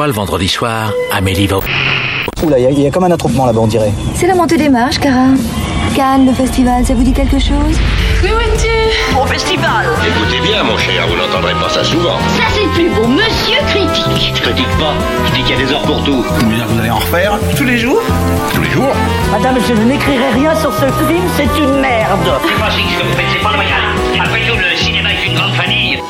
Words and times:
fois, 0.00 0.06
le 0.06 0.14
vendredi 0.14 0.48
soir, 0.48 0.94
Amélie 1.12 1.46
va... 1.46 1.58
Oula, 2.42 2.58
il 2.58 2.80
y, 2.80 2.86
a 2.86 2.90
comme 2.90 3.04
un 3.04 3.10
attroupement 3.10 3.44
là-bas, 3.44 3.60
on 3.60 3.66
dirait. 3.66 3.92
C'est 4.14 4.26
la 4.26 4.34
montée 4.34 4.56
des 4.56 4.70
marches, 4.70 4.98
Cara. 4.98 5.26
Cannes, 5.94 6.24
le 6.24 6.32
festival, 6.32 6.86
ça 6.86 6.94
vous 6.94 7.02
dit 7.02 7.12
quelque 7.12 7.38
chose? 7.38 7.76
Oui, 8.22 8.30
Au 9.20 9.26
festival 9.26 9.84
Écoutez 10.08 10.40
bien, 10.40 10.62
mon 10.62 10.78
cher, 10.78 11.06
vous 11.06 11.16
n'entendrez 11.16 11.52
pas 11.52 11.68
ça 11.68 11.84
souvent. 11.84 12.16
Ça, 12.38 12.44
c'est 12.54 12.64
le 12.64 12.70
plus 12.70 12.88
beau, 12.88 13.06
monsieur 13.08 13.60
critique. 13.68 14.36
Je 14.36 14.40
critique 14.40 14.74
pas, 14.78 14.94
je 15.26 15.32
dis 15.34 15.42
qu'il 15.42 15.58
y 15.58 15.62
a 15.62 15.66
des 15.66 15.70
heures 15.70 15.82
pour 15.82 16.02
tout. 16.02 16.24
Vous 16.24 16.80
allez 16.80 16.90
en 16.90 16.98
refaire? 16.98 17.38
Tous 17.54 17.64
les 17.64 17.76
jours? 17.76 18.00
Tous 18.54 18.62
les 18.62 18.70
jours 18.70 18.94
Madame, 19.30 19.58
je 19.68 19.74
n'écrirai 19.74 20.30
rien 20.32 20.54
sur 20.54 20.72
ce 20.72 20.86
film, 21.08 21.24
c'est 21.36 21.60
une 21.62 21.78
merde. 21.78 22.20
C'est 22.24 22.58
pas 22.58 22.70
ce 22.70 22.78
que 22.78 23.06
vous 23.06 23.12
faites, 23.16 23.26
c'est 23.34 23.42
pas 23.42 23.50
normal. 23.50 23.68
Après 24.18 24.40
tout, 24.48 24.56
le 24.56 24.76
cinéma 24.82 25.10
est 25.12 25.26
une 25.26 25.34
grande 25.34 25.52
famille. 25.52 26.00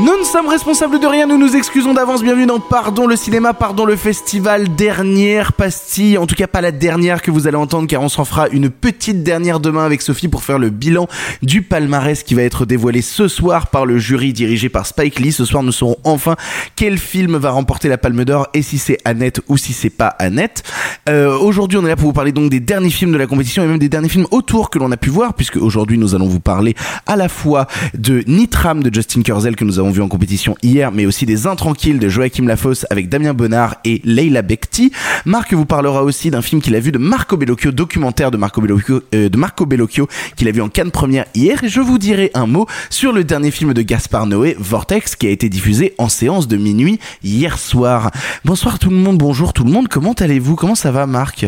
Nous 0.00 0.18
ne 0.18 0.24
sommes 0.24 0.48
responsables 0.48 0.98
de 0.98 1.06
rien, 1.06 1.28
nous 1.28 1.38
nous 1.38 1.54
excusons 1.54 1.94
d'avance. 1.94 2.24
Bienvenue 2.24 2.46
dans 2.46 2.58
Pardon 2.58 3.06
le 3.06 3.14
cinéma, 3.14 3.54
pardon 3.54 3.84
le 3.84 3.94
festival. 3.94 4.74
Dernière 4.74 5.52
pastille, 5.52 6.18
en 6.18 6.26
tout 6.26 6.34
cas 6.34 6.48
pas 6.48 6.60
la 6.60 6.72
dernière 6.72 7.22
que 7.22 7.30
vous 7.30 7.46
allez 7.46 7.56
entendre 7.56 7.86
car 7.86 8.02
on 8.02 8.08
s'en 8.08 8.24
fera 8.24 8.48
une 8.48 8.70
petite 8.70 9.22
dernière 9.22 9.60
demain 9.60 9.84
avec 9.84 10.02
Sophie 10.02 10.26
pour 10.26 10.42
faire 10.42 10.58
le 10.58 10.70
bilan 10.70 11.06
du 11.42 11.62
palmarès 11.62 12.24
qui 12.24 12.34
va 12.34 12.42
être 12.42 12.66
dévoilé 12.66 13.02
ce 13.02 13.28
soir 13.28 13.68
par 13.68 13.86
le 13.86 13.98
jury 13.98 14.32
dirigé 14.32 14.68
par 14.68 14.84
Spike 14.84 15.20
Lee. 15.20 15.30
Ce 15.30 15.44
soir 15.44 15.62
nous 15.62 15.70
saurons 15.70 15.96
enfin 16.02 16.34
quel 16.74 16.98
film 16.98 17.36
va 17.36 17.52
remporter 17.52 17.88
la 17.88 17.96
Palme 17.96 18.24
d'Or 18.24 18.48
et 18.52 18.62
si 18.62 18.78
c'est 18.78 18.98
Annette 19.04 19.42
ou 19.46 19.56
si 19.56 19.72
c'est 19.72 19.90
pas 19.90 20.08
Annette. 20.08 20.64
Euh, 21.08 21.38
aujourd'hui 21.38 21.78
on 21.78 21.84
est 21.84 21.88
là 21.88 21.94
pour 21.94 22.08
vous 22.08 22.12
parler 22.12 22.32
donc 22.32 22.50
des 22.50 22.58
derniers 22.58 22.90
films 22.90 23.12
de 23.12 23.18
la 23.18 23.28
compétition 23.28 23.62
et 23.62 23.68
même 23.68 23.78
des 23.78 23.88
derniers 23.88 24.08
films 24.08 24.26
autour 24.32 24.70
que 24.70 24.80
l'on 24.80 24.90
a 24.90 24.96
pu 24.96 25.10
voir 25.10 25.34
puisque 25.34 25.56
aujourd'hui 25.56 25.98
nous 25.98 26.16
allons 26.16 26.26
vous 26.26 26.40
parler 26.40 26.74
à 27.06 27.14
la 27.14 27.28
fois 27.28 27.68
de 27.96 28.24
Nitram 28.26 28.82
de 28.82 28.92
Justin 28.92 29.22
Kurzel 29.22 29.54
que 29.54 29.62
nous 29.62 29.78
avons 29.78 29.83
vu 29.90 30.02
en 30.02 30.08
compétition 30.08 30.56
hier, 30.62 30.92
mais 30.92 31.06
aussi 31.06 31.26
des 31.26 31.46
Intranquilles 31.46 31.98
de 31.98 32.08
Joachim 32.08 32.46
Lafosse 32.46 32.86
avec 32.90 33.08
Damien 33.08 33.34
Bonnard 33.34 33.76
et 33.84 34.00
Leila 34.04 34.42
Bekti. 34.42 34.92
Marc 35.24 35.52
vous 35.52 35.66
parlera 35.66 36.02
aussi 36.02 36.30
d'un 36.30 36.42
film 36.42 36.60
qu'il 36.60 36.74
a 36.74 36.80
vu 36.80 36.92
de 36.92 36.98
Marco 36.98 37.36
Bellocchio, 37.36 37.72
documentaire 37.72 38.30
de 38.30 38.36
Marco 38.36 38.60
Bellocchio, 38.60 39.02
euh, 39.14 39.28
de 39.28 39.36
Marco 39.36 39.66
Bellocchio 39.66 40.08
qu'il 40.36 40.48
a 40.48 40.52
vu 40.52 40.60
en 40.60 40.68
Cannes 40.68 40.90
première 40.90 41.26
hier. 41.34 41.62
Et 41.64 41.68
je 41.68 41.80
vous 41.80 41.98
dirai 41.98 42.30
un 42.34 42.46
mot 42.46 42.66
sur 42.90 43.12
le 43.12 43.24
dernier 43.24 43.50
film 43.50 43.74
de 43.74 43.82
Gaspard 43.82 44.26
Noé, 44.26 44.56
Vortex, 44.58 45.16
qui 45.16 45.26
a 45.26 45.30
été 45.30 45.48
diffusé 45.48 45.94
en 45.98 46.08
séance 46.08 46.48
de 46.48 46.56
minuit 46.56 46.98
hier 47.22 47.58
soir. 47.58 48.10
Bonsoir 48.44 48.78
tout 48.78 48.90
le 48.90 48.96
monde, 48.96 49.18
bonjour 49.18 49.52
tout 49.52 49.64
le 49.64 49.70
monde. 49.70 49.88
Comment 49.88 50.12
allez-vous? 50.12 50.56
Comment 50.56 50.74
ça 50.74 50.90
va, 50.90 51.06
Marc? 51.06 51.46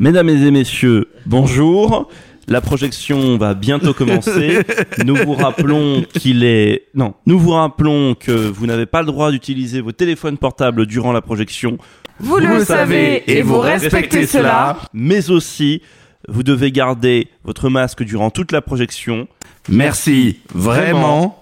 Mesdames 0.00 0.28
et 0.28 0.50
messieurs, 0.50 1.08
bonjour. 1.24 2.10
La 2.48 2.60
projection 2.60 3.38
va 3.38 3.54
bientôt 3.54 3.94
commencer. 3.94 4.60
nous 5.04 5.16
vous 5.16 5.34
rappelons 5.34 6.04
qu'il 6.12 6.44
est 6.44 6.88
non, 6.94 7.14
nous 7.26 7.38
vous 7.38 7.50
rappelons 7.50 8.14
que 8.14 8.32
vous 8.32 8.66
n'avez 8.66 8.86
pas 8.86 9.00
le 9.00 9.06
droit 9.06 9.30
d'utiliser 9.30 9.80
vos 9.80 9.92
téléphones 9.92 10.38
portables 10.38 10.86
durant 10.86 11.12
la 11.12 11.22
projection. 11.22 11.78
Vous, 12.20 12.38
le, 12.38 12.64
savez 12.64 13.24
et 13.26 13.42
vous 13.42 13.58
respectez 13.58 14.26
cela. 14.26 14.78
Mais 14.92 15.30
aussi, 15.30 15.82
vous 16.28 16.42
devez 16.42 16.70
garder 16.70 17.28
votre 17.44 17.68
masque 17.68 18.04
durant 18.04 18.30
toute 18.30 18.52
la 18.52 18.62
projection. 18.62 19.26
Merci, 19.68 20.38
vraiment. 20.54 21.40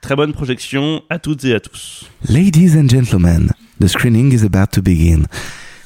Très 0.00 0.14
bonne 0.14 0.32
projection 0.32 1.02
à 1.10 1.18
toutes 1.18 1.44
et 1.44 1.54
à 1.54 1.60
tous. 1.60 2.08
Ladies 2.28 2.78
and 2.78 2.88
gentlemen, 2.88 3.50
the 3.80 3.88
screening 3.88 4.32
is 4.32 4.44
about 4.44 4.68
to 4.72 4.80
begin. 4.80 5.26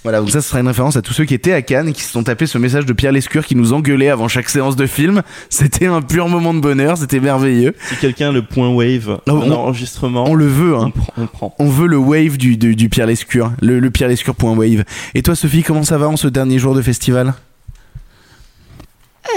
Voilà, 0.02 0.18
donc 0.20 0.30
ça, 0.30 0.40
ce 0.40 0.48
sera 0.48 0.60
une 0.60 0.66
référence 0.66 0.96
à 0.96 1.02
tous 1.02 1.12
ceux 1.12 1.24
qui 1.24 1.34
étaient 1.34 1.52
à 1.52 1.62
Cannes 1.62 1.88
et 1.88 1.92
qui 1.92 2.02
se 2.02 2.10
sont 2.10 2.24
tapés 2.24 2.46
ce 2.46 2.58
message 2.58 2.86
de 2.86 2.92
Pierre 2.92 3.12
Lescure 3.12 3.46
qui 3.46 3.54
nous 3.54 3.72
engueulait 3.72 4.08
avant 4.08 4.26
chaque 4.26 4.48
séance 4.48 4.74
de 4.74 4.86
film. 4.86 5.22
C'était 5.48 5.86
un 5.86 6.02
pur 6.02 6.28
moment 6.28 6.54
de 6.54 6.60
bonheur, 6.60 6.96
c'était 6.98 7.20
merveilleux. 7.20 7.74
Si 7.88 7.96
quelqu'un 7.96 8.32
le 8.32 8.42
point 8.42 8.68
wave 8.68 9.20
Non, 9.28 9.42
en 9.42 9.46
on- 9.48 9.52
enregistrement, 9.52 10.24
On 10.28 10.34
le 10.34 10.46
veut, 10.48 10.74
on, 10.74 10.86
hein. 10.86 10.90
prend- 10.90 11.12
on 11.18 11.26
prend. 11.26 11.54
On 11.60 11.68
veut 11.68 11.86
le 11.86 11.98
wave 11.98 12.36
du, 12.36 12.56
du, 12.56 12.74
du 12.74 12.88
Pierre 12.88 13.06
Lescure, 13.06 13.52
le, 13.62 13.78
le 13.78 13.90
Pierre 13.90 14.08
Lescure 14.08 14.34
point 14.34 14.56
wave. 14.56 14.82
Et 15.14 15.22
toi, 15.22 15.36
Sophie, 15.36 15.62
comment 15.62 15.84
ça 15.84 15.98
va 15.98 16.08
en 16.08 16.16
ce 16.16 16.26
dernier 16.26 16.58
jour 16.58 16.74
de 16.74 16.82
festival? 16.82 17.34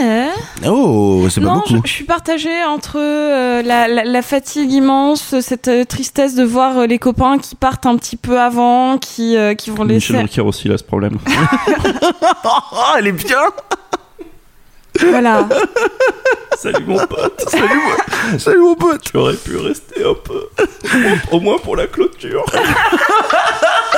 Eh 0.02 0.28
Oh, 0.68 1.28
c'est 1.30 1.42
pas 1.42 1.48
Non, 1.48 1.62
je, 1.68 1.74
beaucoup. 1.76 1.88
je 1.88 1.92
suis 1.92 2.06
partagée 2.06 2.64
entre 2.64 2.98
euh, 3.00 3.62
la, 3.62 3.88
la- 3.88 4.04
la 4.04 4.22
fatigue 4.22 4.72
immense, 4.72 5.40
cette 5.42 5.68
euh, 5.68 5.84
tristesse 5.86 6.34
de 6.36 6.44
voir 6.44 6.80
euh, 6.80 6.88
les 6.88 6.98
copains 7.00 7.38
qui 7.38 7.56
partent 7.56 7.86
un 7.86 7.96
petit 7.98 8.18
peu 8.18 8.40
avant, 8.40 8.98
qui, 8.98 9.38
euh, 9.38 9.54
qui 9.54 9.70
vont 9.70 9.84
laisser. 9.84 10.14
Michel 10.14 10.26
Drucker 10.28 10.42
aussi 10.42 10.72
a 10.72 10.78
ce 10.78 10.84
problème. 10.84 11.18
Oh, 12.48 12.78
elle 12.98 13.08
est 13.08 13.12
bien 13.12 13.40
Voilà. 15.10 15.48
Salut 16.58 16.86
mon 16.88 16.98
pote. 17.06 17.44
Salut, 17.48 17.68
moi. 17.68 18.40
Salut 18.40 18.60
mon 18.60 18.76
pote 18.76 19.02
Tu 19.02 19.18
aurais 19.18 19.36
pu 19.36 19.58
rester 19.58 20.04
un 20.04 20.14
peu. 20.16 20.48
Au 21.32 21.40
moins 21.40 21.58
pour 21.58 21.76
la 21.76 21.86
clôture. 21.88 22.46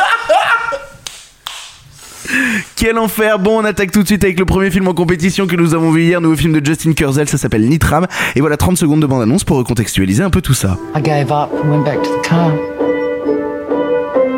Quel 2.76 2.98
enfer 2.98 3.40
Bon, 3.40 3.62
on 3.62 3.66
attaque 3.66 3.92
tout 3.92 4.02
de 4.04 4.08
suite 4.08 4.24
avec 4.24 4.40
le 4.40 4.46
premier 4.46 4.70
film 4.72 4.88
en 4.88 4.94
compétition 4.94 5.48
que 5.48 5.56
nous 5.56 5.74
avons 5.74 5.92
vu 5.92 6.04
hier, 6.04 6.22
nouveau 6.22 6.36
film 6.36 6.54
de 6.54 6.66
Justin 6.66 6.94
Kurzel, 6.94 7.28
ça 7.28 7.38
s'appelle 7.38 7.68
Nitram. 7.68 8.08
Et 8.36 8.42
voilà 8.42 8.58
30 8.58 8.78
secondes 8.78 9.00
de 9.02 9.08
bande-annonce 9.08 9.44
pour 9.44 9.58
recontextualiser 9.58 10.24
un 10.24 10.30
peu 10.30 10.42
tout 10.42 10.54
ça. 10.54 10.78
I 10.96 11.02
gave 11.02 11.32
up 11.32 11.50
and 11.64 11.72
went 11.72 11.84
back 11.86 12.02
to 12.04 12.10
the 12.10 12.28
car. 12.28 12.52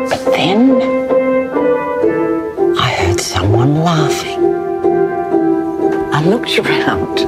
But 0.08 0.32
then 0.32 0.76
I 2.76 2.90
heard 3.02 3.20
someone 3.20 3.82
laughing. 3.82 4.38
I 6.12 6.22
looked 6.24 6.58
around 6.58 7.20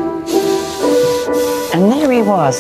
and 1.75 1.91
there 1.91 2.11
he 2.11 2.23
was. 2.23 2.59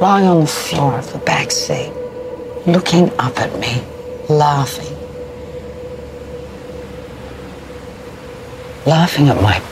Lying 0.00 0.26
on 0.26 0.40
the 0.40 0.46
floor 0.46 0.98
of 0.98 1.12
the 1.12 1.18
back 1.18 1.50
seat, 1.50 1.92
looking 2.72 3.10
up 3.18 3.38
at 3.38 3.58
me, 3.58 3.82
laughing. 4.28 4.96
Laughing 8.86 9.28
at 9.28 9.40
my. 9.42 9.69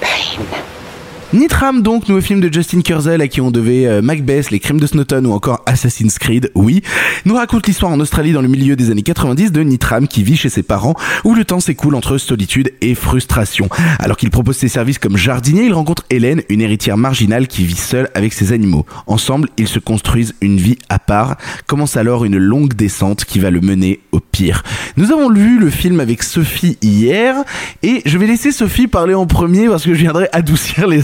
Nitram 1.34 1.82
donc, 1.82 2.08
nouveau 2.08 2.22
film 2.22 2.40
de 2.40 2.50
Justin 2.50 2.80
Kurzel 2.80 3.20
à 3.20 3.28
qui 3.28 3.42
on 3.42 3.50
devait 3.50 3.84
euh, 3.84 4.00
Macbeth, 4.00 4.50
Les 4.50 4.60
Crimes 4.60 4.80
de 4.80 4.86
Snowton 4.86 5.26
ou 5.26 5.32
encore 5.32 5.60
Assassin's 5.66 6.18
Creed, 6.18 6.50
oui, 6.54 6.82
nous 7.26 7.34
raconte 7.34 7.66
l'histoire 7.66 7.92
en 7.92 8.00
Australie 8.00 8.32
dans 8.32 8.40
le 8.40 8.48
milieu 8.48 8.76
des 8.76 8.90
années 8.90 9.02
90 9.02 9.52
de 9.52 9.60
Nitram 9.60 10.08
qui 10.08 10.22
vit 10.22 10.38
chez 10.38 10.48
ses 10.48 10.62
parents 10.62 10.94
où 11.24 11.34
le 11.34 11.44
temps 11.44 11.60
s'écoule 11.60 11.96
entre 11.96 12.16
solitude 12.16 12.72
et 12.80 12.94
frustration. 12.94 13.68
Alors 13.98 14.16
qu'il 14.16 14.30
propose 14.30 14.56
ses 14.56 14.68
services 14.68 14.98
comme 14.98 15.18
jardinier, 15.18 15.64
il 15.66 15.74
rencontre 15.74 16.02
Hélène, 16.08 16.40
une 16.48 16.62
héritière 16.62 16.96
marginale 16.96 17.46
qui 17.46 17.66
vit 17.66 17.76
seule 17.76 18.08
avec 18.14 18.32
ses 18.32 18.54
animaux. 18.54 18.86
Ensemble, 19.06 19.50
ils 19.58 19.68
se 19.68 19.78
construisent 19.78 20.34
une 20.40 20.56
vie 20.56 20.78
à 20.88 20.98
part. 20.98 21.36
Commence 21.66 21.98
alors 21.98 22.24
une 22.24 22.38
longue 22.38 22.72
descente 22.72 23.26
qui 23.26 23.38
va 23.38 23.50
le 23.50 23.60
mener 23.60 24.00
au 24.12 24.20
pire. 24.20 24.62
Nous 24.96 25.12
avons 25.12 25.30
vu 25.30 25.58
le 25.58 25.68
film 25.68 26.00
avec 26.00 26.22
Sophie 26.22 26.78
hier 26.80 27.34
et 27.82 28.00
je 28.06 28.16
vais 28.16 28.26
laisser 28.26 28.50
Sophie 28.50 28.86
parler 28.86 29.12
en 29.12 29.26
premier 29.26 29.68
parce 29.68 29.84
que 29.84 29.92
je 29.92 30.00
viendrai 30.00 30.30
adoucir 30.32 30.86
les 30.86 31.02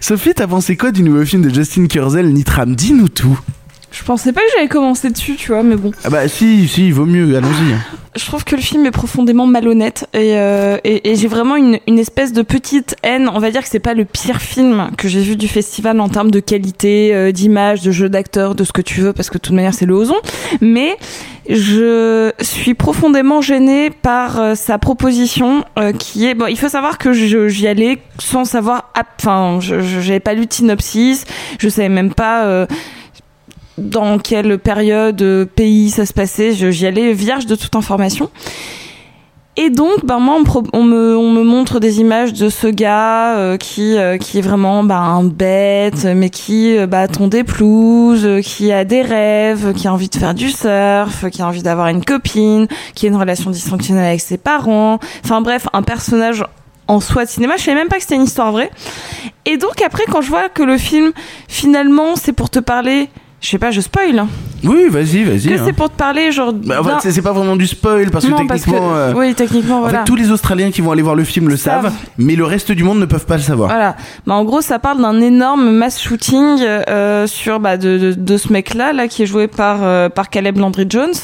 Sophie, 0.00 0.34
t'as 0.34 0.46
pensé 0.46 0.76
quoi 0.76 0.90
du 0.92 1.02
nouveau 1.02 1.24
film 1.24 1.42
de 1.42 1.50
Justin 1.52 1.86
Kurzel, 1.86 2.32
Nitram? 2.32 2.74
Dis-nous 2.74 3.08
tout. 3.08 3.38
Je 3.92 4.04
pensais 4.04 4.32
pas 4.32 4.40
que 4.40 4.46
j'allais 4.54 4.68
commencer 4.68 5.10
dessus, 5.10 5.34
tu 5.36 5.48
vois, 5.52 5.62
mais 5.62 5.74
bon. 5.76 5.90
Ah 6.04 6.10
bah 6.10 6.28
si, 6.28 6.68
si, 6.68 6.86
il 6.86 6.94
vaut 6.94 7.06
mieux, 7.06 7.36
allons-y. 7.36 7.74
Je 8.16 8.24
trouve 8.24 8.44
que 8.44 8.56
le 8.56 8.62
film 8.62 8.86
est 8.86 8.90
profondément 8.90 9.46
malhonnête 9.46 10.06
et, 10.14 10.36
euh, 10.36 10.78
et, 10.84 11.10
et 11.10 11.16
j'ai 11.16 11.28
vraiment 11.28 11.54
une, 11.56 11.78
une 11.86 11.98
espèce 11.98 12.32
de 12.32 12.42
petite 12.42 12.96
haine. 13.04 13.28
On 13.32 13.38
va 13.38 13.50
dire 13.52 13.62
que 13.62 13.68
c'est 13.68 13.78
pas 13.80 13.94
le 13.94 14.04
pire 14.04 14.40
film 14.40 14.90
que 14.96 15.06
j'ai 15.08 15.20
vu 15.20 15.36
du 15.36 15.46
festival 15.48 16.00
en 16.00 16.08
termes 16.08 16.30
de 16.32 16.40
qualité, 16.40 17.14
euh, 17.14 17.30
d'image, 17.32 17.82
de 17.82 17.90
jeu 17.92 18.08
d'acteur, 18.08 18.54
de 18.56 18.64
ce 18.64 18.72
que 18.72 18.82
tu 18.82 19.00
veux, 19.00 19.12
parce 19.12 19.28
que 19.30 19.38
de 19.38 19.42
toute 19.42 19.54
manière 19.54 19.74
c'est 19.74 19.86
le 19.86 19.94
Ozon. 19.94 20.16
Mais 20.60 20.96
je 21.48 22.32
suis 22.40 22.74
profondément 22.74 23.40
gênée 23.40 23.90
par 23.90 24.40
euh, 24.40 24.54
sa 24.54 24.78
proposition 24.78 25.64
qui 25.98 26.26
est 26.26 26.34
bon. 26.34 26.46
Il 26.46 26.58
faut 26.58 26.68
savoir 26.68 26.98
que 26.98 27.12
j'y 27.12 27.66
allais 27.66 27.98
sans 28.18 28.44
savoir. 28.44 28.90
ap- 28.94 29.06
Enfin, 29.20 29.58
je- 29.60 29.80
j'avais 30.00 30.20
pas 30.20 30.32
lu 30.34 30.46
de 30.46 30.52
synopsis, 30.52 31.24
je 31.58 31.68
savais 31.68 31.88
même 31.90 32.12
pas. 32.14 32.66
Dans 33.80 34.18
quelle 34.18 34.58
période, 34.58 35.20
euh, 35.22 35.44
pays 35.44 35.90
ça 35.90 36.06
se 36.06 36.12
passait. 36.12 36.52
J'y 36.52 36.86
allais 36.86 37.12
vierge 37.12 37.46
de 37.46 37.56
toute 37.56 37.74
information. 37.74 38.30
Et 39.56 39.68
donc, 39.68 40.06
ben 40.06 40.20
moi, 40.20 40.40
on 40.72 40.84
me, 40.84 41.42
montre 41.42 41.80
des 41.80 42.00
images 42.00 42.32
de 42.32 42.48
ce 42.48 42.68
gars 42.68 43.36
euh, 43.36 43.56
qui, 43.56 43.98
euh, 43.98 44.16
qui 44.16 44.38
est 44.38 44.40
vraiment 44.40 44.84
ben, 44.84 44.96
un 44.96 45.24
bête, 45.24 46.04
mais 46.04 46.30
qui 46.30 46.78
euh, 46.78 46.86
bah, 46.86 47.08
des 47.08 47.44
pelouses, 47.44 48.26
qui 48.42 48.72
a 48.72 48.84
des 48.84 49.02
rêves, 49.02 49.74
qui 49.74 49.88
a 49.88 49.92
envie 49.92 50.08
de 50.08 50.16
faire 50.16 50.34
du 50.34 50.50
surf, 50.50 51.28
qui 51.30 51.42
a 51.42 51.46
envie 51.46 51.62
d'avoir 51.62 51.88
une 51.88 52.04
copine, 52.04 52.68
qui 52.94 53.06
a 53.06 53.08
une 53.08 53.16
relation 53.16 53.50
dysfonctionnelle 53.50 54.06
avec 54.06 54.20
ses 54.20 54.38
parents. 54.38 54.98
Enfin 55.24 55.42
bref, 55.42 55.66
un 55.72 55.82
personnage 55.82 56.44
en 56.86 57.00
soi 57.00 57.24
de 57.24 57.30
cinéma. 57.30 57.56
Je 57.58 57.64
savais 57.64 57.76
même 57.76 57.88
pas 57.88 57.96
que 57.96 58.02
c'était 58.02 58.14
une 58.14 58.24
histoire 58.24 58.52
vraie. 58.52 58.70
Et 59.46 59.58
donc 59.58 59.82
après, 59.84 60.04
quand 60.10 60.22
je 60.22 60.30
vois 60.30 60.48
que 60.48 60.62
le 60.62 60.78
film, 60.78 61.12
finalement, 61.48 62.14
c'est 62.14 62.32
pour 62.32 62.50
te 62.50 62.60
parler, 62.60 63.10
je 63.40 63.48
sais 63.48 63.58
pas, 63.58 63.70
je 63.70 63.80
spoil. 63.80 64.18
hein. 64.18 64.28
Oui, 64.64 64.88
vas-y, 64.90 65.24
vas-y. 65.24 65.48
Que 65.48 65.54
hein. 65.58 65.62
c'est 65.64 65.72
pour 65.72 65.88
te 65.90 65.96
parler, 65.96 66.30
genre. 66.32 66.52
Bah, 66.52 66.80
en 66.80 66.84
fait, 66.84 66.92
c'est- 67.00 67.12
c'est 67.12 67.22
pas 67.22 67.32
vraiment 67.32 67.56
du 67.56 67.66
spoil 67.66 68.10
parce 68.10 68.26
que 68.26 68.30
Non, 68.30 68.46
parce 68.46 68.60
que- 68.60 68.66
techniquement. 68.66 68.94
euh, 68.94 69.14
oui, 69.16 69.34
techniquement, 69.34 69.76
En 69.78 69.80
voilà. 69.80 70.00
fait, 70.00 70.04
tous 70.04 70.16
les 70.16 70.30
Australiens 70.30 70.70
qui 70.70 70.82
vont 70.82 70.92
aller 70.92 71.00
voir 71.00 71.14
le 71.14 71.24
film 71.24 71.48
le 71.48 71.56
savent, 71.56 71.84
Savent. 71.84 71.94
mais 72.18 72.36
le 72.36 72.44
reste 72.44 72.70
du 72.72 72.84
monde 72.84 72.98
ne 72.98 73.06
peuvent 73.06 73.24
pas 73.24 73.36
le 73.36 73.42
savoir. 73.42 73.70
Voilà. 73.70 73.96
Bah, 74.26 74.34
en 74.34 74.44
gros, 74.44 74.60
ça 74.60 74.78
parle 74.78 75.00
d'un 75.00 75.18
énorme 75.22 75.70
mass 75.70 75.98
shooting 76.00 76.58
euh, 76.60 77.26
sur 77.26 77.60
bah, 77.60 77.78
de, 77.78 77.96
de, 77.96 78.12
de 78.12 78.36
ce 78.36 78.52
mec-là, 78.52 78.92
là, 78.92 79.08
qui 79.08 79.22
est 79.22 79.26
joué 79.26 79.48
par, 79.48 79.78
euh, 79.82 80.10
par 80.10 80.28
Caleb 80.28 80.58
Landry 80.58 80.84
Jones. 80.88 81.14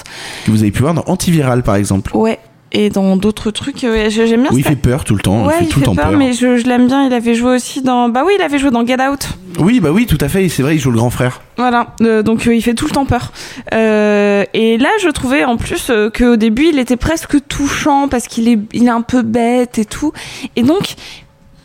Que 0.47 0.51
vous 0.51 0.63
avez 0.63 0.71
pu 0.71 0.81
voir 0.81 0.95
dans 0.95 1.05
Antiviral 1.07 1.63
par 1.63 1.75
exemple. 1.77 2.17
Ouais. 2.17 2.39
Et 2.73 2.91
dans 2.91 3.17
d'autres 3.17 3.51
trucs, 3.53 3.85
euh, 3.85 4.11
j'ai- 4.11 4.27
j'aime 4.27 4.43
bien 4.43 4.51
Où 4.53 4.59
il 4.59 4.65
ça. 4.65 4.71
fait 4.71 4.77
peur 4.77 5.05
tout 5.05 5.15
le 5.15 5.21
temps. 5.21 5.47
Ouais, 5.47 5.55
il 5.61 5.67
fait 5.67 5.73
tout 5.73 5.79
le 5.81 5.87
temps 5.87 5.95
peur. 5.95 6.11
mais 6.13 6.33
je, 6.33 6.57
je 6.57 6.67
l'aime 6.67 6.89
bien. 6.89 7.07
Il 7.07 7.13
avait 7.15 7.35
joué 7.35 7.55
aussi 7.55 7.81
dans. 7.81 8.09
Bah 8.09 8.25
oui, 8.27 8.33
il 8.39 8.43
avait 8.43 8.59
joué 8.59 8.71
dans 8.71 8.85
Get 8.85 9.01
Out. 9.01 9.29
Oui, 9.59 9.81
bah 9.81 9.91
oui, 9.93 10.05
tout 10.07 10.19
à 10.21 10.29
fait. 10.29 10.49
C'est 10.49 10.63
vrai, 10.63 10.75
il 10.75 10.79
joue 10.81 10.91
le 10.91 10.97
grand 10.99 11.11
frère. 11.11 11.41
Voilà, 11.57 11.95
Euh, 12.03 12.23
donc 12.23 12.47
euh, 12.47 12.55
il 12.55 12.61
fait 12.63 12.75
tout 12.75 12.87
le 12.87 12.91
temps 12.91 13.07
peur. 13.07 13.33
Euh, 13.73 14.45
et 14.53 14.79
là, 14.79 14.89
je 15.03 15.09
trouvais 15.09 15.45
en 15.45 15.57
plus 15.57 15.91
qu'au 16.17 16.37
début, 16.37 16.67
il 16.73 16.79
était 16.79 16.97
presque 16.97 17.37
touchant 17.49 18.09
parce 18.09 18.27
qu'il 18.27 18.49
est, 18.49 18.59
il 18.73 18.87
est 18.87 18.91
un 18.91 19.03
peu 19.03 19.23
bête 19.23 19.79
et 19.79 19.85
tout. 19.85 20.13
Et 20.57 20.63
donc, 20.63 20.95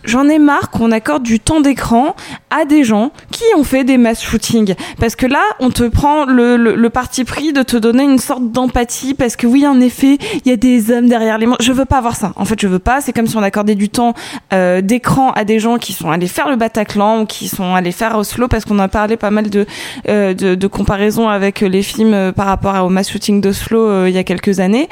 j'en 0.03 0.27
ai 0.27 0.39
marre 0.39 0.69
qu'on 0.69 0.92
accorde 0.92 1.24
du 1.24 1.39
temps 1.39 1.62
d'écran 1.62 2.15
à 2.50 2.65
des 2.65 2.83
gens 2.83 3.12
qui 3.31 3.44
ont 3.56 3.63
fait 3.63 3.83
des 3.83 3.98
mass 3.98 4.21
shootings. 4.21 4.75
Parce 5.00 5.15
que 5.15 5.25
là, 5.25 5.42
on 5.59 5.69
te 5.69 5.88
prend 5.88 6.25
le, 6.25 6.57
le, 6.57 6.75
le 6.75 6.89
parti 6.89 7.24
pris 7.24 7.53
de 7.53 7.63
te 7.63 7.77
donner 7.77 8.03
une 8.03 8.18
sorte 8.19 8.51
d'empathie 8.51 9.13
parce 9.13 9.36
que 9.36 9.48
oui, 9.48 9.65
en 9.65 9.80
effet, 9.80 10.18
il 10.45 10.50
y 10.50 10.53
a 10.53 10.57
des 10.57 10.92
hommes 10.92 11.07
derrière 11.07 11.38
les. 11.38 11.48
Je 11.59 11.71
veux 11.71 11.86
pas 11.86 11.98
avoir 11.98 12.15
ça. 12.15 12.33
En 12.36 12.45
fait, 12.45 12.59
je 12.59 12.68
veux 12.68 12.80
pas. 12.80 13.01
C'est 13.01 13.13
comme 13.13 13.27
si 13.27 13.38
on 13.38 13.44
accordait 13.44 13.75
du 13.75 13.89
temps 13.89 14.13
euh, 14.53 14.81
d'écran 14.81 15.31
à 15.31 15.44
des 15.44 15.59
gens 15.59 15.77
qui 15.77 15.94
sont 15.94 16.12
allés 16.12 16.27
faire 16.27 16.50
le 16.50 16.56
Bataclan 16.56 17.21
ou 17.21 17.25
qui 17.25 17.48
sont 17.48 17.75
allés 17.75 17.92
faire 17.92 18.18
Oslo 18.18 18.48
parce 18.48 18.65
qu'on 18.65 18.80
a 18.80 18.88
parlé 18.88 19.18
pas 19.18 19.31
mal 19.31 19.50
de, 19.50 19.65
euh, 20.09 20.33
de, 20.33 20.56
de 20.56 20.68
comparaisons 20.68 21.30
avec 21.30 21.62
les 21.62 21.83
films 21.83 22.13
euh, 22.13 22.31
par 22.31 22.48
rapport 22.48 22.86
au 22.86 22.89
mass 22.89 23.09
shooting 23.12 23.42
d'Oslo 23.42 23.80
euh, 23.88 24.09
il 24.09 24.15
y 24.15 24.18
a 24.18 24.24
quelques 24.24 24.59
années, 24.59 24.89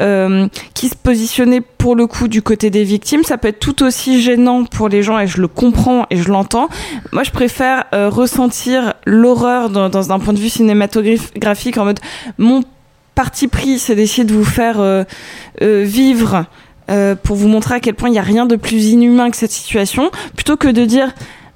euh, 0.00 0.48
qui 0.74 0.88
se 0.88 0.94
positionnaient 0.94 1.60
pour 1.60 1.94
le 1.94 2.06
coup 2.06 2.28
du 2.28 2.42
côté 2.42 2.70
des 2.70 2.84
victimes. 2.84 3.22
Ça 3.24 3.38
peut 3.38 3.48
être 3.48 3.58
tout 3.58 3.82
aussi 3.82 4.20
gênant 4.22 4.45
pour 4.70 4.88
les 4.88 5.02
gens 5.02 5.18
et 5.18 5.26
je 5.26 5.40
le 5.40 5.48
comprends 5.48 6.06
et 6.10 6.16
je 6.16 6.28
l'entends. 6.28 6.68
Moi, 7.12 7.22
je 7.22 7.30
préfère 7.30 7.84
euh, 7.92 8.08
ressentir 8.08 8.94
l'horreur 9.04 9.70
dans, 9.70 10.12
un 10.12 10.18
point 10.18 10.32
de 10.32 10.38
vue 10.38 10.48
cinématographique 10.48 11.78
en 11.78 11.84
mode 11.84 12.00
mon 12.38 12.62
parti 13.14 13.48
pris, 13.48 13.78
c'est 13.78 13.94
d'essayer 13.94 14.24
de 14.24 14.32
vous 14.32 14.44
faire 14.44 14.80
euh, 14.80 15.04
euh, 15.62 15.82
vivre 15.84 16.46
pour 17.24 17.34
vous 17.34 17.48
montrer 17.48 17.74
à 17.74 17.80
quel 17.80 17.94
point 17.94 18.08
il 18.08 18.12
n'y 18.12 18.20
a 18.20 18.22
rien 18.22 18.46
de 18.46 18.54
plus 18.54 18.90
inhumain 18.90 19.28
que 19.32 19.36
cette 19.36 19.50
situation, 19.50 20.12
plutôt 20.36 20.56
que 20.56 20.68
de 20.68 20.84
dire 20.84 21.12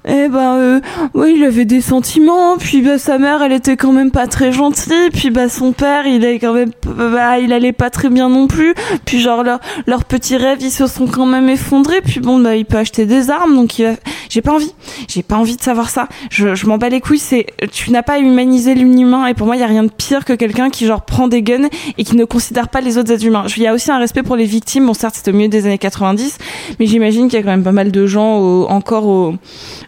eh 0.07 0.29
ben 0.29 0.55
euh, 0.57 0.79
oui 1.13 1.33
il 1.37 1.43
avait 1.43 1.65
des 1.65 1.79
sentiments 1.81 2.57
puis 2.57 2.81
bah 2.81 2.97
sa 2.97 3.17
mère 3.19 3.43
elle 3.43 3.51
était 3.51 3.77
quand 3.77 3.91
même 3.91 4.09
pas 4.09 4.25
très 4.25 4.51
gentille 4.51 5.09
puis 5.13 5.29
bah 5.29 5.47
son 5.47 5.73
père 5.73 6.07
il 6.07 6.25
est 6.25 6.39
quand 6.39 6.53
même 6.53 6.71
bah 6.85 7.37
il 7.39 7.53
allait 7.53 7.71
pas 7.71 7.89
très 7.91 8.09
bien 8.09 8.27
non 8.27 8.47
plus 8.47 8.73
puis 9.05 9.19
genre 9.19 9.43
leur- 9.43 9.59
leurs 9.85 10.05
petits 10.05 10.37
rêves 10.37 10.57
ils 10.61 10.71
se 10.71 10.87
sont 10.87 11.05
quand 11.05 11.27
même 11.27 11.49
effondrés 11.49 12.01
puis 12.01 12.19
bon 12.19 12.39
bah 12.39 12.55
il 12.55 12.65
peut 12.65 12.77
acheter 12.77 13.05
des 13.05 13.29
armes 13.29 13.55
donc 13.55 13.77
il 13.77 13.85
va... 13.85 13.91
j'ai 14.29 14.41
pas 14.41 14.53
envie 14.53 14.73
j'ai 15.07 15.21
pas 15.23 15.35
envie 15.37 15.55
de 15.57 15.61
savoir 15.61 15.89
ça. 15.89 16.07
Je, 16.29 16.55
je 16.55 16.65
m'en 16.65 16.77
bats 16.77 16.89
les 16.89 17.01
couilles 17.01 17.19
c'est 17.19 17.45
tu 17.71 17.91
n'as 17.91 18.01
pas 18.03 18.19
humanisé 18.19 18.73
l'inhumain 18.73 19.27
et 19.27 19.33
pour 19.35 19.45
moi 19.45 19.55
il 19.55 19.59
y 19.59 19.63
a 19.63 19.67
rien 19.67 19.83
de 19.83 19.91
pire 19.91 20.25
que 20.25 20.33
quelqu'un 20.33 20.69
qui 20.71 20.85
genre 20.87 21.03
prend 21.05 21.27
des 21.27 21.41
guns 21.43 21.67
et 21.97 22.03
qui 22.03 22.15
ne 22.15 22.25
considère 22.25 22.69
pas 22.69 22.81
les 22.81 22.97
autres 22.97 23.11
êtres 23.11 23.25
humains. 23.25 23.45
Il 23.55 23.61
y 23.63 23.67
a 23.67 23.73
aussi 23.73 23.91
un 23.91 23.99
respect 23.99 24.23
pour 24.23 24.35
les 24.35 24.45
victimes 24.45 24.87
bon 24.87 24.93
certes 24.95 25.15
c'était 25.15 25.31
au 25.31 25.35
milieu 25.35 25.49
des 25.49 25.65
années 25.67 25.77
90 25.77 26.37
mais 26.79 26.87
j'imagine 26.87 27.27
qu'il 27.27 27.37
y 27.37 27.41
a 27.41 27.43
quand 27.43 27.51
même 27.51 27.63
pas 27.63 27.71
mal 27.71 27.91
de 27.91 28.07
gens 28.07 28.37
au- 28.39 28.65
encore 28.69 29.05
au, 29.05 29.35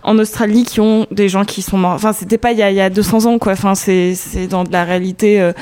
en 0.03 0.17
Australie 0.19 0.63
qui 0.65 0.79
ont 0.81 1.05
des 1.11 1.29
gens 1.29 1.45
qui 1.45 1.61
sont 1.61 1.77
morts. 1.77 1.93
Enfin, 1.93 2.13
c'était 2.13 2.37
pas 2.37 2.51
il 2.51 2.57
y 2.57 2.63
a, 2.63 2.71
y 2.71 2.81
a 2.81 2.89
200 2.89 3.25
ans, 3.25 3.37
quoi. 3.39 3.53
Enfin, 3.53 3.75
c'est, 3.75 4.15
dans 4.49 4.63
de 4.63 4.71
la 4.71 4.83
réalité 4.83 5.39
euh, 5.41 5.53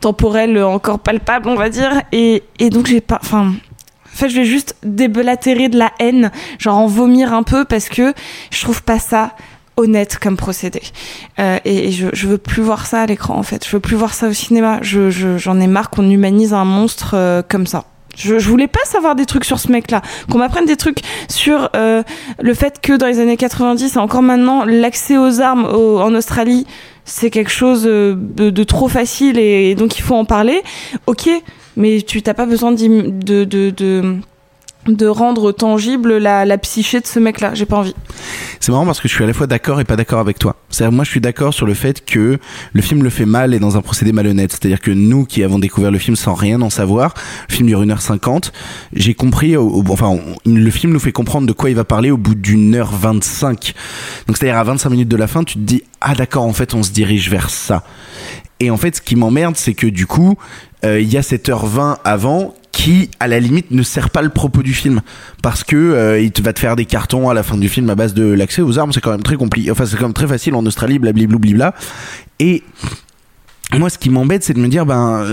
temporelle 0.00 0.56
euh, 0.56 0.66
encore 0.66 0.98
palpable, 0.98 1.48
on 1.48 1.54
va 1.56 1.68
dire. 1.70 2.02
Et, 2.12 2.42
et 2.58 2.70
donc, 2.70 2.86
j'ai 2.86 3.00
pas. 3.00 3.18
Enfin. 3.22 3.52
En 4.12 4.16
fait, 4.16 4.28
je 4.28 4.36
vais 4.36 4.44
juste 4.44 4.76
déblatérer 4.84 5.68
de 5.68 5.76
la 5.76 5.90
haine, 5.98 6.30
genre 6.60 6.76
en 6.78 6.86
vomir 6.86 7.32
un 7.34 7.42
peu, 7.42 7.64
parce 7.64 7.88
que 7.88 8.14
je 8.52 8.60
trouve 8.62 8.80
pas 8.84 9.00
ça 9.00 9.32
honnête 9.76 10.18
comme 10.22 10.36
procédé. 10.36 10.82
Euh, 11.40 11.58
et 11.64 11.88
et 11.88 11.90
je, 11.90 12.06
je 12.12 12.28
veux 12.28 12.38
plus 12.38 12.62
voir 12.62 12.86
ça 12.86 13.00
à 13.00 13.06
l'écran, 13.06 13.36
en 13.36 13.42
fait. 13.42 13.66
Je 13.66 13.72
veux 13.72 13.80
plus 13.80 13.96
voir 13.96 14.14
ça 14.14 14.28
au 14.28 14.32
cinéma. 14.32 14.78
Je, 14.82 15.10
je- 15.10 15.36
j'en 15.36 15.58
ai 15.58 15.66
marre 15.66 15.90
qu'on 15.90 16.08
humanise 16.08 16.54
un 16.54 16.64
monstre 16.64 17.14
euh, 17.14 17.42
comme 17.48 17.66
ça. 17.66 17.86
Je, 18.16 18.38
je 18.38 18.48
voulais 18.48 18.68
pas 18.68 18.84
savoir 18.84 19.14
des 19.14 19.26
trucs 19.26 19.44
sur 19.44 19.58
ce 19.58 19.70
mec-là, 19.72 20.02
qu'on 20.30 20.38
m'apprenne 20.38 20.66
des 20.66 20.76
trucs 20.76 20.98
sur 21.28 21.70
euh, 21.76 22.02
le 22.40 22.54
fait 22.54 22.80
que 22.80 22.92
dans 22.96 23.06
les 23.06 23.20
années 23.20 23.36
90 23.36 23.96
et 23.96 23.98
encore 23.98 24.22
maintenant, 24.22 24.64
l'accès 24.64 25.16
aux 25.18 25.40
armes 25.40 25.64
au- 25.66 25.98
en 26.00 26.14
Australie, 26.14 26.66
c'est 27.04 27.30
quelque 27.30 27.50
chose 27.50 27.84
euh, 27.86 28.14
de, 28.16 28.50
de 28.50 28.64
trop 28.64 28.88
facile 28.88 29.38
et, 29.38 29.74
donc 29.74 29.98
il 29.98 30.02
faut 30.02 30.14
en 30.14 30.24
parler. 30.24 30.62
Ok, 31.06 31.28
mais 31.76 32.02
tu 32.02 32.22
t'as 32.22 32.34
pas 32.34 32.46
besoin 32.46 32.72
de, 32.72 33.44
de, 33.44 33.44
de, 33.70 34.16
de 34.86 35.06
rendre 35.06 35.52
tangible 35.52 36.18
la, 36.18 36.44
la 36.44 36.58
psyché 36.58 37.00
de 37.00 37.06
ce 37.06 37.18
mec-là. 37.18 37.54
J'ai 37.54 37.66
pas 37.66 37.76
envie. 37.78 37.94
C'est 38.60 38.72
marrant 38.72 38.86
parce 38.86 39.00
que 39.00 39.08
je 39.08 39.14
suis 39.14 39.24
à 39.24 39.26
la 39.26 39.32
fois 39.32 39.46
d'accord 39.46 39.80
et 39.80 39.84
pas 39.84 39.96
d'accord 39.96 40.18
avec 40.20 40.38
toi. 40.38 40.56
C'est-à-dire, 40.70 40.92
moi, 40.92 41.04
je 41.04 41.10
suis 41.10 41.20
d'accord 41.20 41.52
sur 41.54 41.66
le 41.66 41.74
fait 41.74 42.04
que 42.04 42.38
le 42.72 42.82
film 42.82 43.02
le 43.02 43.10
fait 43.10 43.26
mal 43.26 43.54
et 43.54 43.58
dans 43.58 43.76
un 43.76 43.82
procédé 43.82 44.12
malhonnête. 44.12 44.52
C'est-à-dire 44.52 44.80
que 44.80 44.90
nous, 44.90 45.24
qui 45.26 45.42
avons 45.42 45.58
découvert 45.58 45.90
le 45.90 45.98
film 45.98 46.16
sans 46.16 46.34
rien 46.34 46.60
en 46.62 46.70
savoir, 46.70 47.14
le 47.48 47.54
film 47.54 47.68
dure 47.68 47.82
1h50, 47.84 48.52
j'ai 48.94 49.14
compris, 49.14 49.56
au- 49.56 49.84
enfin, 49.90 50.18
le 50.46 50.70
film 50.70 50.92
nous 50.92 51.00
fait 51.00 51.12
comprendre 51.12 51.46
de 51.46 51.52
quoi 51.52 51.70
il 51.70 51.76
va 51.76 51.84
parler 51.84 52.10
au 52.10 52.16
bout 52.16 52.34
d'une 52.34 52.74
heure 52.74 52.92
25. 52.92 53.74
Donc, 54.26 54.36
c'est-à-dire 54.36 54.58
à 54.58 54.64
25 54.64 54.90
minutes 54.90 55.08
de 55.08 55.16
la 55.16 55.26
fin, 55.26 55.44
tu 55.44 55.54
te 55.54 55.60
dis, 55.60 55.82
ah 56.00 56.14
d'accord, 56.14 56.44
en 56.44 56.52
fait, 56.52 56.74
on 56.74 56.82
se 56.82 56.90
dirige 56.92 57.30
vers 57.30 57.50
ça. 57.50 57.84
Et 58.60 58.70
en 58.70 58.76
fait, 58.76 58.96
ce 58.96 59.00
qui 59.02 59.16
m'emmerde, 59.16 59.56
c'est 59.56 59.74
que 59.74 59.86
du 59.86 60.06
coup, 60.06 60.36
euh, 60.84 61.00
il 61.00 61.12
y 61.12 61.16
a 61.16 61.22
cette 61.22 61.48
heure 61.48 61.66
20 61.66 61.98
avant 62.04 62.54
qui, 62.74 63.08
à 63.20 63.28
la 63.28 63.38
limite, 63.38 63.70
ne 63.70 63.84
sert 63.84 64.10
pas 64.10 64.20
le 64.20 64.30
propos 64.30 64.62
du 64.62 64.74
film. 64.74 65.00
Parce 65.42 65.62
que 65.62 65.76
euh, 65.76 66.20
il 66.20 66.32
te 66.32 66.42
va 66.42 66.52
te 66.52 66.58
faire 66.58 66.74
des 66.74 66.86
cartons 66.86 67.30
à 67.30 67.34
la 67.34 67.44
fin 67.44 67.56
du 67.56 67.68
film 67.68 67.88
à 67.88 67.94
base 67.94 68.14
de 68.14 68.24
l'accès 68.24 68.62
aux 68.62 68.78
armes, 68.80 68.92
c'est 68.92 69.00
quand 69.00 69.12
même 69.12 69.22
très 69.22 69.36
compliqué. 69.36 69.70
Enfin, 69.70 69.86
c'est 69.86 69.96
quand 69.96 70.06
même 70.06 70.12
très 70.12 70.26
facile 70.26 70.56
en 70.56 70.66
Australie, 70.66 70.98
blablabla. 70.98 71.72
Et 72.40 72.64
moi, 73.72 73.90
ce 73.90 73.98
qui 73.98 74.10
m'embête, 74.10 74.42
c'est 74.42 74.54
de 74.54 74.60
me 74.60 74.68
dire, 74.68 74.84
ben. 74.86 75.24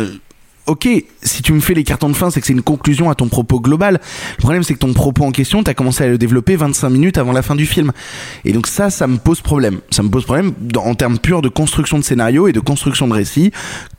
Ok, 0.68 0.88
si 1.24 1.42
tu 1.42 1.54
me 1.54 1.60
fais 1.60 1.74
les 1.74 1.84
cartons 1.84 2.08
de 2.08 2.14
fin, 2.14 2.30
c'est 2.30 2.40
que 2.40 2.46
c'est 2.46 2.54
une 2.54 2.62
conclusion 2.62 3.10
à 3.10 3.16
ton 3.16 3.28
propos 3.30 3.60
global. 3.60 4.00
Le 4.38 4.42
problème, 4.42 4.62
c'est 4.62 4.76
que 4.76 4.80
ton 4.80 4.94
propos 4.94 5.26
en 5.26 5.32
question, 5.32 5.64
t'as 5.64 5.74
commencé 5.74 6.04
à 6.04 6.08
le 6.08 6.20
développer 6.20 6.56
25 6.56 6.90
minutes 6.90 7.18
avant 7.18 7.32
la 7.32 7.42
fin 7.42 7.56
du 7.56 7.66
film. 7.66 7.92
Et 8.46 8.54
donc 8.54 8.68
ça, 8.68 8.92
ça 8.92 9.08
me 9.08 9.18
pose 9.18 9.42
problème. 9.42 9.80
Ça 9.90 10.04
me 10.04 10.10
pose 10.10 10.24
problème 10.24 10.54
en 10.78 10.94
termes 10.94 11.18
purs 11.18 11.42
de 11.42 11.50
construction 11.50 11.98
de 11.98 12.04
scénario 12.04 12.48
et 12.48 12.54
de 12.54 12.60
construction 12.60 13.08
de 13.08 13.14
récit. 13.14 13.52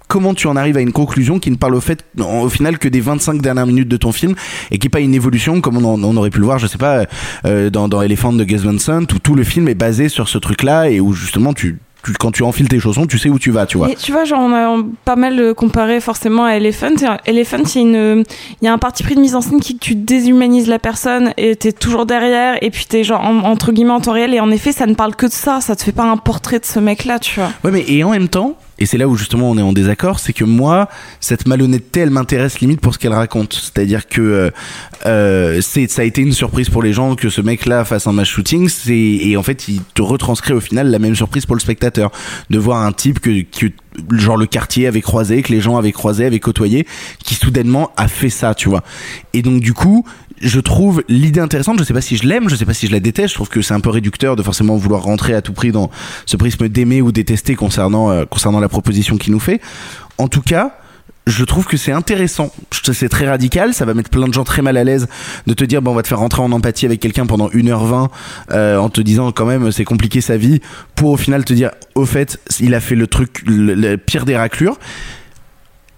Comment 0.07 0.35
tu 0.35 0.47
en 0.47 0.57
arrives 0.57 0.77
à 0.77 0.81
une 0.81 0.93
conclusion 0.93 1.41
qui 1.41 1.51
ne 1.51 1.57
parle 1.57 1.75
au 1.75 1.81
fait, 1.81 2.05
au 2.19 2.49
final, 2.49 2.79
que 2.79 2.89
des 2.89 3.01
25 3.01 3.43
dernières 3.43 3.67
minutes 3.67 3.89
de 3.89 3.97
ton 3.97 4.13
film 4.13 4.35
et 4.71 4.79
qui 4.79 4.87
est 4.87 4.91
pas 4.91 5.01
une 5.01 5.15
évolution 5.15 5.61
comme 5.61 5.85
on 5.85 6.17
aurait 6.17 6.31
pu 6.31 6.39
le 6.39 6.45
voir, 6.45 6.59
je 6.59 6.67
sais 6.67 6.79
pas, 6.79 7.07
euh, 7.45 7.71
dans, 7.71 7.89
dans 7.89 8.03
Elephant 8.03 8.33
de 8.33 8.45
Gus 8.45 8.63
Van 8.63 8.79
Sant, 8.79 9.13
où 9.13 9.19
tout 9.19 9.35
le 9.35 9.43
film 9.43 9.69
est 9.69 9.75
basé 9.75 10.09
sur 10.09 10.29
ce 10.29 10.39
truc-là 10.39 10.91
et 10.91 11.01
où 11.01 11.13
justement 11.13 11.55
tu, 11.55 11.81
tu- 12.05 12.13
quand 12.15 12.31
tu 12.33 12.43
enfiles 12.43 12.69
tes 12.69 12.79
chaussons, 12.81 13.07
tu 13.07 13.19
sais 13.19 13.29
où 13.29 13.39
tu 13.39 13.51
vas, 13.51 13.67
tu 13.67 13.79
vois. 13.79 13.91
Et 13.91 13.95
tu 13.95 14.13
vois, 14.13 14.25
genre, 14.25 14.41
on 14.41 14.53
a 14.53 14.83
pas 15.05 15.17
mal 15.17 15.39
euh, 15.39 15.55
comparé 15.55 16.01
forcément 16.01 16.45
à 16.45 16.53
Elephant. 16.57 16.91
Elephant, 17.27 17.59
il 17.75 17.81
y, 17.81 18.25
il 18.61 18.65
y 18.65 18.69
a 18.69 18.73
un 18.73 18.79
parti 18.79 19.03
pris 19.03 19.15
de 19.15 19.21
mise 19.21 19.35
en 19.35 19.41
scène 19.41 19.61
qui 19.61 19.77
tu 19.79 19.95
déshumanises 19.95 20.69
la 20.69 20.79
personne 20.79 21.33
et 21.37 21.57
t'es 21.57 21.73
toujours 21.73 22.07
derrière 22.07 22.57
et 22.63 22.71
puis 22.71 22.87
t'es 22.89 23.05
genre 23.05 23.21
en- 23.21 23.45
entre 23.45 23.73
guillemets 23.73 23.91
en 23.93 24.01
temps 24.01 24.13
réel 24.13 24.35
et 24.35 24.41
en 24.41 24.51
effet 24.51 24.73
ça 24.73 24.87
ne 24.87 24.95
parle 24.95 25.15
que 25.17 25.27
de 25.27 25.33
ça, 25.33 25.61
ça 25.61 25.77
te 25.77 25.83
fait 25.83 25.93
pas 25.93 26.05
un 26.05 26.17
portrait 26.17 26.59
de 26.59 26.65
ce 26.65 26.79
mec-là, 26.81 27.19
tu 27.19 27.39
vois. 27.41 27.51
Ouais, 27.65 27.71
mais 27.71 27.85
et 27.89 28.03
en 28.05 28.11
même 28.11 28.29
temps, 28.29 28.57
et 28.79 28.87
c'est 28.87 28.99
là 28.99 29.09
où 29.09 29.17
justement 29.17 29.51
on 29.51 29.59
est 29.59 29.63
en 29.63 29.73
désaccord, 29.73 30.19
c'est 30.19 30.33
que 30.33 30.45
moi, 30.45 30.89
cette 31.21 31.47
malhonnêteté, 31.47 32.01
elle 32.01 32.11
m'intéresse 32.11 32.61
limite 32.61 32.81
pour 32.81 32.95
ce 32.95 32.99
qu'elle 32.99 33.13
raconte. 33.13 33.53
C'est-à-dire 33.55 34.09
que 34.09 34.21
euh, 34.21 34.51
euh, 35.07 35.61
c'est, 35.61 35.91
ça 35.91 36.03
a 36.03 36.05
été 36.05 36.23
une 36.23 36.33
surprise 36.33 36.69
pour 36.69 36.83
les 36.83 36.93
gens 36.93 37.15
que 37.15 37.29
ce 37.29 37.41
mec-là 37.41 37.85
fasse 37.85 38.07
un 38.07 38.13
match 38.13 38.31
shooting, 38.31 38.69
c'est, 38.69 38.97
et 38.97 39.37
en 39.37 39.43
fait, 39.43 39.69
il 39.69 39.83
te 39.95 40.03
retranscrit 40.03 40.53
au 40.53 40.61
final 40.61 40.91
la 40.91 40.99
même 40.99 41.15
surprise 41.15 41.47
pour 41.47 41.55
le 41.55 41.61
spectateur. 41.61 42.11
De 42.51 42.59
voir 42.59 42.83
un 42.83 42.93
type 42.93 43.21
que, 43.21 43.43
que 43.43 43.67
genre 44.13 44.37
le 44.37 44.47
quartier 44.47 44.87
avait 44.87 45.01
croisé, 45.01 45.43
que 45.43 45.53
les 45.53 45.61
gens 45.61 45.77
avaient 45.77 45.93
croisé, 45.93 46.27
avaient 46.27 46.41
côtoyé, 46.41 46.87
qui 47.25 47.35
soudainement 47.35 47.93
a 47.97 48.09
fait 48.09 48.31
ça, 48.31 48.55
tu 48.55 48.69
vois. 48.69 48.83
Et 49.33 49.43
donc 49.43 49.61
du 49.61 49.75
coup, 49.75 50.05
je 50.43 50.61
trouve 50.61 51.03
l'idée 51.09 51.41
intéressante. 51.41 51.79
Je 51.79 51.85
sais 51.85 51.95
pas 51.95 52.01
si 52.01 52.17
je 52.17 52.27
l'aime, 52.27 52.49
je 52.49 52.57
sais 52.57 52.65
pas 52.65 52.75
si 52.75 52.87
je 52.87 52.93
la 52.93 53.01
déteste. 53.01 53.31
Je 53.31 53.35
trouve 53.35 53.49
que 53.49 53.63
c'est 53.63 53.75
un 53.75 53.81
peu 53.81 53.91
réducteur 53.91 54.37
de 54.37 54.43
forcément 54.43 54.77
vouloir 54.77 55.03
rentrer 55.03 55.35
à 55.35 55.43
tout 55.43 55.53
prix 55.53 55.73
dans 55.73 55.91
ce 56.27 56.37
prisme 56.37 56.69
d'aimer 56.69 57.01
ou 57.01 57.13
détester 57.13 57.55
concernant 57.55 58.11
euh, 58.11 58.25
concernant 58.25 58.61
la 58.61 58.69
proposition 58.69 59.17
qu'il 59.17 59.33
nous 59.33 59.41
fait. 59.41 59.61
En 60.19 60.29
tout 60.29 60.43
cas. 60.43 60.77
Je 61.25 61.45
trouve 61.45 61.67
que 61.67 61.77
c'est 61.77 61.93
intéressant. 61.93 62.51
C'est 62.73 63.09
très 63.09 63.29
radical. 63.29 63.75
Ça 63.75 63.85
va 63.85 63.95
mettre 63.95 64.11
plein 64.11 64.27
de 64.27 64.35
gens 64.35 64.43
très 64.43 64.61
mal 64.61 64.77
à 64.77 64.83
l'aise 64.83 65.07
de 65.47 65.55
te 65.55 65.63
dire, 65.63 65.81
bon, 65.81 65.93
on 65.93 65.95
va 65.95 66.03
te 66.03 66.09
faire 66.09 66.19
rentrer 66.19 66.43
en 66.43 66.51
empathie 66.51 66.85
avec 66.85 66.99
quelqu'un 66.99 67.27
pendant 67.27 67.49
1h20 67.49 68.09
euh, 68.51 68.77
en 68.77 68.89
te 68.89 69.01
disant 69.01 69.31
quand 69.31 69.47
même 69.47 69.71
c'est 69.71 69.85
compliqué 69.85 70.21
sa 70.21 70.37
vie 70.37 70.61
pour 70.97 71.11
au 71.11 71.17
final 71.17 71.45
te 71.45 71.53
dire, 71.53 71.71
au 71.95 72.07
fait, 72.07 72.41
il 72.59 72.75
a 72.75 72.81
fait 72.81 72.97
le 72.97 73.07
truc, 73.07 73.45
le, 73.47 73.75
le 73.75 73.97
pire 73.99 74.25
des 74.25 74.37
raclures 74.37 74.81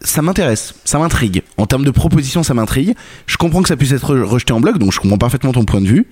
ça 0.04 0.22
m'intéresse, 0.22 0.74
ça 0.84 0.98
m'intrigue. 0.98 1.42
En 1.58 1.66
termes 1.66 1.84
de 1.84 1.90
proposition, 1.90 2.42
ça 2.42 2.54
m'intrigue. 2.54 2.94
Je 3.26 3.36
comprends 3.36 3.62
que 3.62 3.68
ça 3.68 3.76
puisse 3.76 3.92
être 3.92 4.14
re- 4.14 4.22
rejeté 4.22 4.52
en 4.52 4.60
bloc, 4.60 4.78
donc 4.78 4.92
je 4.92 5.00
comprends 5.00 5.18
parfaitement 5.18 5.52
ton 5.52 5.64
point 5.64 5.80
de 5.80 5.86
vue. 5.88 6.06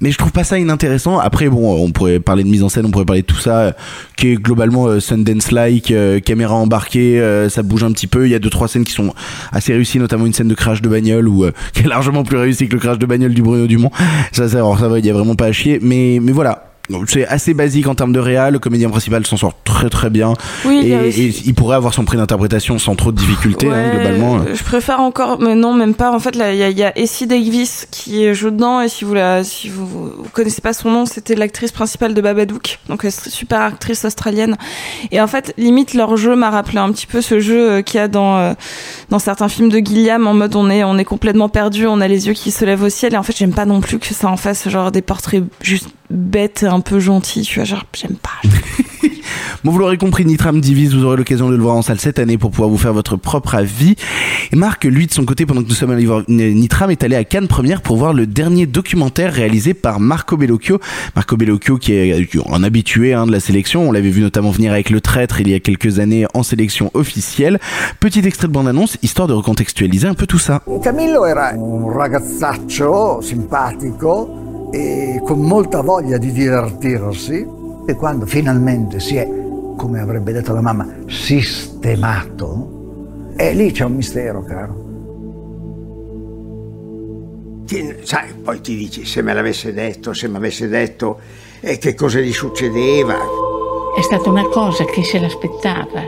mais 0.00 0.12
je 0.12 0.16
trouve 0.18 0.30
pas 0.32 0.44
ça 0.44 0.58
inintéressant. 0.58 1.18
Après, 1.18 1.48
bon, 1.48 1.84
on 1.84 1.90
pourrait 1.90 2.20
parler 2.20 2.44
de 2.44 2.48
mise 2.48 2.62
en 2.62 2.68
scène, 2.68 2.86
on 2.86 2.90
pourrait 2.90 3.04
parler 3.04 3.22
de 3.22 3.26
tout 3.26 3.36
ça, 3.40 3.58
euh, 3.58 3.72
qui 4.16 4.28
est 4.28 4.36
globalement 4.36 4.86
euh, 4.86 5.00
Sundance-like, 5.00 5.90
euh, 5.90 6.20
caméra 6.20 6.54
embarquée, 6.54 7.20
euh, 7.20 7.48
ça 7.48 7.62
bouge 7.64 7.82
un 7.82 7.90
petit 7.92 8.06
peu. 8.06 8.26
Il 8.26 8.30
y 8.30 8.34
a 8.34 8.38
deux 8.38 8.48
trois 8.50 8.68
scènes 8.68 8.84
qui 8.84 8.92
sont 8.92 9.12
assez 9.52 9.72
réussies, 9.72 9.98
notamment 9.98 10.26
une 10.26 10.32
scène 10.32 10.48
de 10.48 10.54
crash 10.54 10.80
de 10.80 10.88
bagnole 10.88 11.28
euh, 11.28 11.50
qui 11.74 11.82
est 11.82 11.88
largement 11.88 12.22
plus 12.22 12.36
réussie 12.38 12.68
que 12.68 12.74
le 12.74 12.80
crash 12.80 12.98
de 12.98 13.06
bagnole 13.06 13.34
du 13.34 13.42
Bruno 13.42 13.66
Dumont. 13.66 13.90
Ça, 14.32 14.48
ça, 14.48 14.58
alors, 14.58 14.78
ça 14.78 14.88
va, 14.88 15.00
il 15.00 15.04
y 15.04 15.10
a 15.10 15.12
vraiment 15.12 15.34
pas 15.34 15.46
à 15.46 15.52
chier. 15.52 15.80
Mais, 15.82 16.18
mais 16.22 16.32
voilà. 16.32 16.69
C'est 17.06 17.26
assez 17.26 17.54
basique 17.54 17.86
en 17.86 17.94
termes 17.94 18.12
de 18.12 18.18
réal. 18.20 18.52
Le 18.54 18.58
comédien 18.58 18.88
principal 18.90 19.26
s'en 19.26 19.36
sort 19.36 19.54
très 19.64 19.88
très 19.90 20.10
bien. 20.10 20.34
Oui, 20.64 20.82
et, 20.86 20.96
aussi- 21.08 21.22
et 21.22 21.34
il 21.46 21.54
pourrait 21.54 21.76
avoir 21.76 21.94
son 21.94 22.04
prix 22.04 22.16
d'interprétation 22.16 22.78
sans 22.78 22.94
trop 22.94 23.12
de 23.12 23.16
difficultés, 23.16 23.68
hein, 23.68 23.90
globalement. 23.94 24.40
Je 24.52 24.62
préfère 24.64 25.00
encore, 25.00 25.40
mais 25.40 25.54
non, 25.54 25.72
même 25.74 25.94
pas. 25.94 26.12
En 26.12 26.18
fait, 26.18 26.30
il 26.34 26.38
y 26.56 26.62
a, 26.62 26.68
il 26.70 26.78
y 26.78 26.82
a 26.84 26.96
Essie 26.98 27.26
Davis 27.26 27.86
qui 27.90 28.32
joue 28.34 28.50
dedans, 28.50 28.80
et 28.80 28.88
si 28.88 29.04
vous 29.04 29.14
la, 29.14 29.44
si 29.44 29.68
vous, 29.68 29.86
vous 29.86 30.10
connaissez 30.32 30.60
pas 30.60 30.72
son 30.72 30.90
nom, 30.90 31.06
c'était 31.06 31.34
l'actrice 31.34 31.72
principale 31.72 32.14
de 32.14 32.20
Babadook, 32.20 32.78
donc 32.88 33.06
super 33.10 33.60
actrice 33.60 34.04
australienne. 34.04 34.56
Et 35.10 35.20
en 35.20 35.26
fait, 35.26 35.54
limite 35.58 35.94
leur 35.94 36.16
jeu 36.16 36.36
m'a 36.36 36.50
rappelé 36.50 36.78
un 36.78 36.90
petit 36.92 37.06
peu 37.06 37.20
ce 37.20 37.40
jeu 37.40 37.70
euh, 37.70 37.82
qu'il 37.82 37.98
y 37.98 38.02
a 38.02 38.08
dans 38.08 38.38
euh, 38.38 38.52
dans 39.10 39.18
certains 39.18 39.48
films 39.48 39.68
de 39.68 39.78
Gilliam, 39.78 40.26
en 40.26 40.34
mode 40.34 40.54
on 40.56 40.68
est 40.70 40.84
on 40.84 40.98
est 40.98 41.04
complètement 41.04 41.48
perdu, 41.48 41.86
on 41.86 42.00
a 42.00 42.08
les 42.08 42.26
yeux 42.26 42.32
qui 42.34 42.50
se 42.50 42.64
lèvent 42.64 42.82
au 42.82 42.88
ciel, 42.88 43.14
et 43.14 43.16
en 43.16 43.22
fait, 43.22 43.36
j'aime 43.36 43.52
pas 43.54 43.64
non 43.66 43.80
plus 43.80 43.98
que 43.98 44.12
ça 44.14 44.28
en 44.28 44.36
fasse 44.36 44.68
genre 44.68 44.90
des 44.92 45.02
portraits 45.02 45.42
juste 45.62 45.88
bêtes, 46.10 46.62
et 46.62 46.66
un 46.66 46.80
peu 46.80 47.00
gentils, 47.00 47.42
tu 47.42 47.56
vois, 47.56 47.64
genre 47.64 47.84
j'aime 47.94 48.16
pas. 48.16 48.48
Bon, 49.62 49.72
vous 49.72 49.78
l'aurez 49.78 49.98
compris, 49.98 50.24
Nitram 50.24 50.58
divise, 50.58 50.94
vous 50.94 51.04
aurez 51.04 51.18
l'occasion 51.18 51.50
de 51.50 51.54
le 51.56 51.62
voir 51.62 51.76
en 51.76 51.82
salle 51.82 52.00
cette 52.00 52.18
année 52.18 52.38
pour 52.38 52.50
pouvoir 52.50 52.70
vous 52.70 52.78
faire 52.78 52.94
votre 52.94 53.16
propre 53.16 53.54
avis. 53.56 53.94
Et 54.52 54.56
Marc, 54.56 54.84
lui, 54.84 55.06
de 55.06 55.12
son 55.12 55.26
côté, 55.26 55.44
pendant 55.44 55.62
que 55.62 55.68
nous 55.68 55.74
sommes 55.74 55.90
allés 55.90 56.06
voir 56.06 56.22
Nitram, 56.28 56.90
est 56.90 57.04
allé 57.04 57.14
à 57.14 57.24
Cannes 57.24 57.46
Première 57.46 57.82
pour 57.82 57.96
voir 57.96 58.14
le 58.14 58.26
dernier 58.26 58.64
documentaire 58.64 59.34
réalisé 59.34 59.74
par 59.74 60.00
Marco 60.00 60.38
Bellocchio. 60.38 60.80
Marco 61.14 61.36
Bellocchio, 61.36 61.76
qui 61.76 61.92
est 61.92 62.28
un 62.48 62.64
habitué 62.64 63.12
hein, 63.12 63.26
de 63.26 63.32
la 63.32 63.40
sélection, 63.40 63.86
on 63.86 63.92
l'avait 63.92 64.08
vu 64.08 64.22
notamment 64.22 64.50
venir 64.50 64.72
avec 64.72 64.88
Le 64.88 65.02
Traître 65.02 65.42
il 65.42 65.50
y 65.50 65.54
a 65.54 65.60
quelques 65.60 65.98
années 65.98 66.26
en 66.32 66.42
sélection 66.42 66.90
officielle. 66.94 67.60
Petit 68.00 68.20
extrait 68.20 68.48
de 68.48 68.52
bande-annonce, 68.52 68.96
histoire 69.02 69.28
de 69.28 69.34
recontextualiser 69.34 70.08
un 70.08 70.14
peu 70.14 70.26
tout 70.26 70.38
ça. 70.38 70.62
Camillo 70.82 71.26
era 71.26 71.50
un 71.50 71.98
ragazzaccio 71.98 73.20
simpatico 73.20 74.49
e 74.70 75.20
con 75.24 75.40
molta 75.40 75.80
voglia 75.82 76.16
di 76.18 76.30
divertirsi 76.32 77.46
e 77.86 77.94
quando 77.94 78.26
finalmente 78.26 79.00
si 79.00 79.16
è, 79.16 79.28
come 79.76 80.00
avrebbe 80.00 80.32
detto 80.32 80.52
la 80.52 80.60
mamma, 80.60 80.86
sistemato, 81.06 82.78
e 83.36 83.52
lì 83.54 83.72
c'è 83.72 83.84
un 83.84 83.94
mistero, 83.94 84.42
caro. 84.42 84.88
Ti- 87.66 87.96
sai, 88.02 88.32
poi 88.42 88.60
ti 88.60 88.76
dici 88.76 89.04
se 89.04 89.22
me 89.22 89.32
l'avesse 89.32 89.72
detto, 89.72 90.12
se 90.12 90.28
mi 90.28 90.36
avesse 90.36 90.68
detto 90.68 91.18
e 91.60 91.78
che 91.78 91.94
cosa 91.94 92.18
gli 92.20 92.32
succedeva. 92.32 93.14
È 93.96 94.02
stata 94.02 94.28
una 94.30 94.46
cosa 94.48 94.84
che 94.84 95.02
se 95.04 95.18
l'aspettava. 95.20 96.02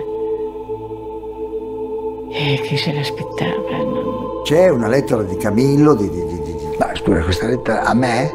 E 2.34 2.60
chi 2.64 2.76
se 2.76 2.92
l'aspettava? 2.92 3.76
non- 3.78 4.42
C'è 4.44 4.68
una 4.70 4.88
lettera 4.88 5.22
di 5.22 5.36
Camillo, 5.36 5.94
di, 5.94 6.08
di, 6.10 6.24
di- 6.26 6.40
di- 6.42 6.76
Ma 6.78 6.90
scusa, 6.94 7.22
questa 7.22 7.46
lettera 7.46 7.82
a 7.84 7.94
me? 7.94 8.30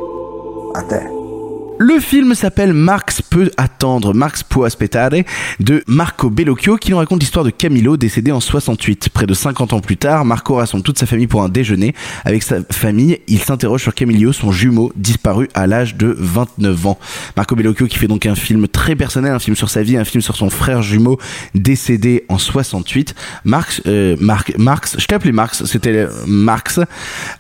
Le 1.80 2.00
film 2.00 2.34
s'appelle 2.36 2.74
Marx 2.74 3.22
attendre, 3.58 4.14
Marx 4.14 4.44
può 4.44 4.66
aspettare, 4.66 5.24
de 5.60 5.84
Marco 5.88 6.30
Bellocchio, 6.30 6.78
qui 6.78 6.92
nous 6.92 6.98
raconte 6.98 7.22
l'histoire 7.22 7.46
de 7.46 7.50
Camillo, 7.50 7.98
décédé 7.98 8.32
en 8.32 8.40
68. 8.40 9.10
Près 9.10 9.26
de 9.26 9.34
50 9.34 9.74
ans 9.74 9.80
plus 9.80 9.98
tard, 9.98 10.26
Marco 10.26 10.56
rassemble 10.56 10.84
toute 10.84 11.00
sa 11.00 11.06
famille 11.06 11.28
pour 11.28 11.44
un 11.44 11.50
déjeuner. 11.50 11.94
Avec 12.26 12.44
sa 12.44 12.58
famille, 12.72 13.20
il 13.28 13.40
s'interroge 13.40 13.82
sur 13.82 13.94
Camillo, 13.94 14.34
son 14.34 14.52
jumeau, 14.52 14.92
disparu 14.96 15.50
à 15.54 15.68
l'âge 15.68 15.96
de 15.96 16.16
29 16.18 16.88
ans. 16.88 17.00
Marco 17.36 17.56
Bellocchio 17.56 17.88
qui 17.88 17.98
fait 17.98 18.08
donc 18.08 18.26
un 18.26 18.36
film 18.36 18.68
très 18.68 18.96
personnel, 18.96 19.32
un 19.32 19.40
film 19.40 19.56
sur 19.56 19.70
sa 19.70 19.84
vie, 19.84 19.98
un 19.98 20.06
film 20.06 20.22
sur 20.22 20.36
son 20.36 20.50
frère 20.50 20.82
jumeau, 20.82 21.20
décédé 21.56 22.26
en 22.30 22.38
68. 22.38 23.16
Marx, 23.44 23.82
euh, 23.88 24.16
Marc, 24.20 24.54
Marx, 24.58 24.96
je 25.00 25.06
t'ai 25.06 25.16
appelé 25.16 25.32
Marx, 25.32 25.66
c'était 25.66 26.08
Marx. 26.26 26.80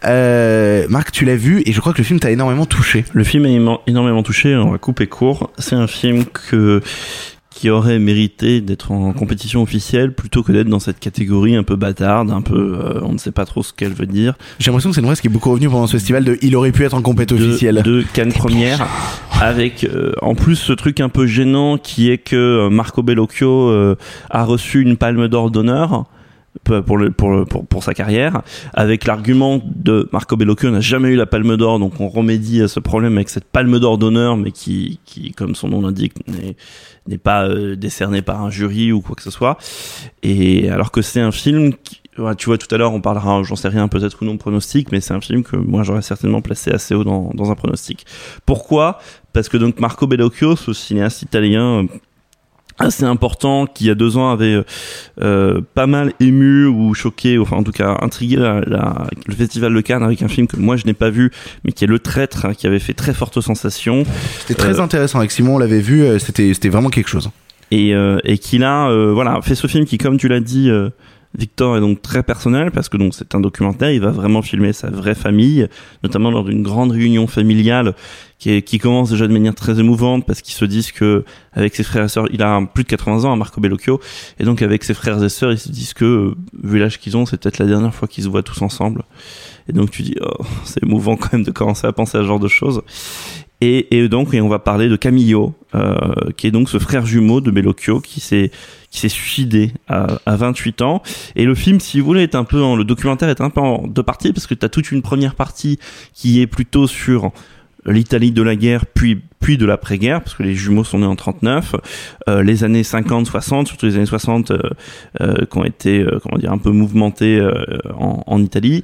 Euh, 0.06 0.86
Marc, 0.89 1.12
tu 1.12 1.25
l'as 1.25 1.36
vu 1.36 1.62
et 1.66 1.74
je 1.74 1.80
crois 1.80 1.94
que 1.94 1.98
le 2.00 2.04
film 2.04 2.20
t'a 2.20 2.32
énormément 2.32 2.66
touché. 2.66 3.06
Le 3.13 3.24
film 3.24 3.46
est 3.46 3.60
énormément 3.88 4.24
touché, 4.24 4.56
on 4.56 4.72
va 4.72 4.77
couper 4.77 5.08
court. 5.08 5.51
C'est 5.58 5.75
un 5.75 5.87
film 5.88 6.25
que 6.25 6.82
qui 7.58 7.72
aurait 7.72 7.98
mérité 7.98 8.62
d'être 8.62 8.91
en 8.91 9.13
compétition 9.13 9.63
officielle 9.63 10.13
plutôt 10.13 10.44
que 10.44 10.51
d'être 10.51 10.67
dans 10.67 10.79
cette 10.79 11.00
catégorie 11.00 11.56
un 11.56 11.63
peu 11.63 11.75
bâtarde, 11.75 12.29
un 12.29 12.44
peu 12.44 12.77
euh, 12.79 13.00
on 13.01 13.13
ne 13.13 13.17
sait 13.17 13.32
pas 13.32 13.46
trop 13.46 13.63
ce 13.63 13.74
qu'elle 13.74 13.94
veut 13.94 14.06
dire. 14.06 14.36
J'ai 14.60 14.70
l'impression 14.70 14.91
que 14.91 14.96
c'est 14.96 15.01
une 15.01 15.08
phrase 15.08 15.22
qui 15.22 15.27
est 15.27 15.32
beaucoup 15.32 15.50
revenue 15.50 15.67
pendant 15.67 15.88
ce 15.88 15.94
festival 15.94 16.24
de 16.24 16.38
il 16.44 16.56
aurait 16.56 16.72
pu 16.72 16.86
être 16.86 16.94
en 16.94 17.01
de, 17.01 17.34
officielle. 17.34 17.82
de 17.84 18.03
Cannes 18.13 18.32
première 18.32 18.88
avec 19.41 19.84
euh, 19.84 20.13
en 20.22 20.36
plus 20.36 20.56
ce 20.56 20.74
truc 20.74 21.00
un 21.00 21.10
peu 21.10 21.25
gênant 21.25 21.77
qui 21.77 22.12
est 22.12 22.17
que 22.17 22.36
euh, 22.36 22.70
Marco 22.70 23.01
Bellocchio 23.01 23.70
euh, 23.70 23.96
a 24.29 24.44
reçu 24.44 24.82
une 24.82 24.98
palme 24.98 25.27
d'or 25.27 25.51
d'honneur 25.51 26.06
pour, 26.64 26.84
pour, 26.84 27.46
pour, 27.46 27.66
pour, 27.66 27.84
sa 27.84 27.94
carrière 27.94 28.42
avec 28.74 29.06
l'argument 29.06 29.62
de 29.66 30.10
Marco 30.12 30.36
Bellocchio 30.36 30.70
n'a 30.70 30.80
jamais 30.80 31.10
eu 31.10 31.16
la 31.16 31.26
palme 31.26 31.58
d'or 31.58 31.80
donc 31.80 32.00
on 32.00 32.10
remédie 32.10 32.62
à 32.62 32.68
ce 32.68 32.80
problème 32.80 33.16
avec 33.16 33.30
cette 33.30 33.46
palme 33.46 33.80
d'or 33.80 33.98
d'honneur 33.98 34.38
mais 34.38 34.52
qui, 34.52 35.00
qui 35.06 35.32
comme 35.32 35.56
son 35.56 35.70
nom 35.70 35.82
l'indique 35.82 36.14
n'est 37.08 37.18
pas 37.18 37.48
euh, 37.48 37.76
décerné 37.76 38.22
par 38.22 38.42
un 38.42 38.50
jury 38.50 38.92
ou 38.92 39.02
quoi 39.02 39.16
que 39.16 39.24
ce 39.24 39.32
soit. 39.32 39.58
Et 40.24 40.70
alors 40.70 40.92
que 40.92 41.02
c'est 41.02 41.22
un 41.22 41.32
film 41.32 41.74
qui, 41.74 42.02
tu 42.38 42.46
vois 42.48 42.58
tout 42.58 42.74
à 42.74 42.78
l'heure 42.78 42.94
on 42.94 43.02
parlera 43.02 43.44
j'en 43.44 43.56
sais 43.56 43.68
rien 43.68 43.88
peut-être 43.88 44.24
ou 44.24 44.26
non 44.26 44.38
pronostic 44.38 44.92
mais 44.92 45.02
c'est 45.02 45.14
un 45.14 45.22
film 45.22 45.44
que 45.44 45.56
moi 45.56 45.84
j'aurais 45.84 46.02
certainement 46.02 46.42
placé 46.42 46.72
assez 46.72 46.96
haut 46.96 47.04
dans, 47.04 47.32
dans 47.34 47.52
un 47.52 47.56
pronostic. 47.56 48.06
Pourquoi? 48.46 49.00
Parce 49.34 49.50
que 49.50 49.58
donc 49.58 49.80
Marco 49.80 50.08
Bellocchio 50.08 50.56
ce 50.56 50.74
cinéaste 50.74 51.22
italien 51.22 51.86
assez 52.79 53.03
important 53.05 53.65
qui 53.65 53.86
il 53.86 53.88
y 53.88 53.89
a 53.89 53.96
deux 53.96 54.17
ans 54.17 54.29
avait 54.29 54.62
euh, 55.22 55.62
pas 55.74 55.88
mal 55.88 56.13
ému 56.19 56.65
ou 56.67 56.93
choqué 56.93 57.38
enfin 57.39 57.57
en 57.57 57.63
tout 57.63 57.72
cas 57.72 57.98
intrigué 58.01 58.36
la- 58.36 58.62
la- 58.62 59.07
le 59.25 59.34
festival 59.34 59.74
de 59.74 59.81
Cannes 59.81 60.03
avec 60.03 60.22
un 60.22 60.27
film 60.27 60.48
que 60.48 60.57
moi 60.57 60.75
je 60.77 60.86
n'ai 60.86 60.93
pas 60.93 61.10
vu 61.10 61.31
mais 61.63 61.72
qui 61.72 61.84
est 61.84 61.88
Le 61.88 62.00
Traître 62.00 62.46
hein, 62.46 62.53
qui 62.53 62.67
avait 62.67 62.79
fait 62.79 62.93
très 62.93 63.13
forte 63.13 63.41
sensation 63.41 64.03
C'était 64.41 64.53
très 64.55 64.79
Euh, 64.79 64.84
intéressant 64.84 65.19
avec 65.19 65.31
Simon, 65.31 65.55
on 65.55 65.57
l'avait 65.57 65.79
vu, 65.81 66.03
euh, 66.03 66.19
c'était 66.19 66.53
c'était 66.53 66.69
vraiment 66.69 66.89
quelque 66.89 67.10
chose. 67.10 67.29
et, 67.72 67.93
euh, 67.96 68.19
et 68.24 68.38
qu'il 68.38 68.63
a 68.63 68.89
euh, 68.89 69.12
voilà 69.13 69.39
fait 69.41 69.55
ce 69.55 69.67
film 69.67 69.86
qui 69.86 69.98
comme 69.98 70.17
tu 70.17 70.27
l'as 70.27 70.39
dit 70.39 70.69
euh, 70.69 70.89
Victor 71.38 71.75
est 71.77 71.81
donc 71.81 72.01
très 72.01 72.24
personnel 72.24 72.72
parce 72.72 72.88
que 72.89 72.96
donc 72.98 73.13
c'est 73.13 73.36
un 73.36 73.41
documentaire 73.41 73.91
il 73.91 74.00
va 74.01 74.12
vraiment 74.12 74.41
filmer 74.41 74.72
sa 74.72 74.89
vraie 74.89 75.13
famille 75.13 75.67
notamment 76.03 76.31
lors 76.31 76.46
d'une 76.46 76.63
grande 76.63 76.91
réunion 76.91 77.27
familiale 77.27 77.93
qui, 78.39 78.51
est- 78.51 78.62
qui 78.62 78.77
commence 78.77 79.10
déjà 79.10 79.27
de 79.27 79.34
manière 79.34 79.56
très 79.56 79.79
émouvante 79.79 80.25
parce 80.25 80.41
qu'ils 80.41 80.53
se 80.53 80.65
disent 80.65 80.91
que 80.91 81.24
avec 81.53 81.75
ses 81.75 81.84
frères 81.84 82.06
et 82.06 82.10
sœurs 82.10 82.27
il 82.32 82.41
a 82.44 82.62
plus 82.74 82.84
de 82.84 82.89
80 82.89 83.25
ans 83.25 83.34
hein, 83.34 83.36
Marco 83.36 83.60
Bellocchio. 83.62 84.00
Et 84.39 84.44
donc 84.44 84.62
avec 84.62 84.84
ses 84.84 84.94
frères 84.94 85.22
et 85.24 85.29
sœurs 85.29 85.51
ils 85.53 85.58
se 85.60 85.70
disent 85.70 85.94
que 85.94 86.06
euh, 86.06 86.36
vu 86.63 86.77
l'âge 86.79 87.00
qu'ils 87.00 87.17
ont 87.17 87.25
c'est 87.25 87.38
peut-être 87.38 87.58
la 87.60 87.65
dernière 87.65 87.94
fois 87.96 88.08
qu'ils 88.08 88.24
se 88.25 88.29
voient 88.29 88.44
tous 88.44 88.62
ensemble. 88.62 89.03
Et 89.70 89.74
donc 89.74 89.89
tu 89.91 90.03
dis 90.03 90.15
oh, 90.22 90.44
c'est 90.65 90.84
émouvant 90.84 91.15
quand 91.17 91.34
même 91.34 91.44
de 91.44 91.51
commencer 91.51 91.88
à 91.88 91.91
penser 91.94 92.17
à 92.17 92.22
ce 92.22 92.27
genre 92.27 92.39
de 92.39 92.48
choses. 92.48 92.82
Et, 93.60 93.98
et 93.98 94.08
donc, 94.08 94.36
et 94.36 94.41
on 94.41 94.50
va 94.50 94.60
parler 94.60 94.88
de 94.88 94.96
Camillo, 94.96 95.56
euh, 95.74 95.96
qui 96.38 96.46
est 96.46 96.51
donc 96.51 96.70
ce 96.70 96.77
frère 96.77 97.08
jumeau 97.08 97.41
de 97.41 97.50
Bellocchio, 97.50 98.01
qui 98.01 98.20
s'est 98.20 98.51
qui 98.91 99.00
s'est 99.00 99.10
suicidé 99.10 99.72
à, 99.88 100.20
à 100.27 100.36
28 100.36 100.84
ans. 100.84 101.01
Et 101.36 101.44
le 101.44 101.56
film, 101.56 101.79
si 101.79 102.00
vous 102.00 102.06
voulez, 102.06 102.22
est 102.22 102.36
un 102.36 102.44
peu 102.44 102.62
en, 102.62 102.75
le 102.75 102.84
documentaire 102.84 103.29
est 103.29 103.41
un 103.41 103.50
peu 103.50 103.60
en 103.60 103.88
deux 103.88 104.03
parties, 104.03 104.32
parce 104.32 104.46
que 104.46 104.53
tu 104.53 104.63
as 104.63 104.70
toute 104.70 104.91
une 104.91 105.01
première 105.01 105.34
partie 105.34 105.79
qui 106.13 106.39
est 106.39 106.46
plutôt 106.46 106.86
sur 106.86 107.32
l'Italie 107.88 108.32
de 108.32 108.41
la 108.41 108.56
guerre, 108.56 108.86
puis 108.86 109.22
puis 109.39 109.58
de 109.58 109.65
l'après-guerre, 109.65 110.22
parce 110.22 110.36
que 110.36 110.44
les 110.44 110.56
jumeaux 110.56 110.84
sont 110.84 111.00
nés 111.00 111.06
en 111.06 111.15
39, 111.15 111.75
euh, 112.27 112.44
les 112.44 112.63
années 112.63 112.84
50, 112.84 113.27
60, 113.27 113.67
surtout 113.67 113.86
les 113.86 113.96
années 113.96 114.06
60, 114.06 114.51
euh, 114.51 114.60
euh, 115.22 115.46
qui 115.50 115.58
ont 115.58 115.63
été, 115.63 116.00
euh, 116.00 116.20
comment 116.22 116.38
dire, 116.38 116.51
un 116.51 116.58
peu 116.58 116.72
mouvementées 116.72 117.39
euh, 117.39 117.53
en, 117.98 118.24
en 118.25 118.41
Italie. 118.41 118.84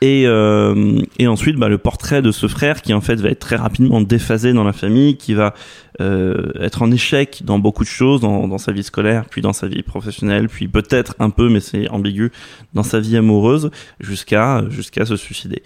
Et, 0.00 0.24
euh, 0.26 1.00
et 1.18 1.26
ensuite, 1.28 1.56
bah, 1.56 1.68
le 1.68 1.78
portrait 1.78 2.20
de 2.20 2.32
ce 2.32 2.46
frère 2.48 2.82
qui 2.82 2.92
en 2.92 3.00
fait 3.00 3.14
va 3.14 3.30
être 3.30 3.38
très 3.38 3.56
rapidement 3.56 4.02
déphasé 4.02 4.52
dans 4.52 4.64
la 4.64 4.74
famille, 4.74 5.16
qui 5.16 5.32
va 5.32 5.54
être 6.00 6.82
en 6.82 6.90
échec 6.90 7.42
dans 7.44 7.60
beaucoup 7.60 7.84
de 7.84 7.88
choses, 7.88 8.20
dans, 8.20 8.48
dans 8.48 8.58
sa 8.58 8.72
vie 8.72 8.82
scolaire, 8.82 9.26
puis 9.30 9.40
dans 9.40 9.52
sa 9.52 9.68
vie 9.68 9.84
professionnelle, 9.84 10.48
puis 10.48 10.66
peut-être 10.66 11.14
un 11.20 11.30
peu, 11.30 11.48
mais 11.48 11.60
c'est 11.60 11.88
ambigu, 11.88 12.32
dans 12.74 12.82
sa 12.82 12.98
vie 12.98 13.16
amoureuse, 13.16 13.70
jusqu'à 14.00 14.64
jusqu'à 14.70 15.06
se 15.06 15.16
suicider. 15.16 15.62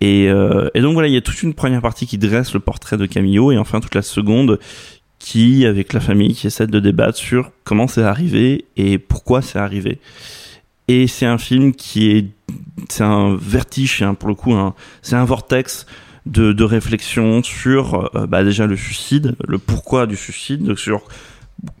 Et, 0.00 0.28
euh, 0.28 0.68
et 0.74 0.80
donc 0.82 0.92
voilà, 0.92 1.08
il 1.08 1.14
y 1.14 1.16
a 1.16 1.22
toute 1.22 1.42
une 1.42 1.54
première 1.54 1.80
partie 1.80 2.06
qui 2.06 2.18
dresse 2.18 2.52
le 2.52 2.60
portrait 2.60 2.96
de 2.96 3.06
Camillo, 3.06 3.52
et 3.52 3.58
enfin 3.58 3.80
toute 3.80 3.94
la 3.94 4.02
seconde 4.02 4.58
qui, 5.18 5.64
avec 5.64 5.92
la 5.92 6.00
famille, 6.00 6.34
qui 6.34 6.46
essaie 6.46 6.66
de 6.66 6.78
débattre 6.80 7.16
sur 7.16 7.50
comment 7.64 7.86
c'est 7.88 8.02
arrivé 8.02 8.66
et 8.76 8.98
pourquoi 8.98 9.40
c'est 9.42 9.58
arrivé. 9.58 9.98
Et 10.88 11.06
c'est 11.06 11.26
un 11.26 11.38
film 11.38 11.74
qui 11.74 12.10
est, 12.10 12.26
c'est 12.88 13.02
un 13.04 13.34
vertige, 13.34 14.02
hein, 14.02 14.14
pour 14.14 14.28
le 14.28 14.34
coup, 14.34 14.52
un- 14.52 14.74
c'est 15.02 15.16
un 15.16 15.24
vortex 15.24 15.86
de, 16.26 16.52
de 16.52 16.64
réflexion 16.64 17.42
sur, 17.42 18.10
euh, 18.14 18.26
bah, 18.26 18.44
déjà 18.44 18.66
le 18.66 18.76
suicide, 18.76 19.34
le 19.48 19.58
pourquoi 19.58 20.06
du 20.06 20.16
suicide, 20.16 20.76
sur 20.76 21.02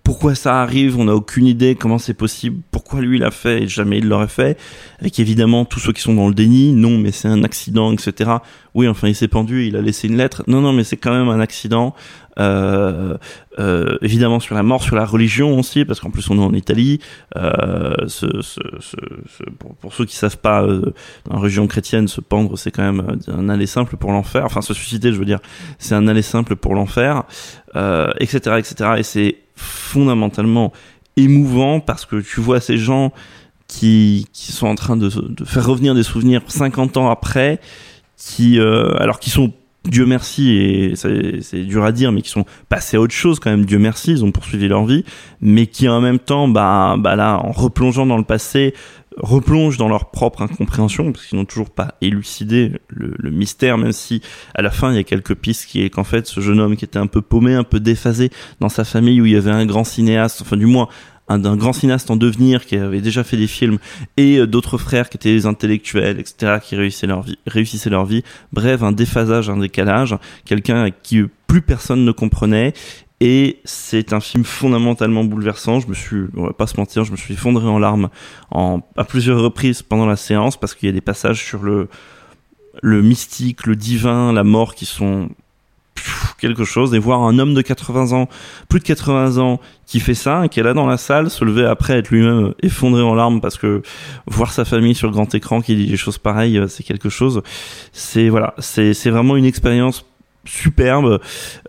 pourquoi 0.06 0.36
ça 0.36 0.62
arrive, 0.62 0.96
on 1.00 1.06
n'a 1.06 1.16
aucune 1.16 1.48
idée 1.48 1.74
comment 1.74 1.98
c'est 1.98 2.14
possible, 2.14 2.60
pourquoi 2.70 3.00
lui 3.00 3.18
l'a 3.18 3.32
fait 3.32 3.64
et 3.64 3.66
jamais 3.66 3.98
il 3.98 4.06
l'aurait 4.06 4.28
fait. 4.28 4.56
Avec 5.00 5.18
évidemment 5.18 5.64
tous 5.64 5.80
ceux 5.80 5.92
qui 5.92 6.00
sont 6.00 6.14
dans 6.14 6.28
le 6.28 6.34
déni, 6.34 6.72
non 6.74 6.96
mais 6.96 7.10
c'est 7.10 7.26
un 7.26 7.42
accident, 7.42 7.92
etc. 7.92 8.30
Oui, 8.74 8.86
enfin 8.86 9.08
il 9.08 9.16
s'est 9.16 9.26
pendu, 9.26 9.66
il 9.66 9.74
a 9.74 9.82
laissé 9.82 10.06
une 10.06 10.16
lettre. 10.16 10.44
Non, 10.46 10.60
non, 10.60 10.72
mais 10.72 10.84
c'est 10.84 10.96
quand 10.96 11.12
même 11.12 11.28
un 11.28 11.40
accident. 11.40 11.92
Euh, 12.38 13.16
euh, 13.58 13.96
évidemment 14.02 14.38
sur 14.38 14.54
la 14.54 14.62
mort, 14.62 14.82
sur 14.82 14.94
la 14.94 15.06
religion 15.06 15.58
aussi, 15.58 15.84
parce 15.84 15.98
qu'en 15.98 16.10
plus 16.10 16.30
on 16.30 16.36
est 16.36 16.44
en 16.44 16.52
Italie. 16.52 17.00
Euh, 17.34 17.94
ce, 18.06 18.26
ce, 18.42 18.60
ce, 18.78 19.44
pour, 19.58 19.74
pour, 19.74 19.92
ceux 19.92 20.04
qui 20.04 20.14
savent 20.14 20.38
pas, 20.38 20.62
euh, 20.62 20.92
dans 21.24 21.34
la 21.34 21.40
religion 21.40 21.66
chrétienne, 21.66 22.06
se 22.06 22.20
pendre, 22.20 22.56
c'est 22.56 22.70
quand 22.70 22.84
même 22.84 23.18
euh, 23.28 23.32
un 23.36 23.48
aller 23.48 23.66
simple 23.66 23.96
pour 23.96 24.12
l'enfer. 24.12 24.44
Enfin, 24.44 24.60
se 24.60 24.72
suicider, 24.72 25.12
je 25.12 25.18
veux 25.18 25.24
dire, 25.24 25.40
c'est 25.80 25.96
un 25.96 26.06
aller 26.06 26.22
simple 26.22 26.54
pour 26.54 26.76
l'enfer, 26.76 27.24
etc., 28.20 28.38
etc. 28.58 28.90
Et 28.98 29.02
c'est 29.02 29.36
fondamentalement 29.96 30.72
émouvant 31.16 31.80
parce 31.80 32.04
que 32.04 32.16
tu 32.16 32.40
vois 32.40 32.60
ces 32.60 32.76
gens 32.76 33.12
qui, 33.66 34.26
qui 34.34 34.52
sont 34.52 34.66
en 34.66 34.74
train 34.74 34.96
de, 34.96 35.08
faire 35.44 35.66
revenir 35.66 35.94
des 35.94 36.02
souvenirs 36.02 36.42
50 36.46 36.98
ans 36.98 37.08
après, 37.08 37.60
qui, 38.18 38.60
euh, 38.60 38.94
alors 38.98 39.18
qu'ils 39.18 39.32
sont 39.32 39.54
Dieu 39.84 40.04
merci, 40.04 40.50
et 40.50 40.96
c'est 40.96 41.60
dur 41.60 41.84
à 41.84 41.92
dire, 41.92 42.12
mais 42.12 42.20
qui 42.20 42.28
sont 42.28 42.44
passés 42.68 42.96
à 42.96 43.00
autre 43.00 43.14
chose 43.14 43.38
quand 43.38 43.50
même, 43.50 43.64
Dieu 43.64 43.78
merci, 43.78 44.10
ils 44.10 44.24
ont 44.24 44.32
poursuivi 44.32 44.68
leur 44.68 44.84
vie, 44.84 45.04
mais 45.40 45.66
qui 45.66 45.88
en 45.88 46.00
même 46.00 46.18
temps, 46.18 46.48
bah, 46.48 46.96
bah 46.98 47.14
là, 47.14 47.38
en 47.38 47.52
replongeant 47.52 48.04
dans 48.04 48.18
le 48.18 48.24
passé, 48.24 48.74
replongent 49.16 49.78
dans 49.78 49.88
leur 49.88 50.10
propre 50.10 50.42
incompréhension, 50.42 51.12
parce 51.12 51.26
qu'ils 51.26 51.38
n'ont 51.38 51.44
toujours 51.44 51.70
pas 51.70 51.94
élucidé 52.00 52.72
le, 52.88 53.14
le, 53.18 53.30
mystère, 53.30 53.78
même 53.78 53.92
si 53.92 54.22
à 54.54 54.62
la 54.62 54.70
fin 54.70 54.90
il 54.90 54.96
y 54.96 55.00
a 55.00 55.04
quelques 55.04 55.34
pistes 55.34 55.66
qui 55.66 55.82
est 55.82 55.90
qu'en 55.90 56.04
fait 56.04 56.26
ce 56.26 56.40
jeune 56.40 56.60
homme 56.60 56.76
qui 56.76 56.84
était 56.84 56.98
un 56.98 57.06
peu 57.06 57.22
paumé, 57.22 57.54
un 57.54 57.64
peu 57.64 57.80
déphasé 57.80 58.30
dans 58.60 58.68
sa 58.68 58.84
famille 58.84 59.20
où 59.20 59.26
il 59.26 59.32
y 59.32 59.36
avait 59.36 59.50
un 59.50 59.66
grand 59.66 59.84
cinéaste, 59.84 60.42
enfin 60.42 60.56
du 60.56 60.66
moins 60.66 60.88
un 61.28 61.56
grand 61.56 61.72
cinéaste 61.72 62.10
en 62.10 62.16
devenir 62.16 62.66
qui 62.66 62.76
avait 62.76 63.00
déjà 63.00 63.24
fait 63.24 63.36
des 63.36 63.46
films 63.46 63.78
et 64.16 64.38
euh, 64.38 64.46
d'autres 64.46 64.78
frères 64.78 65.08
qui 65.08 65.16
étaient 65.16 65.32
des 65.32 65.46
intellectuels, 65.46 66.20
etc., 66.20 66.58
qui 66.62 66.76
réussissaient 66.76 67.06
leur 67.06 67.22
vie, 67.22 67.38
réussissaient 67.46 67.90
leur 67.90 68.04
vie. 68.04 68.22
Bref, 68.52 68.82
un 68.82 68.92
déphasage, 68.92 69.50
un 69.50 69.56
décalage, 69.56 70.16
quelqu'un 70.44 70.90
qui 71.02 71.22
plus 71.46 71.62
personne 71.62 72.04
ne 72.04 72.12
comprenait. 72.12 72.72
Et 73.20 73.60
c'est 73.64 74.12
un 74.12 74.20
film 74.20 74.44
fondamentalement 74.44 75.24
bouleversant. 75.24 75.80
Je 75.80 75.88
me 75.88 75.94
suis, 75.94 76.24
on 76.36 76.44
va 76.44 76.52
pas 76.52 76.66
se 76.66 76.76
mentir, 76.76 77.04
je 77.04 77.12
me 77.12 77.16
suis 77.16 77.34
effondré 77.34 77.66
en 77.66 77.78
larmes 77.78 78.10
en, 78.50 78.80
à 78.96 79.04
plusieurs 79.04 79.40
reprises 79.40 79.82
pendant 79.82 80.06
la 80.06 80.16
séance 80.16 80.58
parce 80.58 80.74
qu'il 80.74 80.86
y 80.86 80.90
a 80.90 80.92
des 80.92 81.00
passages 81.00 81.42
sur 81.42 81.62
le, 81.62 81.88
le 82.82 83.02
mystique, 83.02 83.66
le 83.66 83.74
divin, 83.74 84.32
la 84.32 84.44
mort 84.44 84.74
qui 84.74 84.84
sont 84.84 85.30
quelque 86.38 86.64
chose 86.64 86.94
et 86.94 86.98
voir 86.98 87.22
un 87.22 87.38
homme 87.38 87.54
de 87.54 87.62
80 87.62 88.12
ans, 88.12 88.28
plus 88.68 88.80
de 88.80 88.84
80 88.84 89.38
ans, 89.38 89.60
qui 89.86 90.00
fait 90.00 90.14
ça 90.14 90.46
qui 90.48 90.60
est 90.60 90.62
là 90.62 90.74
dans 90.74 90.86
la 90.86 90.98
salle, 90.98 91.30
se 91.30 91.44
lever 91.44 91.64
après 91.64 91.94
être 91.94 92.10
lui-même 92.10 92.52
effondré 92.62 93.02
en 93.02 93.14
larmes 93.14 93.40
parce 93.40 93.56
que 93.56 93.82
voir 94.26 94.52
sa 94.52 94.66
famille 94.66 94.94
sur 94.94 95.10
grand 95.10 95.34
écran 95.34 95.62
qui 95.62 95.74
dit 95.74 95.86
des 95.86 95.96
choses 95.96 96.18
pareilles, 96.18 96.62
c'est 96.68 96.82
quelque 96.82 97.08
chose. 97.08 97.42
C'est 97.92 98.28
voilà, 98.28 98.54
c'est 98.58 98.92
c'est 98.92 99.10
vraiment 99.10 99.36
une 99.36 99.46
expérience 99.46 100.04
superbe. 100.46 101.20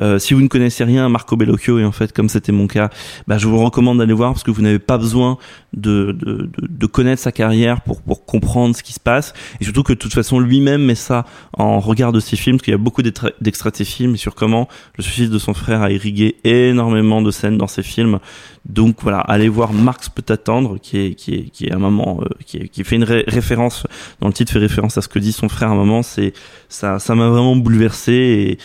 Euh, 0.02 0.20
si 0.20 0.34
vous 0.34 0.42
ne 0.42 0.48
connaissez 0.48 0.84
rien 0.84 1.10
Marco 1.10 1.36
Bellocchio, 1.36 1.80
et 1.80 1.86
en 1.86 1.92
fait 1.92 2.14
comme 2.14 2.30
c'était 2.30 2.52
mon 2.52 2.68
cas, 2.68 2.90
bah, 3.28 3.38
je 3.38 3.48
vous 3.48 3.64
recommande 3.64 4.00
d'aller 4.00 4.14
voir 4.14 4.34
parce 4.34 4.44
que 4.44 4.52
vous 4.52 4.62
n'avez 4.62 4.80
pas 4.80 4.98
besoin 4.98 5.38
de, 5.74 6.16
de, 6.18 6.50
de, 6.58 6.68
de, 6.68 6.86
connaître 6.86 7.22
sa 7.22 7.32
carrière 7.32 7.82
pour, 7.82 8.02
pour 8.02 8.26
comprendre 8.26 8.76
ce 8.76 8.84
qui 8.84 8.94
se 8.94 9.00
passe. 9.00 9.34
Et 9.60 9.64
surtout 9.64 9.84
que 9.84 9.94
de 9.94 9.98
toute 9.98 10.14
façon 10.14 10.40
lui-même 10.40 10.84
met 10.84 10.96
ça 10.96 11.26
en 11.54 11.80
regard 11.80 12.12
de 12.12 12.20
ses 12.20 12.36
films, 12.36 12.58
parce 12.58 12.66
qu'il 12.66 12.72
y 12.72 12.76
a 12.76 12.80
beaucoup 12.80 13.02
d'extraits 13.02 13.74
de 13.74 13.78
ses 13.78 13.86
films 13.86 14.18
sur 14.18 14.36
comment 14.36 14.68
le 14.98 15.04
suicide 15.04 15.30
de 15.30 15.40
son 15.40 15.54
frère 15.54 15.82
a 15.82 15.92
irrigué 15.92 16.38
énormément 16.44 17.22
de 17.22 17.32
scènes 17.32 17.58
dans 17.58 17.68
ses 17.68 17.84
films. 17.84 18.20
Donc 18.66 18.98
voilà, 19.02 19.20
allez 19.20 19.50
voir 19.50 19.74
Marx 19.74 20.10
peut 20.10 20.24
attendre, 20.28 20.78
qui 20.80 20.98
est 21.00 21.16
qui 21.16 21.36
est 21.36 21.44
qui 21.50 21.66
est 21.66 21.72
un 21.72 21.80
moment 21.80 22.20
euh, 22.22 22.30
qui, 22.46 22.68
qui 22.70 22.84
fait 22.84 22.96
une 22.96 23.04
référence 23.04 23.86
dans 24.20 24.28
le 24.28 24.34
titre 24.34 24.54
fait 24.54 24.60
référence 24.60 24.98
à 24.98 25.02
ce 25.02 25.08
que 25.08 25.20
dit 25.20 25.32
son 25.32 25.50
frère 25.50 25.70
à 25.70 25.72
un 25.72 25.76
moment. 25.76 26.04
C'est 26.04 26.34
ça 26.70 27.00
ça 27.00 27.16
m'a 27.16 27.30
vraiment 27.30 27.56
bouleversé 27.56 28.58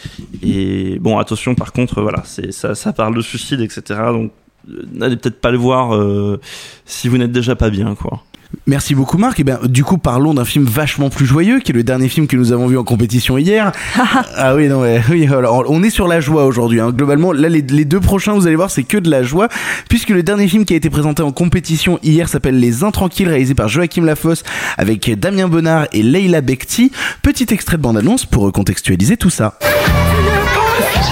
et, 0.43 0.95
et 0.95 0.99
bon 0.99 1.19
attention 1.19 1.55
par 1.55 1.73
contre 1.73 2.03
voilà 2.03 2.23
c'est 2.25 2.53
ça 2.53 2.75
ça 2.75 2.93
parle 2.93 3.15
de 3.15 3.23
suicide 3.23 3.61
etc. 3.61 4.01
Donc 4.13 4.33
n'allez 4.67 5.17
peut-être 5.17 5.41
pas 5.41 5.51
le 5.51 5.59
voir 5.59 5.95
euh, 5.95 6.41
si 6.85 7.09
vous 7.09 7.19
n'êtes 7.19 7.33
déjà 7.33 7.57
pas 7.57 7.71
bien 7.71 7.95
quoi. 7.95 8.23
Merci 8.67 8.95
beaucoup 8.95 9.19
Marc. 9.19 9.41
Et 9.41 9.45
ben 9.45 9.59
du 9.65 9.83
coup 9.83 9.99
parlons 9.99 10.35
d'un 10.35 10.45
film 10.45 10.65
vachement 10.65 11.11
plus 11.11 11.27
joyeux 11.27 11.61
qui 11.61 11.73
est 11.73 11.75
le 11.75 11.83
dernier 11.83 12.09
film 12.09 12.27
que 12.27 12.37
nous 12.37 12.53
avons 12.53 12.67
vu 12.67 12.79
en 12.79 12.85
compétition 12.85 13.39
hier. 13.39 13.73
ah 14.37 14.55
oui 14.55 14.69
non 14.69 14.81
ouais, 14.81 15.03
oui 15.11 15.27
alors 15.27 15.65
on 15.69 15.83
est 15.83 15.91
sur 15.91 16.07
la 16.07 16.21
joie 16.21 16.45
aujourd'hui. 16.45 16.81
Hein. 16.81 16.91
Globalement 16.91 17.33
là 17.33 17.49
les, 17.49 17.63
les, 17.63 17.85
deux 17.85 18.01
prochains 18.01 18.35
vous 18.35 18.47
allez 18.47 18.57
voir 18.57 18.71
c'est 18.71 18.83
que 18.83 18.99
de 18.99 19.11
la 19.11 19.23
joie 19.23 19.49
puisque 19.89 20.11
le 20.11 20.23
dernier 20.23 20.49
film 20.49 20.65
qui 20.65 20.75
a 20.75 20.77
été 20.77 20.91
présenté 20.91 21.23
en 21.23 21.33
compétition 21.33 21.99
hier 22.03 22.29
s'appelle 22.29 22.59
Les 22.59 22.85
Intranquilles 22.85 23.29
réalisé 23.29 23.55
par 23.55 23.69
Joachim 23.69 24.05
Lafosse 24.05 24.43
avec 24.77 25.11
Damien 25.19 25.49
Bonnard 25.49 25.87
et 25.93 26.03
Leila 26.03 26.41
Bekti. 26.41 26.93
Petit 27.23 27.47
extrait 27.53 27.79
de 27.79 27.83
bande 27.83 27.97
annonce 27.97 28.27
pour 28.27 28.45
recontextualiser 28.45 29.17
tout 29.17 29.31
ça. 29.31 29.59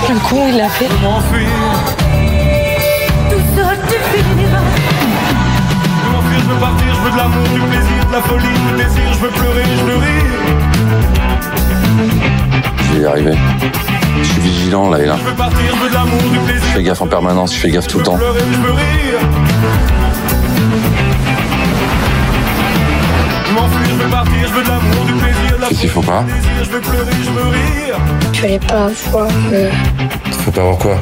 C'est 0.07 0.13
un 0.13 0.19
con 0.19 0.49
il 0.49 0.61
a 0.61 0.69
fait? 0.69 0.89
L'amour, 7.21 7.49
du 7.53 7.61
plaisir, 7.61 8.07
de 8.07 8.13
la 8.13 8.23
folie, 8.23 8.47
du 8.47 8.83
désir, 8.83 9.13
je 9.13 9.19
veux 9.19 9.29
pleurer, 9.29 9.65
je 9.79 9.85
veux 9.85 9.97
rire. 9.97 10.41
Je 12.79 12.93
vais 12.95 13.01
y 13.01 13.07
arriver. 13.07 13.35
Je 14.23 14.25
suis 14.25 14.41
vigilant 14.41 14.91
là 14.91 14.99
et 15.01 15.07
là. 15.07 15.17
Je 15.19 15.25
veux 15.29 15.35
partir, 15.35 15.61
je 15.75 15.83
veux 15.83 15.89
de 15.91 15.95
l'amour, 15.95 16.23
du 16.33 16.39
plaisir. 16.39 16.63
Je 16.63 16.77
fais 16.77 16.83
gaffe 16.83 17.03
en 17.03 17.07
permanence, 17.07 17.55
je 17.55 17.61
fais 17.61 17.71
gaffe 17.71 17.89
tout 17.89 17.99
le 17.99 18.05
temps. 18.05 18.17
Je 18.17 18.25
veux 18.25 18.33
pleurer, 18.33 18.47
je 18.53 18.59
veux 18.59 18.73
rire. 18.73 19.21
Je 23.47 23.53
m'enfuis, 23.55 23.89
je 23.89 23.95
veux 24.03 24.11
partir, 24.11 24.49
je 24.49 24.55
veux 24.55 24.63
de 24.63 24.69
l'amour, 24.69 25.05
du 25.07 25.13
plaisir, 25.13 25.57
de 25.57 25.61
la 25.61 25.69
Qu'est-ce 25.69 25.81
qu'il 25.81 25.91
faut 25.91 26.03
pas 26.03 26.25
Je 26.63 26.71
veux 26.71 26.81
pleurer, 26.81 27.13
je 27.23 27.31
veux 27.31 27.49
rire. 27.49 27.97
Tu 28.33 28.45
allais 28.45 28.59
pas 28.61 28.87
avoir. 28.87 29.29
Euh... 29.53 29.71
Faut 30.45 30.51
pas 30.51 30.61
avoir 30.63 30.79
quoi? 30.79 30.97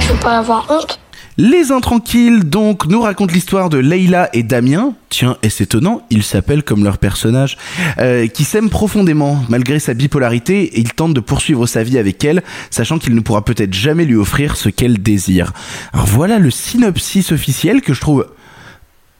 Je 0.00 0.08
veux 0.08 0.18
pas 0.18 0.38
avoir 0.38 0.66
honte? 0.68 0.98
Les 1.36 1.72
Intranquilles, 1.72 2.44
donc, 2.44 2.86
nous 2.86 3.00
racontent 3.00 3.34
l'histoire 3.34 3.68
de 3.68 3.78
Leila 3.78 4.28
et 4.34 4.44
Damien. 4.44 4.94
Tiens, 5.08 5.36
est-ce 5.42 5.64
étonnant 5.64 6.02
Ils 6.08 6.22
s'appellent 6.22 6.62
comme 6.62 6.84
leur 6.84 6.98
personnage. 6.98 7.58
Euh, 7.98 8.28
qui 8.28 8.44
s'aiment 8.44 8.70
profondément. 8.70 9.44
Malgré 9.48 9.80
sa 9.80 9.94
bipolarité, 9.94 10.62
et 10.62 10.78
il 10.78 10.92
tente 10.92 11.12
de 11.12 11.18
poursuivre 11.18 11.66
sa 11.66 11.82
vie 11.82 11.98
avec 11.98 12.24
elle, 12.24 12.44
sachant 12.70 13.00
qu'il 13.00 13.16
ne 13.16 13.20
pourra 13.20 13.44
peut-être 13.44 13.74
jamais 13.74 14.04
lui 14.04 14.14
offrir 14.14 14.56
ce 14.56 14.68
qu'elle 14.68 15.02
désire. 15.02 15.52
Alors 15.92 16.06
voilà 16.06 16.38
le 16.38 16.52
synopsis 16.52 17.32
officiel 17.32 17.80
que 17.80 17.94
je 17.94 18.00
trouve 18.00 18.28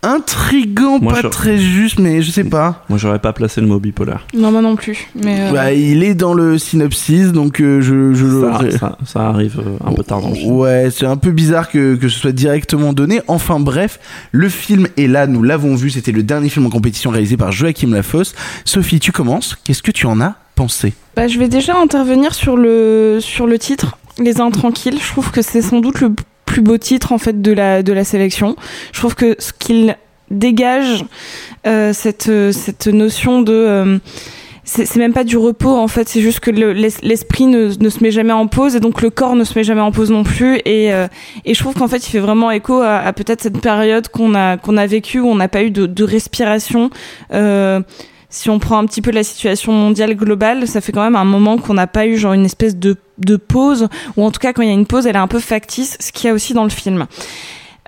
intrigant, 0.04 0.98
moi, 1.00 1.14
pas 1.14 1.20
je... 1.22 1.28
très 1.28 1.58
juste, 1.58 1.98
mais 1.98 2.22
je 2.22 2.30
sais 2.30 2.44
pas. 2.44 2.84
Moi, 2.88 2.98
j'aurais 2.98 3.18
pas 3.18 3.32
placé 3.32 3.60
le 3.60 3.66
mot 3.66 3.78
bipolaire. 3.78 4.26
Non, 4.34 4.52
moi 4.52 4.60
non 4.60 4.76
plus. 4.76 5.08
Mais 5.14 5.40
euh... 5.40 5.52
bah, 5.52 5.72
il 5.72 6.02
est 6.02 6.14
dans 6.14 6.34
le 6.34 6.58
synopsis, 6.58 7.32
donc 7.32 7.60
euh, 7.60 7.80
je, 7.80 8.14
je 8.14 8.70
ça, 8.70 8.78
ça, 8.78 8.98
ça, 9.04 9.20
arrive 9.28 9.58
euh, 9.58 9.88
un 9.88 9.92
peu 9.92 10.04
tard 10.04 10.20
dans 10.20 10.30
le 10.30 10.34
film. 10.34 10.52
Ouais, 10.52 10.88
c'est 10.90 11.06
un 11.06 11.16
peu 11.16 11.30
bizarre 11.30 11.70
que, 11.70 11.96
que 11.96 12.08
ce 12.08 12.18
soit 12.18 12.32
directement 12.32 12.92
donné. 12.92 13.20
Enfin 13.28 13.60
bref, 13.60 13.98
le 14.32 14.48
film 14.48 14.88
est 14.96 15.06
là, 15.06 15.26
nous 15.26 15.42
l'avons 15.42 15.74
vu. 15.74 15.90
C'était 15.90 16.12
le 16.12 16.22
dernier 16.22 16.48
film 16.48 16.66
en 16.66 16.70
compétition 16.70 17.10
réalisé 17.10 17.36
par 17.36 17.52
Joachim 17.52 17.92
Lafosse. 17.92 18.34
Sophie, 18.64 19.00
tu 19.00 19.12
commences. 19.12 19.56
Qu'est-ce 19.64 19.82
que 19.82 19.90
tu 19.90 20.06
en 20.06 20.20
as 20.20 20.34
pensé? 20.54 20.92
Bah, 21.16 21.28
je 21.28 21.38
vais 21.38 21.48
déjà 21.48 21.76
intervenir 21.76 22.34
sur 22.34 22.56
le 22.56 23.18
sur 23.20 23.46
le 23.46 23.58
titre. 23.58 23.98
Les 24.18 24.40
Intranquilles, 24.40 25.00
je 25.00 25.08
trouve 25.08 25.30
que 25.32 25.42
c'est 25.42 25.62
sans 25.62 25.80
doute 25.80 26.00
le 26.00 26.12
plus 26.54 26.62
beau 26.62 26.78
titre 26.78 27.10
en 27.10 27.18
fait 27.18 27.42
de 27.42 27.52
la 27.52 27.82
de 27.82 27.92
la 27.92 28.04
sélection. 28.04 28.54
Je 28.92 29.00
trouve 29.00 29.16
que 29.16 29.34
ce 29.40 29.52
qu'il 29.52 29.96
dégage 30.30 31.04
euh, 31.66 31.92
cette 31.92 32.30
cette 32.52 32.86
notion 32.86 33.42
de 33.42 33.52
euh, 33.52 33.98
c'est 34.62 34.96
même 34.96 35.12
pas 35.12 35.24
du 35.24 35.36
repos 35.36 35.76
en 35.76 35.88
fait 35.88 36.08
c'est 36.08 36.20
juste 36.20 36.38
que 36.38 36.52
l'esprit 36.52 37.46
le, 37.46 37.68
ne, 37.70 37.82
ne, 37.84 37.88
se 37.88 38.02
met 38.04 38.12
jamais 38.12 38.32
en 38.32 38.46
pause 38.46 38.76
et 38.76 38.80
donc 38.80 39.02
le 39.02 39.10
corps 39.10 39.34
ne 39.34 39.42
se 39.42 39.58
met 39.58 39.64
jamais 39.64 39.80
en 39.80 39.90
pause 39.90 40.12
non 40.12 40.22
plus 40.22 40.60
et 40.64 40.92
euh, 40.92 41.08
et 41.44 41.54
je 41.54 41.60
trouve 41.60 41.74
qu'en 41.74 41.88
fait 41.88 42.06
il 42.06 42.10
fait 42.10 42.20
vraiment 42.20 42.52
écho 42.52 42.80
à, 42.80 42.98
à 42.98 43.12
peut-être 43.12 43.42
cette 43.42 43.60
période 43.60 44.06
qu'on 44.08 44.36
a 44.36 44.56
qu'on 44.56 44.76
a 44.76 44.86
vécu 44.86 45.18
où 45.18 45.26
on 45.26 45.34
n'a 45.34 45.48
pas 45.48 45.64
eu 45.64 45.72
de, 45.72 45.86
de 45.86 46.04
respiration 46.04 46.88
euh, 47.32 47.80
si 48.34 48.50
on 48.50 48.58
prend 48.58 48.78
un 48.78 48.86
petit 48.86 49.00
peu 49.00 49.12
la 49.12 49.22
situation 49.22 49.72
mondiale 49.72 50.16
globale, 50.16 50.66
ça 50.66 50.80
fait 50.80 50.90
quand 50.90 51.04
même 51.04 51.14
un 51.14 51.24
moment 51.24 51.56
qu'on 51.56 51.74
n'a 51.74 51.86
pas 51.86 52.04
eu 52.04 52.16
genre 52.16 52.32
une 52.32 52.44
espèce 52.44 52.76
de, 52.76 52.96
de 53.18 53.36
pause, 53.36 53.88
ou 54.16 54.24
en 54.24 54.32
tout 54.32 54.40
cas 54.40 54.52
quand 54.52 54.62
il 54.62 54.68
y 54.68 54.72
a 54.72 54.74
une 54.74 54.86
pause, 54.86 55.06
elle 55.06 55.14
est 55.14 55.20
un 55.20 55.28
peu 55.28 55.38
factice, 55.38 55.96
ce 56.00 56.10
qu'il 56.10 56.26
y 56.26 56.30
a 56.30 56.34
aussi 56.34 56.52
dans 56.52 56.64
le 56.64 56.70
film. 56.70 57.06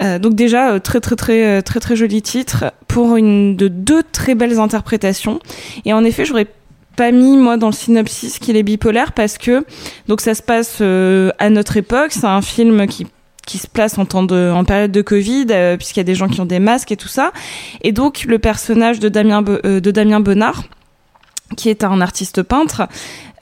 Euh, 0.03 0.21
donc 0.21 0.35
déjà 0.35 0.71
euh, 0.71 0.79
très 0.79 1.01
très 1.01 1.17
très 1.17 1.63
très 1.63 1.81
très 1.81 1.97
joli 1.97 2.21
titre 2.23 2.67
pour 2.87 3.17
une 3.17 3.57
de 3.57 3.67
deux 3.67 4.05
très 4.05 4.37
belles 4.37 4.61
interprétations. 4.61 5.41
Et 5.85 5.93
en 5.93 6.05
effet, 6.05 6.25
j'aurais 6.25 6.47
pas 6.95 7.11
mis 7.11 7.37
moi 7.37 7.57
dans 7.57 7.67
le 7.67 7.73
synopsis 7.73 8.39
qu'il 8.39 8.57
est 8.57 8.63
bipolaire 8.63 9.13
parce 9.13 9.39
que 9.39 9.65
donc 10.07 10.21
ça 10.21 10.35
se 10.35 10.43
passe 10.43 10.79
euh, 10.81 11.33
à 11.41 11.51
notre 11.51 11.77
époque. 11.77 12.13
C'est 12.13 12.25
un 12.25 12.41
film 12.41 12.87
qui 12.87 13.09
qui 13.47 13.59
se 13.59 13.67
place 13.67 13.97
en 13.97 14.05
temps 14.05 14.25
de 14.25 14.53
en 14.55 14.65
période 14.65 14.93
de 14.93 15.01
Covid 15.03 15.47
euh, 15.51 15.77
puisqu'il 15.77 16.01
y 16.01 16.03
a 16.03 16.05
des 16.05 16.15
gens 16.15 16.29
qui 16.29 16.41
ont 16.41 16.47
des 16.47 16.59
masques 16.59 16.93
et 16.93 16.97
tout 16.97 17.09
ça. 17.09 17.33
Et 17.83 17.93
donc 17.93 18.25
le 18.25 18.39
personnage 18.39 19.01
de 19.01 19.09
Damien 19.09 19.41
Be 19.41 19.61
euh, 19.65 19.81
de 19.81 19.91
Damien 19.91 20.21
Bonnard 20.21 20.65
qui 21.57 21.71
est 21.71 21.85
un 21.85 22.01
artiste 22.01 22.43
peintre 22.43 22.89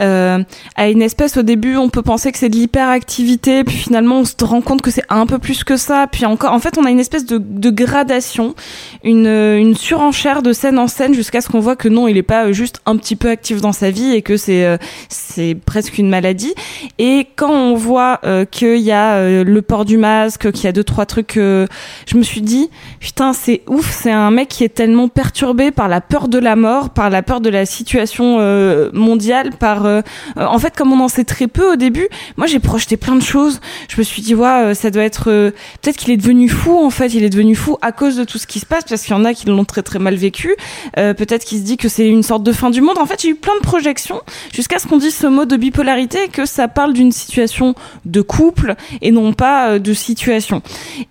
euh, 0.00 0.42
à 0.76 0.88
une 0.88 1.02
espèce 1.02 1.36
au 1.36 1.42
début 1.42 1.76
on 1.76 1.88
peut 1.88 2.02
penser 2.02 2.32
que 2.32 2.38
c'est 2.38 2.48
de 2.48 2.56
l'hyperactivité 2.56 3.64
puis 3.64 3.76
finalement 3.76 4.20
on 4.20 4.24
se 4.24 4.34
rend 4.42 4.60
compte 4.60 4.82
que 4.82 4.90
c'est 4.90 5.04
un 5.08 5.26
peu 5.26 5.38
plus 5.38 5.64
que 5.64 5.76
ça. 5.76 6.06
Puis 6.10 6.24
encore 6.24 6.52
en 6.52 6.58
fait 6.58 6.78
on 6.78 6.84
a 6.84 6.90
une 6.90 7.00
espèce 7.00 7.26
de, 7.26 7.38
de 7.38 7.70
gradation 7.70 8.54
une, 9.02 9.26
une 9.26 9.76
surenchère 9.76 10.42
de 10.42 10.52
scène 10.52 10.78
en 10.78 10.88
scène 10.88 11.14
jusqu'à 11.14 11.40
ce 11.40 11.48
qu'on 11.48 11.60
voit 11.60 11.76
que 11.76 11.88
non 11.88 12.08
il 12.08 12.16
est 12.16 12.22
pas 12.22 12.52
juste 12.52 12.80
un 12.86 12.96
petit 12.96 13.16
peu 13.16 13.28
actif 13.30 13.60
dans 13.60 13.72
sa 13.72 13.90
vie 13.90 14.12
et 14.12 14.22
que 14.22 14.36
c'est 14.36 14.64
euh, 14.64 14.76
c'est 15.08 15.56
presque 15.66 15.98
une 15.98 16.08
maladie. 16.08 16.54
Et 16.98 17.26
quand 17.36 17.50
on 17.50 17.74
voit 17.74 18.20
euh, 18.24 18.44
qu'il 18.44 18.78
y 18.78 18.92
a 18.92 19.14
euh, 19.14 19.44
le 19.44 19.62
port 19.62 19.84
du 19.84 19.96
masque 19.96 20.50
qu'il 20.52 20.64
y 20.64 20.66
a 20.68 20.72
deux 20.72 20.84
trois 20.84 21.06
trucs 21.06 21.36
euh, 21.36 21.66
je 22.06 22.16
me 22.16 22.22
suis 22.22 22.42
dit 22.42 22.70
putain 23.00 23.32
c'est 23.32 23.62
ouf 23.66 23.90
c'est 23.90 24.10
un 24.10 24.30
mec 24.30 24.48
qui 24.48 24.64
est 24.64 24.74
tellement 24.74 25.08
perturbé 25.08 25.70
par 25.70 25.88
la 25.88 26.00
peur 26.00 26.28
de 26.28 26.38
la 26.38 26.56
mort 26.56 26.90
par 26.90 27.10
la 27.10 27.22
peur 27.22 27.40
de 27.40 27.50
la 27.50 27.66
situation 27.66 28.36
euh, 28.40 28.90
mondiale 28.92 29.50
par 29.58 29.83
euh, 29.84 30.02
euh, 30.36 30.46
en 30.46 30.58
fait 30.58 30.76
comme 30.76 30.92
on 30.92 31.00
en 31.00 31.08
sait 31.08 31.24
très 31.24 31.46
peu 31.46 31.72
au 31.72 31.76
début 31.76 32.08
moi 32.36 32.46
j'ai 32.46 32.58
projeté 32.58 32.96
plein 32.96 33.14
de 33.16 33.22
choses. 33.22 33.60
Je 33.88 33.96
me 33.98 34.02
suis 34.02 34.22
dit 34.22 34.34
ouais 34.34 34.48
euh, 34.48 34.74
ça 34.74 34.90
doit 34.90 35.04
être 35.04 35.24
peut-être 35.24 35.96
qu'il 35.96 36.10
est 36.10 36.16
devenu 36.16 36.48
fou 36.48 36.78
en 36.78 36.90
fait. 36.90 37.14
Il 37.14 37.24
est 37.24 37.30
devenu 37.30 37.54
fou 37.54 37.76
à 37.82 37.92
cause 37.92 38.16
de 38.16 38.24
tout 38.24 38.38
ce 38.38 38.46
qui 38.46 38.60
se 38.60 38.66
passe 38.66 38.84
parce 38.88 39.02
qu'il 39.02 39.12
y 39.12 39.18
en 39.18 39.24
a 39.24 39.34
qui 39.34 39.46
l'ont 39.46 39.64
très 39.64 39.82
très 39.82 39.98
mal 39.98 40.14
vécu. 40.14 40.54
Peut-être 40.94 41.44
qu'il 41.44 41.58
se 41.58 41.64
dit 41.64 41.76
que 41.76 41.88
c'est 41.88 42.08
une 42.08 42.22
sorte 42.22 42.42
de 42.42 42.52
fin 42.52 42.70
du 42.70 42.80
monde. 42.80 42.98
En 42.98 43.06
fait 43.06 43.20
j'ai 43.22 43.28
eu 43.28 43.34
plein 43.34 43.54
de 43.56 43.62
projections 43.62 44.20
jusqu'à 44.52 44.78
ce 44.78 44.86
qu'on 44.86 44.98
dise 44.98 45.14
ce 45.14 45.26
mot 45.26 45.44
de 45.44 45.56
bipolarité 45.56 46.28
que 46.28 46.46
ça 46.46 46.68
parle 46.68 46.92
d'une 46.92 47.12
situation 47.12 47.74
de 48.04 48.20
couple 48.20 48.74
et 49.02 49.10
non 49.10 49.32
pas 49.32 49.78
de 49.78 49.92
situation. 49.92 50.62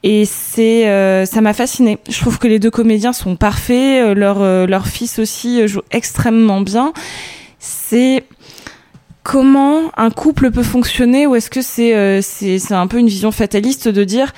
Et 0.04 0.26
c'est 0.26 0.84
ça 1.26 1.42
m'a 1.42 1.54
fasciné 1.54 2.00
je 2.10 2.20
trouve 2.20 2.40
que 2.40 2.48
les 2.48 2.60
deux 2.60 2.72
comédiens 2.72 3.14
sont 3.14 3.36
parfaits 3.36 4.16
leur 4.16 4.40
leur 4.68 4.88
fils 4.88 5.20
aussi 5.20 5.68
joue 5.68 5.82
extrêmement 5.92 6.62
bien. 6.62 6.94
C'est 7.60 8.24
comment 9.24 9.92
un 9.98 10.10
couple 10.10 10.52
peut 10.52 10.64
fonctionner 10.64 11.26
ou 11.28 11.36
est-ce 11.36 11.50
que 11.50 11.62
c'est 11.62 11.96
euh, 11.96 12.22
c'est 12.22 12.60
c'est 12.60 12.74
un 12.74 12.88
peu 12.88 12.98
une 12.98 13.08
vision 13.08 13.32
fataliste 13.32 13.88
de 13.88 14.04
dire 14.04 14.34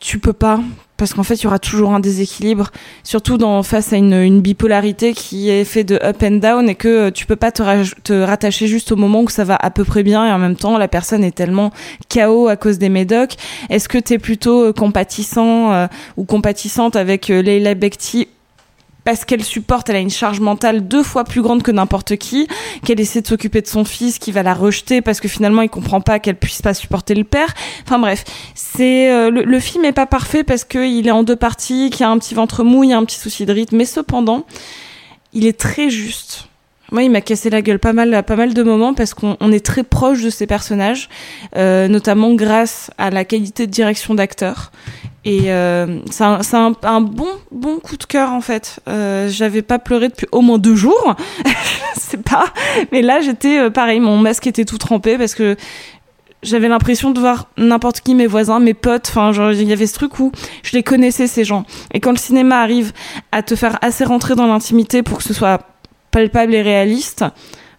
tu 0.00 0.18
peux 0.18 0.32
pas 0.32 0.60
parce 0.96 1.14
qu'en 1.14 1.22
fait 1.22 1.36
il 1.36 1.44
y 1.44 1.46
aura 1.46 1.58
toujours 1.58 1.92
un 1.92 2.00
déséquilibre 2.00 2.70
surtout 3.02 3.38
dans 3.38 3.62
face 3.62 3.92
à 3.92 3.96
une, 3.96 4.12
une 4.12 4.40
bipolarité 4.40 5.12
qui 5.12 5.48
est 5.48 5.64
fait 5.64 5.84
de 5.84 5.98
up 6.02 6.22
and 6.22 6.36
down 6.36 6.68
et 6.68 6.74
que 6.74 6.88
euh, 6.88 7.10
tu 7.10 7.24
peux 7.24 7.36
pas 7.36 7.50
te 7.50 8.12
rattacher 8.12 8.66
juste 8.66 8.92
au 8.92 8.96
moment 8.96 9.22
où 9.22 9.28
ça 9.28 9.44
va 9.44 9.56
à 9.56 9.70
peu 9.70 9.84
près 9.84 10.02
bien 10.02 10.26
et 10.26 10.30
en 10.30 10.38
même 10.38 10.56
temps 10.56 10.76
la 10.76 10.88
personne 10.88 11.24
est 11.24 11.34
tellement 11.34 11.72
chaos 12.08 12.48
à 12.48 12.56
cause 12.56 12.78
des 12.78 12.88
médocs. 12.88 13.36
Est-ce 13.70 13.88
que 13.88 13.98
tu 13.98 14.14
es 14.14 14.18
plutôt 14.18 14.66
euh, 14.66 14.72
compatissant 14.72 15.72
euh, 15.72 15.86
ou 16.16 16.24
compatissante 16.24 16.96
avec 16.96 17.30
euh, 17.30 17.42
Leila 17.42 17.74
Bekti 17.74 18.28
parce 19.08 19.24
qu'elle 19.24 19.42
supporte, 19.42 19.88
elle 19.88 19.96
a 19.96 20.00
une 20.00 20.10
charge 20.10 20.38
mentale 20.38 20.86
deux 20.86 21.02
fois 21.02 21.24
plus 21.24 21.40
grande 21.40 21.62
que 21.62 21.70
n'importe 21.70 22.16
qui, 22.16 22.46
qu'elle 22.84 23.00
essaie 23.00 23.22
de 23.22 23.26
s'occuper 23.26 23.62
de 23.62 23.66
son 23.66 23.86
fils, 23.86 24.18
qui 24.18 24.32
va 24.32 24.42
la 24.42 24.52
rejeter 24.52 25.00
parce 25.00 25.18
que 25.18 25.28
finalement 25.28 25.62
il 25.62 25.70
comprend 25.70 26.02
pas 26.02 26.18
qu'elle 26.18 26.36
puisse 26.36 26.60
pas 26.60 26.74
supporter 26.74 27.14
le 27.14 27.24
père. 27.24 27.54
Enfin 27.86 27.98
bref, 27.98 28.26
c'est 28.54 29.10
euh, 29.10 29.30
le, 29.30 29.44
le 29.44 29.60
film 29.60 29.86
est 29.86 29.92
pas 29.92 30.04
parfait 30.04 30.44
parce 30.44 30.64
que 30.64 30.86
il 30.86 31.08
est 31.08 31.10
en 31.10 31.22
deux 31.22 31.36
parties, 31.36 31.88
qu'il 31.88 32.02
y 32.02 32.04
a 32.04 32.10
un 32.10 32.18
petit 32.18 32.34
ventre 32.34 32.64
mou, 32.64 32.84
il 32.84 32.90
y 32.90 32.92
a 32.92 32.98
un 32.98 33.04
petit 33.06 33.18
souci 33.18 33.46
de 33.46 33.52
rythme, 33.54 33.78
mais 33.78 33.86
cependant, 33.86 34.44
il 35.32 35.46
est 35.46 35.58
très 35.58 35.88
juste. 35.88 36.50
Moi, 36.90 37.02
il 37.02 37.10
m'a 37.10 37.20
cassé 37.20 37.50
la 37.50 37.60
gueule 37.62 37.78
pas 37.78 37.92
mal 37.92 38.22
pas 38.22 38.36
mal 38.36 38.54
de 38.54 38.62
moments 38.62 38.94
parce 38.94 39.14
qu'on 39.14 39.36
on 39.40 39.52
est 39.52 39.64
très 39.64 39.82
proche 39.82 40.22
de 40.22 40.30
ces 40.30 40.46
personnages, 40.46 41.08
euh, 41.56 41.88
notamment 41.88 42.34
grâce 42.34 42.90
à 42.96 43.10
la 43.10 43.24
qualité 43.24 43.66
de 43.66 43.70
direction 43.72 44.14
d'acteur. 44.14 44.72
Et 45.24 45.52
euh, 45.52 45.98
c'est 46.10 46.24
un, 46.24 46.72
un, 46.82 47.00
bon 47.02 47.28
bon 47.50 47.80
coup 47.80 47.96
de 47.98 48.04
cœur 48.04 48.32
en 48.32 48.40
fait. 48.40 48.80
Euh, 48.88 49.28
J'avais 49.28 49.60
pas 49.60 49.78
pleuré 49.78 50.08
depuis 50.08 50.26
au 50.32 50.40
moins 50.40 50.56
deux 50.58 50.76
jours, 50.76 51.16
c'est 51.98 52.22
pas. 52.22 52.46
Mais 52.92 53.02
là, 53.02 53.20
j'étais 53.20 53.58
euh, 53.58 53.70
pareil, 53.70 54.00
mon 54.00 54.16
masque 54.16 54.46
était 54.46 54.64
tout 54.64 54.78
trempé 54.78 55.18
parce 55.18 55.34
que 55.34 55.56
j'avais 56.42 56.68
l'impression 56.68 57.10
de 57.10 57.20
voir 57.20 57.48
n'importe 57.58 58.00
qui, 58.00 58.14
mes 58.14 58.26
voisins, 58.26 58.60
mes 58.60 58.74
potes. 58.74 59.08
Enfin, 59.10 59.32
il 59.52 59.68
y 59.68 59.72
avait 59.72 59.88
ce 59.88 59.94
truc 59.94 60.18
où 60.20 60.32
je 60.62 60.72
les 60.72 60.82
connaissais 60.82 61.26
ces 61.26 61.44
gens. 61.44 61.64
Et 61.92 62.00
quand 62.00 62.12
le 62.12 62.16
cinéma 62.16 62.62
arrive 62.62 62.92
à 63.32 63.42
te 63.42 63.56
faire 63.56 63.76
assez 63.82 64.04
rentrer 64.04 64.34
dans 64.34 64.46
l'intimité 64.46 65.02
pour 65.02 65.18
que 65.18 65.24
ce 65.24 65.34
soit 65.34 65.60
palpable 66.18 66.56
et 66.56 66.62
réaliste, 66.62 67.24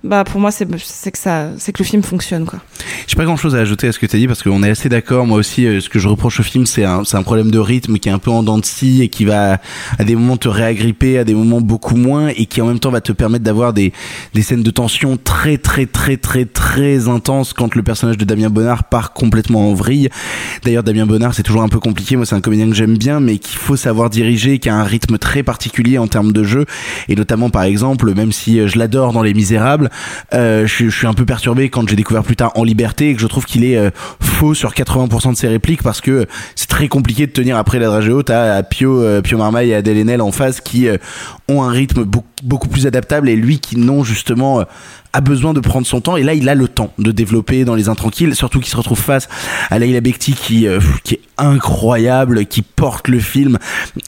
bah 0.04 0.24
pour 0.24 0.40
moi 0.40 0.50
c'est 0.52 0.66
que 0.66 1.18
ça 1.18 1.50
c'est 1.58 1.74
que 1.74 1.84
le 1.84 1.86
film 1.86 2.04
fonctionne 2.04 2.46
quoi. 2.46 2.60
J'ai 3.08 3.16
pas 3.16 3.26
grand 3.26 3.38
chose 3.38 3.56
à 3.56 3.60
ajouter 3.60 3.88
à 3.88 3.92
ce 3.92 4.00
que 4.00 4.06
tu 4.06 4.16
as 4.16 4.20
dit 4.20 4.28
parce 4.28 4.44
qu'on 4.44 4.64
est 4.64 4.70
assez 4.70 4.88
d'accord. 4.88 5.26
Moi 5.26 5.38
aussi, 5.38 5.66
euh, 5.66 5.82
ce 5.82 5.90
que 5.90 6.00
je 6.00 6.08
reproche 6.08 6.40
au 6.40 6.44
film, 6.44 6.66
c'est 6.66 6.86
un, 6.86 7.02
un 7.12 7.24
problème 7.24 7.52
de 7.52 7.60
rythme 7.60 7.98
qui 7.98 8.08
est 8.08 8.12
un 8.12 8.20
peu 8.20 8.32
en 8.32 8.44
dents 8.44 8.60
de 8.60 8.66
scie 8.66 9.02
et 9.02 9.10
qui 9.10 9.26
va 9.26 9.60
à 9.98 10.04
des 10.04 10.16
moments 10.16 10.38
te 10.38 10.48
réagripper, 10.48 11.18
à 11.18 11.24
des 11.24 11.34
moments 11.34 11.60
beaucoup 11.60 11.96
moins 11.96 12.28
et 12.30 12.46
qui 12.46 12.62
en 12.62 12.68
même 12.68 12.80
temps 12.80 12.92
va 12.92 13.02
te 13.02 13.12
permettre 13.12 13.44
d'avoir 13.44 13.74
des, 13.74 13.94
des 14.34 14.42
scènes 14.42 14.64
de 14.64 14.72
tension 14.72 15.18
très, 15.18 15.58
très, 15.58 15.86
très, 15.86 16.18
très, 16.18 16.46
très 16.46 17.08
intenses 17.08 17.54
quand 17.54 17.76
le 17.76 17.84
personnage 17.84 18.18
de 18.18 18.26
Damien 18.26 18.50
Bonnard 18.50 18.86
part 18.86 19.14
complètement 19.14 19.70
en 19.70 19.74
vrille. 19.74 20.10
D'ailleurs, 20.64 20.84
Damien 20.84 21.06
Bonnard, 21.06 21.34
c'est 21.34 21.44
toujours 21.44 21.64
un 21.64 21.70
peu 21.70 21.80
compliqué. 21.80 22.16
Moi, 22.16 22.26
c'est 22.26 22.36
un 22.36 22.42
comédien 22.42 22.70
que 22.70 22.76
j'aime 22.76 22.98
bien, 22.98 23.20
mais 23.20 23.38
qu'il 23.38 23.58
faut 23.58 23.76
savoir 23.76 24.10
diriger, 24.10 24.60
qui 24.60 24.70
a 24.70 24.76
un 24.76 24.84
rythme 24.84 25.18
très 25.18 25.44
particulier 25.44 25.98
en 25.98 26.08
termes 26.08 26.32
de 26.32 26.44
jeu. 26.44 26.66
Et 27.08 27.16
notamment, 27.16 27.50
par 27.50 27.64
exemple, 27.64 28.14
même 28.14 28.32
si 28.32 28.60
euh, 28.60 28.68
je 28.68 28.78
l'adore 28.78 29.14
dans 29.14 29.24
Les 29.24 29.34
Misérables, 29.34 29.89
euh, 30.34 30.66
je, 30.68 30.74
suis- 30.74 30.90
je 30.90 30.98
suis 30.98 31.08
un 31.08 31.14
peu 31.14 31.26
perturbé 31.26 31.70
quand 31.70 31.88
j'ai 31.90 31.96
découvert 31.96 32.24
plus 32.24 32.36
tard 32.36 32.52
En 32.56 32.64
Liberté 32.64 33.10
et 33.10 33.16
que 33.16 33.22
je 33.22 33.28
trouve 33.28 33.46
qu'il 33.46 33.64
est 33.64 33.78
euh, 33.78 33.90
faux 34.20 34.54
sur 34.54 34.74
80% 34.74 35.32
de 35.32 35.38
ses 35.38 35.48
répliques 35.48 35.84
parce 35.84 36.02
que 36.02 36.26
c'est 36.56 36.68
très 36.70 36.88
compliqué 36.88 37.28
de 37.28 37.32
tenir 37.32 37.58
après 37.58 37.80
la 37.80 37.88
dragée 37.88 38.12
haute 38.12 38.30
à, 38.30 38.62
Pio, 38.64 39.02
euh, 39.02 39.22
Pio 39.22 39.38
Marmaille 39.38 39.72
et 39.72 39.76
Adèle 39.76 39.98
Haenel 39.98 40.22
en 40.22 40.32
face 40.32 40.62
qui 40.62 40.88
euh, 40.88 40.98
ont 41.48 41.64
un 41.64 41.70
rythme 41.72 42.04
beaucoup, 42.04 42.28
beaucoup 42.44 42.68
plus 42.68 42.88
adaptable 42.88 43.30
et 43.30 43.36
lui 43.36 43.60
qui 43.60 43.78
non 43.78 44.04
justement 44.04 44.62
euh, 44.62 44.64
a 45.14 45.22
besoin 45.22 45.54
de 45.54 45.60
prendre 45.60 45.88
son 45.88 46.02
temps. 46.02 46.18
Et 46.18 46.24
là 46.24 46.34
il 46.34 46.48
a 46.50 46.56
le 46.56 46.68
temps 46.68 46.94
de 47.00 47.12
développer 47.12 47.66
dans 47.66 47.76
les 47.76 47.90
intranquilles 47.90 48.36
surtout 48.36 48.60
qu'il 48.60 48.70
se 48.70 48.78
retrouve 48.78 49.00
face 49.00 49.28
à 49.70 49.80
Leila 49.80 50.02
Bekti 50.02 50.34
qui, 50.34 50.68
euh, 50.68 50.80
qui 51.04 51.16
est 51.16 51.22
incroyable 51.40 52.46
qui 52.46 52.62
porte 52.62 53.08
le 53.08 53.20
film 53.20 53.58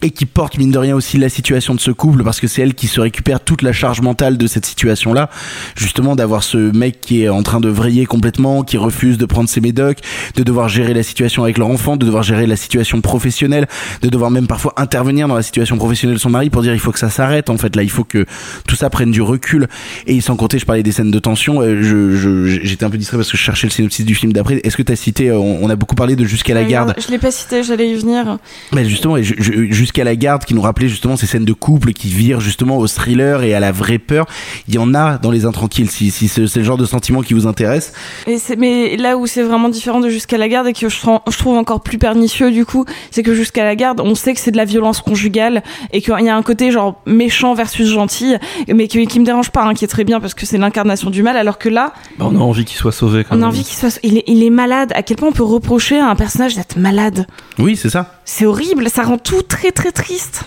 et 0.01 0.11
qui 0.11 0.25
porte 0.25 0.57
mine 0.57 0.71
de 0.71 0.77
rien 0.77 0.95
aussi 0.95 1.17
la 1.17 1.29
situation 1.29 1.75
de 1.75 1.79
ce 1.79 1.91
couple 1.91 2.23
parce 2.23 2.39
que 2.39 2.47
c'est 2.47 2.61
elle 2.61 2.73
qui 2.73 2.87
se 2.87 2.99
récupère 3.01 3.39
toute 3.39 3.61
la 3.61 3.73
charge 3.73 4.01
mentale 4.01 4.37
de 4.37 4.47
cette 4.47 4.65
situation 4.65 5.13
là 5.13 5.29
justement 5.75 6.15
d'avoir 6.15 6.43
ce 6.43 6.57
mec 6.57 7.01
qui 7.01 7.23
est 7.23 7.29
en 7.29 7.43
train 7.43 7.59
de 7.59 7.69
vriller 7.69 8.05
complètement 8.05 8.63
qui 8.63 8.77
refuse 8.77 9.17
de 9.17 9.25
prendre 9.25 9.49
ses 9.49 9.61
médocs 9.61 9.99
de 10.35 10.43
devoir 10.43 10.69
gérer 10.69 10.93
la 10.93 11.03
situation 11.03 11.43
avec 11.43 11.57
leur 11.57 11.67
enfant 11.69 11.97
de 11.97 12.05
devoir 12.05 12.23
gérer 12.23 12.47
la 12.47 12.55
situation 12.55 13.01
professionnelle 13.01 13.67
de 14.01 14.09
devoir 14.09 14.31
même 14.31 14.47
parfois 14.47 14.73
intervenir 14.77 15.27
dans 15.27 15.35
la 15.35 15.43
situation 15.43 15.77
professionnelle 15.77 16.15
de 16.17 16.21
son 16.21 16.29
mari 16.29 16.49
pour 16.49 16.61
dire 16.61 16.73
il 16.73 16.79
faut 16.79 16.91
que 16.91 16.99
ça 16.99 17.09
s'arrête 17.09 17.49
en 17.49 17.57
fait 17.57 17.75
là 17.75 17.83
il 17.83 17.89
faut 17.89 18.03
que 18.03 18.25
tout 18.67 18.75
ça 18.75 18.89
prenne 18.89 19.11
du 19.11 19.21
recul. 19.21 19.67
Et 20.07 20.21
sans 20.21 20.35
compter 20.35 20.59
je 20.59 20.65
parlais 20.65 20.83
des 20.83 20.91
scènes 20.91 21.11
de 21.11 21.19
tension 21.19 21.61
euh, 21.61 21.81
je, 21.81 22.15
je- 22.15 22.59
j'étais 22.63 22.85
un 22.85 22.89
peu 22.89 22.97
distrait 22.97 23.17
parce 23.17 23.31
que 23.31 23.37
je 23.37 23.41
cherchais 23.43 23.67
le 23.67 23.71
synopsis 23.71 24.05
du 24.05 24.15
film 24.15 24.33
d'après. 24.33 24.55
Est-ce 24.63 24.77
que 24.77 24.81
tu 24.83 24.91
as 24.91 24.95
cité 24.95 25.29
euh, 25.29 25.37
on, 25.37 25.59
on 25.63 25.69
a 25.69 25.75
beaucoup 25.75 25.95
parlé 25.95 26.15
de 26.15 26.25
jusqu'à 26.25 26.53
la 26.53 26.63
garde. 26.63 26.93
Je 27.05 27.11
l'ai 27.11 27.17
pas 27.21 27.31
cité, 27.31 27.63
j'allais 27.63 27.89
y 27.89 27.95
venir. 27.95 28.37
mais 28.73 28.85
justement, 28.85 29.15
jusqu'à 29.21 30.03
la 30.03 30.15
garde, 30.15 30.43
qui 30.45 30.53
nous 30.53 30.61
rappelait 30.61 30.87
justement 30.89 31.15
ces 31.15 31.25
scènes 31.27 31.45
de 31.45 31.53
couple 31.53 31.93
qui 31.93 32.07
virent 32.09 32.39
justement 32.41 32.77
au 32.77 32.87
thriller 32.87 33.43
et 33.43 33.53
à 33.53 33.59
la 33.59 33.71
vraie 33.71 33.99
peur. 33.99 34.25
Il 34.67 34.73
y 34.75 34.77
en 34.77 34.93
a 34.93 35.17
dans 35.17 35.31
Les 35.31 35.45
Intranquilles, 35.45 35.87
si, 35.87 36.11
si 36.11 36.27
c'est 36.27 36.47
c'est 36.47 36.59
le 36.59 36.65
genre 36.65 36.77
de 36.77 36.85
sentiment 36.85 37.21
qui 37.21 37.33
vous 37.33 37.47
intéresse? 37.47 37.93
Et 38.27 38.37
c'est, 38.37 38.55
mais 38.55 38.97
là 38.97 39.17
où 39.17 39.27
c'est 39.27 39.43
vraiment 39.43 39.69
différent 39.69 39.99
de 39.99 40.09
Jusqu'à 40.09 40.37
la 40.37 40.49
garde 40.49 40.67
et 40.67 40.73
que 40.73 40.89
je, 40.89 40.99
trouve- 40.99 41.19
je 41.31 41.37
trouve 41.37 41.57
encore 41.57 41.81
plus 41.81 41.97
pernicieux 41.97 42.51
du 42.51 42.65
coup, 42.65 42.85
c'est 43.11 43.23
que 43.23 43.33
Jusqu'à 43.33 43.63
la 43.63 43.75
garde, 43.75 44.01
on 44.01 44.13
sait 44.15 44.33
que 44.33 44.39
c'est 44.39 44.51
de 44.51 44.57
la 44.57 44.65
violence 44.65 44.99
conjugale 45.01 45.63
et 45.93 46.01
qu'il 46.01 46.13
y 46.25 46.29
a 46.29 46.35
un 46.35 46.41
côté 46.43 46.69
genre 46.71 47.01
méchant 47.05 47.53
versus 47.53 47.87
gentil, 47.89 48.35
mais 48.67 48.87
qui, 48.87 49.05
qui 49.07 49.19
me 49.19 49.25
dérange 49.25 49.51
pas, 49.51 49.63
hein, 49.63 49.73
qui 49.73 49.85
est 49.85 49.87
très 49.87 50.03
bien 50.03 50.19
parce 50.19 50.33
que 50.33 50.45
c'est 50.45 50.57
l'incarnation 50.57 51.09
du 51.09 51.23
mal, 51.23 51.37
alors 51.37 51.57
que 51.57 51.69
là, 51.69 51.93
Bah, 52.19 52.25
on 52.29 52.35
a 52.35 52.39
envie 52.39 52.65
qu'il 52.65 52.77
soit 52.77 52.91
sauvé 52.91 53.23
quand 53.23 53.35
on 53.35 53.37
même. 53.37 53.45
a 53.45 53.47
envie 53.47 53.63
qu'il 53.63 53.75
soit, 53.77 53.99
il 54.03 54.17
est, 54.17 54.23
il 54.27 54.43
est 54.43 54.49
malade. 54.49 54.91
À 54.95 55.01
quel 55.03 55.17
point 55.17 55.29
on 55.29 55.33
peut 55.33 55.43
reprocher 55.43 55.97
à 55.99 56.07
un 56.09 56.15
personnage 56.15 56.55
d'être 56.55 56.77
malade? 56.77 57.10
Oui, 57.59 57.75
c'est 57.75 57.89
ça. 57.89 58.19
C'est 58.25 58.45
horrible, 58.45 58.89
ça 58.89 59.03
rend 59.03 59.17
tout 59.17 59.41
très 59.41 59.71
très 59.71 59.91
triste. 59.91 60.43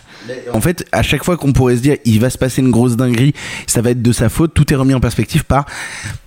En 0.53 0.61
fait, 0.61 0.87
à 0.92 1.03
chaque 1.03 1.22
fois 1.22 1.37
qu'on 1.37 1.53
pourrait 1.53 1.77
se 1.77 1.83
dire 1.83 1.96
il 2.05 2.18
va 2.20 2.31
se 2.31 2.38
passer 2.38 2.62
une 2.62 2.70
grosse 2.70 2.96
dinguerie, 2.96 3.35
ça 3.66 3.83
va 3.83 3.90
être 3.90 4.00
de 4.00 4.12
sa 4.12 4.29
faute, 4.29 4.55
tout 4.55 4.72
est 4.72 4.77
remis 4.77 4.94
en 4.94 5.00
perspective 5.00 5.44
par 5.44 5.66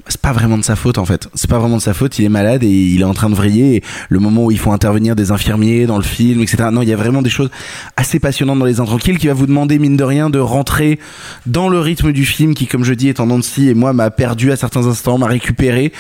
c'est 0.09 0.21
pas 0.21 0.31
vraiment 0.31 0.57
de 0.57 0.63
sa 0.63 0.75
faute 0.75 0.97
en 0.97 1.05
fait. 1.05 1.29
C'est 1.33 1.49
pas 1.49 1.59
vraiment 1.59 1.77
de 1.77 1.81
sa 1.81 1.93
faute, 1.93 2.17
il 2.19 2.25
est 2.25 2.29
malade 2.29 2.63
et 2.63 2.67
il 2.67 3.01
est 3.01 3.05
en 3.05 3.13
train 3.13 3.29
de 3.29 3.35
vriller. 3.35 3.83
Le 4.09 4.19
moment 4.19 4.45
où 4.45 4.51
il 4.51 4.59
faut 4.59 4.71
intervenir 4.71 5.15
des 5.15 5.31
infirmiers 5.31 5.85
dans 5.85 5.97
le 5.97 6.03
film, 6.03 6.41
etc. 6.41 6.69
Non, 6.71 6.81
il 6.81 6.89
y 6.89 6.93
a 6.93 6.97
vraiment 6.97 7.21
des 7.21 7.29
choses 7.29 7.49
assez 7.95 8.19
passionnantes 8.19 8.59
dans 8.59 8.65
Les 8.65 8.79
Intranquilles 8.79 9.17
qui 9.17 9.27
va 9.27 9.33
vous 9.33 9.47
demander, 9.47 9.79
mine 9.79 9.97
de 9.97 10.03
rien, 10.03 10.29
de 10.29 10.39
rentrer 10.39 10.99
dans 11.45 11.69
le 11.69 11.79
rythme 11.79 12.11
du 12.11 12.25
film 12.25 12.53
qui, 12.53 12.67
comme 12.67 12.83
je 12.83 12.93
dis, 12.93 13.09
est 13.09 13.19
en 13.19 13.27
de 13.27 13.43
scie 13.43 13.69
et 13.69 13.73
moi 13.73 13.93
m'a 13.93 14.09
perdu 14.09 14.51
à 14.51 14.55
certains 14.55 14.87
instants, 14.87 15.17
m'a 15.17 15.27
récupéré. 15.27 15.91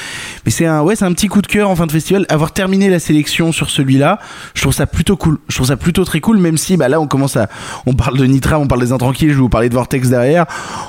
Mais 0.45 0.51
c'est 0.51 0.65
un, 0.65 0.81
ouais, 0.81 0.95
c'est 0.95 1.05
un 1.05 1.13
petit 1.13 1.27
coup 1.27 1.41
de 1.41 1.47
cœur 1.47 1.69
en 1.69 1.75
fin 1.75 1.85
de 1.85 1.91
festival. 1.91 2.25
Avoir 2.29 2.51
terminé 2.51 2.89
la 2.89 2.99
sélection 2.99 3.51
sur 3.51 3.69
celui-là, 3.69 4.19
je 4.53 4.61
trouve 4.61 4.73
ça 4.73 4.85
plutôt 4.85 5.17
cool. 5.17 5.39
Je 5.49 5.55
trouve 5.55 5.67
ça 5.67 5.77
plutôt 5.77 6.05
très 6.05 6.19
cool, 6.19 6.37
même 6.37 6.57
si, 6.57 6.77
bah 6.77 6.87
là, 6.87 6.99
on 6.99 7.07
commence 7.07 7.37
à, 7.37 7.49
on 7.85 7.93
parle 7.93 8.17
de 8.17 8.25
Nitra, 8.25 8.59
on 8.59 8.67
parle 8.67 8.81
des 8.81 8.91
Intranquilles, 8.91 9.29
je 9.29 9.33
vais 9.33 9.41
vous 9.41 9.49
parler 9.49 9.69
de 9.69 9.73
Vortex 9.73 10.09
derrière. 10.09 10.45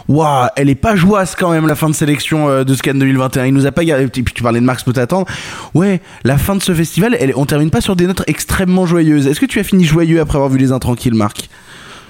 Waouh, 0.09 0.48
elle 0.57 0.68
est 0.68 0.74
pas 0.74 0.96
joyeuse 0.96 1.35
quand 1.37 1.50
même, 1.50 1.66
la 1.66 1.74
fin 1.74 1.88
de 1.88 1.94
sélection 1.94 2.48
euh, 2.48 2.64
de 2.64 2.74
Scan 2.74 2.94
2021. 3.09 3.47
Il 3.47 3.55
nous 3.55 3.66
a 3.66 3.73
pas 3.73 3.85
gardé, 3.85 4.05
et 4.05 4.09
puis 4.09 4.23
tu 4.35 4.42
parlais 4.42 4.61
de 4.61 4.64
Marx 4.64 4.83
peut 4.85 4.92
t'attendre. 4.92 5.27
Ouais, 5.75 6.01
la 6.25 6.38
fin 6.38 6.57
de 6.57 6.62
ce 6.62 6.73
festival, 6.75 7.16
elle, 7.18 7.33
on 7.37 7.47
termine 7.47 7.71
pas 7.71 7.81
sur 7.81 7.97
des 7.97 8.07
notes 8.07 8.23
extrêmement 8.27 8.87
joyeuses. 8.87 9.27
Est-ce 9.27 9.40
que 9.40 9.47
tu 9.47 9.59
as 9.59 9.64
fini 9.64 9.85
joyeux 9.85 10.21
après 10.21 10.37
avoir 10.37 10.51
vu 10.51 10.59
les 10.59 10.73
Intranquilles, 10.73 11.12
Marc? 11.12 11.49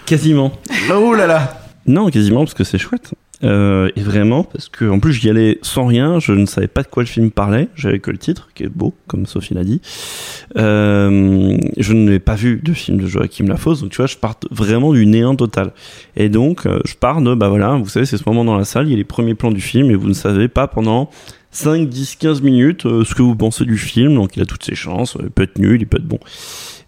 Quasiment. 0.07 0.53
Oh 0.93 1.15
là 1.15 1.27
là 1.27 1.61
Non, 1.87 2.11
quasiment, 2.11 2.41
parce 2.41 2.55
que 2.55 2.65
c'est 2.65 2.79
chouette. 2.79 3.13
Euh, 3.45 3.91
et 3.95 4.01
vraiment, 4.01 4.43
parce 4.43 4.69
que 4.69 4.85
en 4.85 4.99
plus 4.99 5.13
j'y 5.13 5.31
allais 5.31 5.59
sans 5.63 5.87
rien, 5.87 6.19
je 6.19 6.33
ne 6.33 6.47
savais 6.47 6.67
pas 6.67 6.83
de 6.83 6.89
quoi 6.89 7.05
le 7.05 7.09
film 7.09 7.31
parlait, 7.31 7.69
j'avais 7.77 8.01
que 8.01 8.11
le 8.11 8.19
titre, 8.19 8.49
qui 8.55 8.65
est 8.65 8.69
beau, 8.69 8.95
comme 9.07 9.27
Sophie 9.27 9.55
l'a 9.55 9.65
dit. 9.65 9.81
Euh, 10.57 11.57
je 11.77 11.93
n'ai 11.93 12.19
pas 12.19 12.35
vu 12.35 12.61
de 12.63 12.73
film 12.73 12.99
de 12.99 13.07
Joachim 13.07 13.47
Lafosse, 13.47 13.83
donc 13.83 13.91
tu 13.91 13.99
vois, 13.99 14.07
je 14.07 14.17
pars 14.17 14.35
vraiment 14.51 14.93
du 14.93 15.07
néant 15.07 15.37
total. 15.37 15.73
Et 16.17 16.29
donc, 16.29 16.67
euh, 16.67 16.81
je 16.85 16.95
pars 16.95 17.21
de, 17.21 17.35
bah 17.35 17.49
voilà, 17.49 17.77
vous 17.77 17.89
savez, 17.89 18.07
c'est 18.07 18.17
ce 18.17 18.25
moment 18.27 18.45
dans 18.45 18.57
la 18.57 18.65
salle, 18.65 18.89
il 18.89 18.91
y 18.91 18.95
a 18.95 18.97
les 18.97 19.05
premiers 19.05 19.35
plans 19.35 19.53
du 19.53 19.61
film, 19.61 19.91
et 19.91 19.95
vous 19.95 20.09
ne 20.09 20.15
savez 20.15 20.49
pas 20.49 20.67
pendant 20.67 21.09
5, 21.53 21.89
10, 21.89 22.17
15 22.17 22.43
minutes 22.43 22.87
euh, 22.87 23.05
ce 23.05 23.15
que 23.15 23.23
vous 23.23 23.37
pensez 23.37 23.65
du 23.65 23.79
film, 23.79 24.15
donc 24.15 24.37
il 24.37 24.43
a 24.43 24.47
toutes 24.47 24.65
ses 24.65 24.75
chances, 24.75 25.17
il 25.21 25.31
peut 25.31 25.45
être 25.45 25.59
nul, 25.59 25.81
il 25.81 25.87
peut 25.87 25.99
être 25.99 26.07
bon. 26.07 26.19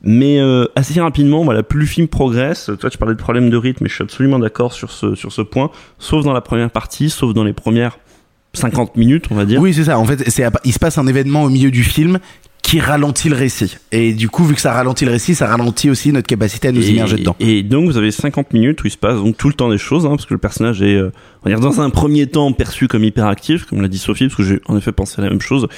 Mais 0.02 0.40
euh, 0.40 0.66
assez 0.76 0.98
rapidement, 1.00 1.44
voilà, 1.44 1.62
plus 1.62 1.80
le 1.80 1.86
film 1.86 2.08
progresse, 2.08 2.70
toi 2.80 2.88
tu 2.88 2.98
parlais 2.98 3.14
de 3.14 3.20
problème 3.20 3.50
de 3.50 3.56
rythme, 3.56 3.84
et 3.84 3.88
je 3.88 3.94
suis 3.94 4.04
absolument 4.04 4.38
d'accord 4.38 4.72
sur 4.72 4.90
ce, 4.90 5.14
sur 5.14 5.32
ce 5.32 5.42
point, 5.42 5.70
sauf 5.98 6.24
dans 6.24 6.32
la 6.32 6.40
première 6.40 6.70
partie, 6.70 7.10
sauf 7.10 7.34
dans 7.34 7.44
les 7.44 7.52
premières 7.52 7.98
50 8.54 8.96
minutes, 8.96 9.26
on 9.30 9.34
va 9.34 9.44
dire. 9.44 9.60
Oui, 9.60 9.74
c'est 9.74 9.84
ça. 9.84 9.98
En 9.98 10.04
fait, 10.04 10.28
c'est 10.28 10.44
il 10.64 10.72
se 10.72 10.78
passe 10.78 10.98
un 10.98 11.06
événement 11.06 11.44
au 11.44 11.48
milieu 11.48 11.70
du 11.70 11.84
film 11.84 12.18
qui 12.62 12.78
ralentit 12.78 13.28
le 13.28 13.36
récil. 13.36 13.68
Et 13.90 14.12
du 14.12 14.28
coup, 14.28 14.44
vu 14.44 14.54
que 14.54 14.60
ça 14.60 14.72
ralentit 14.72 15.04
le 15.04 15.10
récit, 15.12 15.34
ça 15.34 15.46
ralentit 15.46 15.90
aussi 15.90 16.12
notre 16.12 16.26
capacité 16.26 16.68
à 16.68 16.72
nous 16.72 16.82
et, 16.82 16.90
immerger 16.90 17.16
dedans. 17.16 17.34
Et 17.40 17.62
donc, 17.62 17.86
vous 17.86 17.96
avez 17.96 18.10
50 18.10 18.52
minutes 18.52 18.82
où 18.84 18.86
il 18.86 18.90
se 18.90 18.98
passe 18.98 19.16
donc 19.16 19.36
tout 19.36 19.48
le 19.48 19.54
temps 19.54 19.70
des 19.70 19.78
choses, 19.78 20.06
hein, 20.06 20.10
parce 20.10 20.26
que 20.26 20.34
le 20.34 20.38
personnage 20.38 20.82
est, 20.82 20.94
euh, 20.94 21.10
on 21.42 21.48
va 21.48 21.56
dire, 21.56 21.60
dans 21.60 21.80
un 21.80 21.90
premier 21.90 22.26
temps 22.26 22.52
perçu 22.52 22.86
comme 22.86 23.02
hyperactif, 23.02 23.64
comme 23.64 23.80
l'a 23.80 23.88
dit 23.88 23.98
Sophie, 23.98 24.26
parce 24.26 24.36
que 24.36 24.42
j'ai 24.42 24.60
en 24.66 24.76
effet 24.76 24.92
pensé 24.92 25.20
à 25.20 25.24
la 25.24 25.30
même 25.30 25.40
chose. 25.40 25.68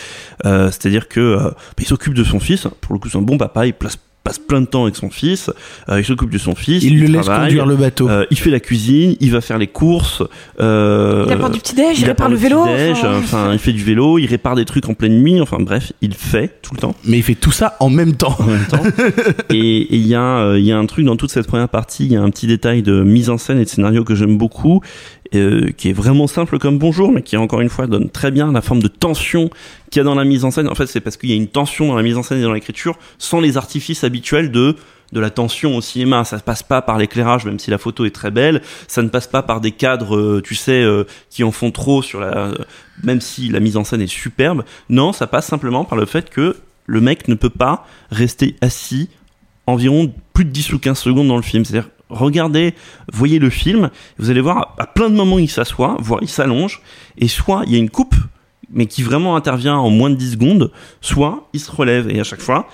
Euh, 0.45 0.67
C'est-à-dire 0.67 1.09
que 1.09 1.21
euh, 1.21 1.39
bah, 1.39 1.55
il 1.79 1.87
s'occupe 1.87 2.15
de 2.15 2.25
son 2.25 2.41
fils. 2.41 2.67
Pour 2.81 2.95
le 2.95 2.99
coup, 2.99 3.09
c'est 3.09 3.19
un 3.19 3.23
bon 3.23 3.39
papa. 3.39 3.67
Il 3.67 3.75
place 3.75 3.99
passe 4.25 4.39
plein 4.39 4.61
de 4.61 4.67
temps 4.67 4.85
avec 4.85 4.97
son 4.97 5.11
fils, 5.11 5.51
euh, 5.89 6.01
il 6.01 6.05
s'occupe 6.05 6.31
de 6.31 6.39
son 6.39 6.55
fils, 6.55 6.83
il, 6.83 6.95
il 6.95 7.01
le 7.01 7.07
laisse 7.07 7.27
travaille, 7.27 7.49
conduire 7.49 7.67
le 7.67 7.77
bateau, 7.77 8.09
euh, 8.09 8.25
il 8.31 8.39
fait 8.39 8.51
la 8.51 8.61
cuisine, 8.61 9.17
il 9.21 9.33
va 9.33 9.41
faire 9.41 9.59
les 9.59 9.67
courses, 9.67 10.23
euh, 10.61 11.25
il 11.27 11.33
apporte 11.33 11.53
du 11.53 11.59
petit 11.59 11.75
déj, 11.75 12.01
il, 12.01 12.05
répare 12.05 12.29
le, 12.29 12.37
vélo, 12.37 12.65
déj, 12.65 12.99
enfin... 12.99 13.19
enfin... 13.19 13.53
il 13.53 13.59
fait 13.59 13.73
du 13.73 13.83
vélo, 13.83 14.19
il 14.19 14.27
répare 14.27 14.55
des 14.55 14.65
trucs 14.65 14.89
en 14.89 14.95
pleine 14.95 15.21
nuit, 15.21 15.41
enfin 15.41 15.59
bref, 15.61 15.93
il 16.01 16.15
fait 16.15 16.61
tout 16.63 16.75
le 16.75 16.81
temps. 16.81 16.95
Mais 17.05 17.19
il 17.19 17.23
fait 17.23 17.35
tout 17.35 17.53
ça 17.53 17.77
en 17.81 17.91
même 17.91 18.15
temps. 18.15 18.37
En 18.39 18.45
même 18.45 18.67
temps. 18.67 18.83
et 19.51 19.95
il 19.95 20.07
y 20.07 20.15
a 20.15 20.57
il 20.57 20.65
y 20.65 20.73
a 20.73 20.79
un 20.79 20.87
truc 20.87 21.05
dans 21.05 21.17
toute 21.17 21.31
cette 21.31 21.47
première 21.47 21.69
partie, 21.69 22.05
il 22.05 22.13
y 22.13 22.17
a 22.17 22.23
un 22.23 22.31
petit 22.31 22.47
détail 22.47 22.83
de 22.83 23.03
mise 23.03 23.31
en 23.31 23.39
scène 23.39 23.59
et 23.59 23.65
de 23.65 23.69
scénario 23.69 24.05
que 24.05 24.15
j'aime 24.15 24.39
beaucoup 24.39 24.83
euh, 25.35 25.71
qui 25.77 25.91
est 25.91 25.93
vraiment 25.93 26.27
simple 26.27 26.59
comme 26.59 26.79
bonjour, 26.79 27.13
mais 27.13 27.23
qui 27.23 27.37
encore 27.37 27.61
une 27.61 27.69
fois 27.69 27.87
donne 27.87 28.11
très 28.11 28.31
bien 28.31 28.53
la 28.53 28.61
forme 28.61 28.83
de 28.83 28.89
tension 28.89 29.51
qu'il 29.91 30.01
y 30.01 30.01
a 30.01 30.05
dans 30.05 30.15
la 30.15 30.25
mise 30.25 30.45
en 30.45 30.51
scène. 30.51 30.69
En 30.69 30.75
fait, 30.75 30.87
c'est 30.87 31.01
parce 31.01 31.17
qu'il 31.17 31.31
y 31.31 31.33
a 31.33 31.37
une 31.37 31.49
tension 31.49 31.89
dans 31.89 31.97
la 31.97 32.03
mise 32.03 32.17
en 32.17 32.23
scène 32.23 32.39
et 32.39 32.43
dans 32.43 32.53
l'écriture, 32.53 32.99
sans 33.19 33.41
les 33.41 33.57
artifices 33.57 34.05
habituels 34.05 34.51
de 34.51 34.77
de 35.13 35.21
la 35.21 35.31
tension 35.31 35.77
au 35.77 35.81
cinéma. 35.81 36.25
Ça 36.25 36.37
ne 36.37 36.41
passe 36.41 36.63
pas 36.63 36.83
par 36.83 36.99
l'éclairage, 36.99 37.45
même 37.45 37.59
si 37.59 37.71
la 37.71 37.79
photo 37.79 38.05
est 38.05 38.15
très 38.15 38.31
belle. 38.31 38.63
Ça 38.89 39.03
ne 39.03 39.09
passe 39.09 39.27
pas 39.27 39.43
par 39.43 39.61
des 39.61 39.71
cadres, 39.71 40.17
euh, 40.17 40.43
tu 40.43 40.55
sais, 40.55 40.83
euh, 40.83 41.05
qui 41.31 41.45
en 41.45 41.53
font 41.53 41.71
trop 41.71 42.03
sur 42.03 42.21
la, 42.21 42.53
même 43.03 43.21
si 43.21 43.49
la 43.49 43.61
mise 43.61 43.77
en 43.77 43.85
scène 43.85 44.01
est 44.01 44.07
superbe. 44.07 44.65
Non, 44.89 45.13
ça 45.13 45.27
passe 45.27 45.47
simplement 45.47 45.85
par 45.85 45.99
le 45.99 46.07
fait 46.07 46.31
que 46.31 46.57
le 46.87 47.01
mec 47.01 47.29
ne 47.29 47.35
peut 47.35 47.51
pas 47.51 47.87
rester 48.11 48.57
assis 48.61 49.09
environ 49.67 50.13
plus 50.33 50.45
de 50.45 50.51
10 50.51 50.73
ou 50.73 50.79
15 50.79 50.99
secondes 50.99 51.29
dans 51.29 51.37
le 51.37 51.43
film. 51.43 51.65
C'est-à-dire 51.65 51.91
regardez, 52.13 52.75
voyez 53.13 53.39
le 53.39 53.51
film, 53.51 53.91
vous 54.19 54.31
allez 54.31 54.41
voir 54.41 54.75
à 54.79 54.87
plein 54.87 55.11
de 55.11 55.15
moments 55.15 55.39
il 55.39 55.51
s'assoit, 55.51 55.97
voire 56.01 56.21
il 56.23 56.29
s'allonge, 56.29 56.83
et 57.19 57.29
soit 57.29 57.65
il 57.67 57.73
y 57.73 57.77
a 57.77 57.79
une 57.79 57.91
coupe, 57.91 58.15
mais 58.71 58.87
qui 58.87 59.03
vraiment 59.03 59.37
intervient 59.37 59.77
en 59.77 59.91
moins 59.91 60.11
de 60.11 60.15
10 60.15 60.33
secondes, 60.33 60.71
soit 61.01 61.49
il 61.53 61.61
se 61.61 61.71
relève, 61.71 62.09
et 62.11 62.21
à 62.21 62.25
chaque 62.25 62.41
fois, 62.41 62.69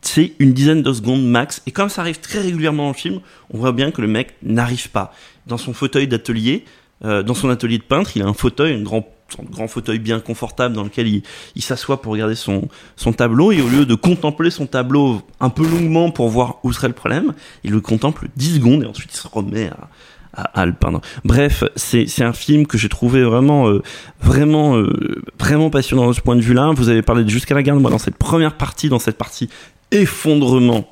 c'est 0.00 0.32
une 0.38 0.52
dizaine 0.52 0.82
de 0.82 0.92
secondes 0.92 1.24
max, 1.24 1.62
et 1.66 1.70
comme 1.70 1.88
ça 1.88 2.00
arrive 2.00 2.20
très 2.20 2.40
régulièrement 2.40 2.84
dans 2.84 2.90
le 2.90 2.94
film, 2.94 3.20
on 3.50 3.58
voit 3.58 3.72
bien 3.72 3.90
que 3.90 4.00
le 4.00 4.08
mec 4.08 4.34
n'arrive 4.42 4.90
pas. 4.90 5.12
Dans 5.46 5.58
son 5.58 5.74
fauteuil 5.74 6.08
d'atelier, 6.08 6.64
euh, 7.04 7.22
dans 7.22 7.34
son 7.34 7.50
atelier 7.50 7.78
de 7.78 7.82
peintre, 7.82 8.16
il 8.16 8.22
a 8.22 8.26
un 8.26 8.34
fauteuil, 8.34 8.74
un 8.74 8.82
grand 8.82 9.06
son 9.28 9.42
grand 9.42 9.68
fauteuil 9.68 9.98
bien 9.98 10.20
confortable 10.20 10.74
dans 10.74 10.84
lequel 10.84 11.08
il, 11.08 11.22
il 11.56 11.62
s'assoit 11.62 12.00
pour 12.00 12.12
regarder 12.12 12.34
son, 12.34 12.68
son 12.96 13.12
tableau 13.12 13.52
et 13.52 13.60
au 13.60 13.68
lieu 13.68 13.86
de 13.86 13.94
contempler 13.94 14.50
son 14.50 14.66
tableau 14.66 15.22
un 15.40 15.50
peu 15.50 15.66
longuement 15.66 16.10
pour 16.10 16.28
voir 16.28 16.58
où 16.62 16.72
serait 16.72 16.88
le 16.88 16.94
problème, 16.94 17.34
il 17.64 17.72
le 17.72 17.80
contemple 17.80 18.28
10 18.36 18.56
secondes 18.56 18.82
et 18.82 18.86
ensuite 18.86 19.12
il 19.12 19.16
se 19.16 19.28
remet 19.28 19.68
à, 19.68 20.42
à, 20.42 20.66
le 20.66 20.72
peindre. 20.72 21.00
Bref, 21.24 21.64
c'est 21.76 22.06
c'est 22.06 22.24
un 22.24 22.32
film 22.32 22.66
que 22.66 22.78
j'ai 22.78 22.88
trouvé 22.88 23.22
vraiment 23.22 23.68
euh, 23.68 23.82
vraiment 24.20 24.76
euh, 24.76 25.22
vraiment 25.38 25.70
passionnant 25.70 26.08
de 26.08 26.12
ce 26.12 26.20
point 26.20 26.36
de 26.36 26.40
vue-là. 26.40 26.72
Vous 26.76 26.88
avez 26.88 27.02
parlé 27.02 27.24
de 27.24 27.30
Jusqu'à 27.30 27.54
la 27.54 27.62
garde, 27.62 27.80
moi 27.80 27.90
dans 27.90 27.98
cette 27.98 28.16
première 28.16 28.56
partie, 28.56 28.88
dans 28.88 28.98
cette 28.98 29.18
partie 29.18 29.48
effondrement 29.90 30.88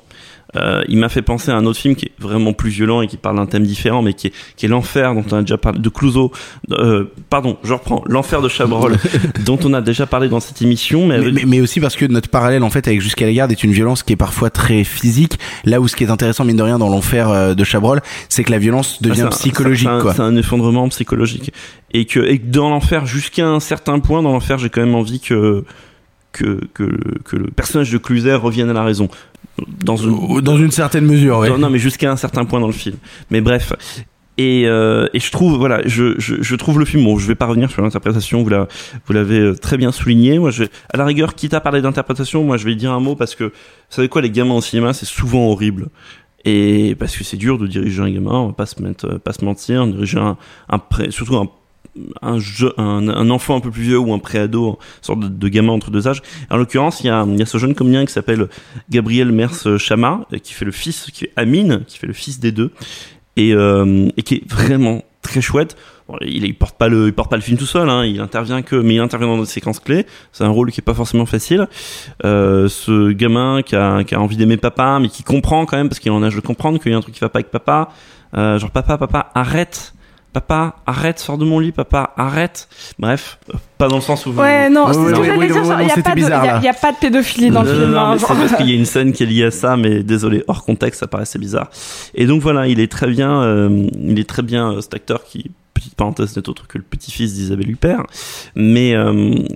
euh, 0.55 0.83
il 0.87 0.97
m'a 0.97 1.09
fait 1.09 1.21
penser 1.21 1.51
à 1.51 1.55
un 1.55 1.65
autre 1.65 1.79
film 1.79 1.95
qui 1.95 2.05
est 2.05 2.11
vraiment 2.19 2.53
plus 2.53 2.69
violent 2.69 3.01
et 3.01 3.07
qui 3.07 3.17
parle 3.17 3.37
d'un 3.37 3.45
thème 3.45 3.63
différent, 3.63 4.01
mais 4.01 4.13
qui 4.13 4.27
est, 4.27 4.33
qui 4.55 4.65
est 4.65 4.69
l'enfer 4.69 5.13
dont 5.13 5.23
on 5.31 5.37
a 5.37 5.41
déjà 5.41 5.57
parlé 5.57 5.79
de 5.79 5.89
Clouseau. 5.89 6.31
Euh, 6.71 7.05
pardon, 7.29 7.57
je 7.63 7.73
reprends 7.73 8.03
l'enfer 8.07 8.41
de 8.41 8.49
Chabrol 8.49 8.97
dont 9.45 9.59
on 9.63 9.73
a 9.73 9.81
déjà 9.81 10.05
parlé 10.05 10.29
dans 10.29 10.39
cette 10.39 10.61
émission. 10.61 11.07
Mais, 11.07 11.19
mais, 11.19 11.31
mais, 11.31 11.43
mais, 11.45 11.61
aussi 11.61 11.79
parce 11.79 11.95
que 11.95 12.05
notre 12.05 12.29
parallèle 12.29 12.63
en 12.63 12.69
fait 12.69 12.87
avec 12.87 13.03
Jusqu'à 13.03 13.25
la 13.25 13.33
garde 13.33 13.51
est 13.51 13.63
une 13.63 13.73
violence 13.73 14.01
qui 14.01 14.13
est 14.13 14.17
parfois 14.17 14.49
très 14.49 14.83
physique. 14.83 15.37
Là 15.65 15.81
où 15.81 15.87
ce 15.87 15.95
qui 15.95 16.05
est 16.05 16.09
intéressant 16.09 16.45
mine 16.45 16.55
de 16.55 16.63
rien 16.63 16.79
dans 16.79 16.89
l'enfer 16.89 17.29
euh, 17.29 17.53
de 17.53 17.63
Chabrol, 17.63 18.01
c'est 18.29 18.43
que 18.43 18.51
la 18.51 18.59
violence 18.59 19.01
devient 19.01 19.25
Ah, 19.25 19.29
psychologique. 19.29 19.89
C'est 20.15 20.21
un, 20.21 20.25
un 20.25 20.35
effondrement 20.37 20.87
psychologique 20.89 21.51
et 21.93 22.05
que, 22.05 22.19
et 22.19 22.39
que 22.39 22.47
dans 22.47 22.69
l'enfer 22.69 23.05
jusqu'à 23.05 23.47
un 23.47 23.59
certain 23.59 23.99
point 23.99 24.21
dans 24.21 24.31
l'enfer, 24.31 24.57
j'ai 24.57 24.69
quand 24.69 24.81
même 24.81 24.95
envie 24.95 25.19
que 25.19 25.63
que, 26.33 26.59
que, 26.73 26.83
que 27.23 27.35
le 27.37 27.47
personnage 27.47 27.91
de 27.91 27.97
Cluzet 27.97 28.35
revienne 28.35 28.69
à 28.69 28.73
la 28.73 28.83
raison. 28.83 29.07
Dans 29.85 29.95
une, 29.95 30.41
dans 30.41 30.57
une 30.57 30.71
certaine 30.71 31.05
mesure, 31.05 31.37
ouais. 31.37 31.49
Non, 31.49 31.57
non, 31.57 31.69
mais 31.69 31.79
jusqu'à 31.79 32.11
un 32.11 32.15
certain 32.17 32.43
point 32.43 32.59
dans 32.59 32.67
le 32.67 32.73
film. 32.73 32.97
Mais 33.31 33.39
bref. 33.39 33.71
Et, 34.39 34.63
euh, 34.65 35.07
et 35.13 35.19
je 35.19 35.31
trouve, 35.31 35.57
voilà, 35.57 35.81
je, 35.85 36.15
je, 36.17 36.41
je 36.41 36.55
trouve 36.55 36.79
le 36.79 36.85
film, 36.85 37.03
bon, 37.03 37.19
je 37.19 37.27
vais 37.27 37.35
pas 37.35 37.45
revenir 37.45 37.69
sur 37.69 37.83
l'interprétation, 37.83 38.41
vous 38.41 38.49
la- 38.49 38.67
vous 39.05 39.13
l'avez 39.13 39.37
euh, 39.39 39.53
très 39.55 39.77
bien 39.77 39.91
souligné. 39.91 40.39
Moi, 40.39 40.49
je, 40.49 40.63
à 40.91 40.97
la 40.97 41.05
rigueur, 41.05 41.35
quitte 41.35 41.53
à 41.53 41.61
parler 41.61 41.83
d'interprétation, 41.83 42.43
moi, 42.43 42.57
je 42.57 42.65
vais 42.65 42.73
dire 42.73 42.91
un 42.91 42.99
mot 42.99 43.15
parce 43.15 43.35
que, 43.35 43.43
vous 43.43 43.51
savez 43.91 44.09
quoi, 44.09 44.23
les 44.23 44.31
gamins 44.31 44.55
au 44.55 44.61
cinéma, 44.61 44.93
c'est 44.93 45.05
souvent 45.05 45.51
horrible. 45.51 45.89
Et 46.45 46.95
parce 46.97 47.15
que 47.15 47.23
c'est 47.23 47.37
dur 47.37 47.59
de 47.59 47.67
diriger 47.67 48.01
un 48.01 48.09
gamin, 48.09 48.31
on 48.31 48.47
va 48.47 48.53
pas 48.53 48.65
se 48.65 48.81
mettre, 48.81 49.05
euh, 49.05 49.19
pas 49.19 49.33
se 49.33 49.45
mentir, 49.45 49.85
diriger 49.85 50.17
un, 50.17 50.35
un 50.67 50.81
surtout 51.11 51.37
un 51.37 51.47
un, 52.21 53.29
enfant 53.29 53.55
un 53.55 53.59
peu 53.59 53.71
plus 53.71 53.83
vieux 53.83 53.99
ou 53.99 54.13
un 54.13 54.19
préado, 54.19 54.79
sorte 55.01 55.19
de, 55.19 55.47
gamin 55.47 55.73
entre 55.73 55.91
deux 55.91 56.07
âges. 56.07 56.21
En 56.49 56.57
l'occurrence, 56.57 57.01
il 57.01 57.07
y 57.07 57.09
a, 57.09 57.25
y 57.25 57.41
a 57.41 57.45
ce 57.45 57.57
jeune 57.57 57.75
comédien 57.75 58.05
qui 58.05 58.13
s'appelle 58.13 58.47
Gabriel 58.89 59.31
Mers 59.31 59.77
Chama, 59.77 60.25
euh, 60.33 60.37
qui 60.37 60.53
fait 60.53 60.65
le 60.65 60.71
fils, 60.71 61.07
qui 61.11 61.25
est 61.25 61.31
Amine, 61.35 61.83
qui 61.87 61.97
fait 61.97 62.07
le 62.07 62.13
fils 62.13 62.39
des 62.39 62.51
deux, 62.51 62.71
et, 63.35 63.53
euh, 63.53 64.09
et 64.17 64.23
qui 64.23 64.35
est 64.35 64.51
vraiment 64.51 65.03
très 65.21 65.41
chouette. 65.41 65.75
Il, 66.21 66.43
il 66.43 66.55
porte 66.55 66.77
pas 66.77 66.89
le, 66.89 67.07
il 67.07 67.13
porte 67.13 67.29
pas 67.29 67.37
le 67.37 67.41
film 67.41 67.57
tout 67.57 67.65
seul, 67.65 67.89
hein, 67.89 68.03
il 68.05 68.19
intervient 68.19 68.61
que, 68.61 68.75
mais 68.75 68.95
il 68.95 68.99
intervient 68.99 69.27
dans 69.27 69.39
des 69.39 69.45
séquences 69.45 69.79
clés. 69.79 70.05
C'est 70.31 70.43
un 70.43 70.49
rôle 70.49 70.71
qui 70.71 70.81
est 70.81 70.83
pas 70.83 70.93
forcément 70.93 71.25
facile. 71.25 71.67
Euh, 72.25 72.67
ce 72.67 73.11
gamin 73.11 73.61
qui 73.63 73.75
a, 73.75 74.03
qui 74.03 74.13
a 74.13 74.19
envie 74.19 74.37
d'aimer 74.37 74.57
papa, 74.57 74.99
mais 75.01 75.09
qui 75.09 75.23
comprend 75.23 75.65
quand 75.65 75.77
même 75.77 75.89
parce 75.89 75.99
qu'il 75.99 76.11
est 76.11 76.15
en 76.15 76.23
âge 76.23 76.35
de 76.35 76.41
comprendre 76.41 76.79
qu'il 76.79 76.91
y 76.91 76.95
a 76.95 76.97
un 76.97 77.01
truc 77.01 77.15
qui 77.15 77.21
va 77.21 77.29
pas 77.29 77.39
avec 77.39 77.51
papa. 77.51 77.89
Euh, 78.35 78.59
genre 78.59 78.71
papa, 78.71 78.97
papa, 78.97 79.31
arrête. 79.33 79.92
Papa, 80.33 80.77
arrête, 80.87 81.19
sors 81.19 81.37
de 81.37 81.45
mon 81.45 81.59
lit, 81.59 81.71
papa, 81.71 82.11
arrête. 82.17 82.67
Bref, 82.97 83.37
pas 83.77 83.87
dans 83.87 83.97
le 83.97 84.01
sens 84.01 84.25
où 84.25 84.33
vous. 84.33 84.41
Ouais, 84.41 84.67
non, 84.69 84.87
Ouais, 84.87 84.93
c'est 84.93 84.99
ouais, 84.99 85.09
genre, 85.15 85.23
non, 85.65 85.79
Il 85.79 85.85
n'y 85.85 85.91
a, 85.91 85.95
c'était 85.95 86.01
pas 86.01 86.09
de- 86.11 86.15
bizarre, 86.15 86.43
il 86.43 86.47
y 86.47 86.49
a- 86.49 86.53
là. 86.53 86.59
il 86.59 86.65
y 86.65 86.69
a 86.69 86.73
pas 86.73 86.91
de 86.91 86.97
pédophilie 86.97 87.51
dans 87.51 87.61
le 87.61 87.71
Non, 87.71 87.79
film. 87.79 87.91
non, 87.91 87.99
hein, 87.99 88.13
mais 88.13 88.19
c'est 88.19 88.27
parce 88.27 88.55
qu'il 88.55 88.69
y 88.69 88.71
a 88.71 88.75
une 88.75 88.85
scène 88.85 89.13
qui 89.13 89.21
est 89.23 89.27
liée 89.27 89.43
à 89.45 89.51
ça, 89.51 89.77
mais 89.77 90.01
désolé, 90.01 90.43
hors 90.47 90.65
contexte, 90.65 91.01
ça 91.01 91.07
paraissait 91.07 91.37
bizarre. 91.37 91.69
Et 92.15 92.25
donc 92.25 92.41
voilà, 92.41 92.67
il 92.67 92.79
est 92.79 92.91
très 92.91 93.07
bien, 93.07 93.43
euh, 93.43 93.87
il 94.01 94.19
est 94.19 94.27
très 94.27 94.41
bien 94.41 94.71
euh, 94.73 94.81
cet 94.81 94.95
acteur 94.95 95.23
qui, 95.23 95.51
petite 95.75 95.93
parenthèse, 95.95 96.35
n'est 96.35 96.49
autre 96.49 96.67
que 96.67 96.77
le 96.79 96.83
petit-fils 96.83 97.33
d'Isabelle 97.35 97.69
Huppert. 97.69 98.03
Mais, 98.55 98.95
euh, 98.95 99.11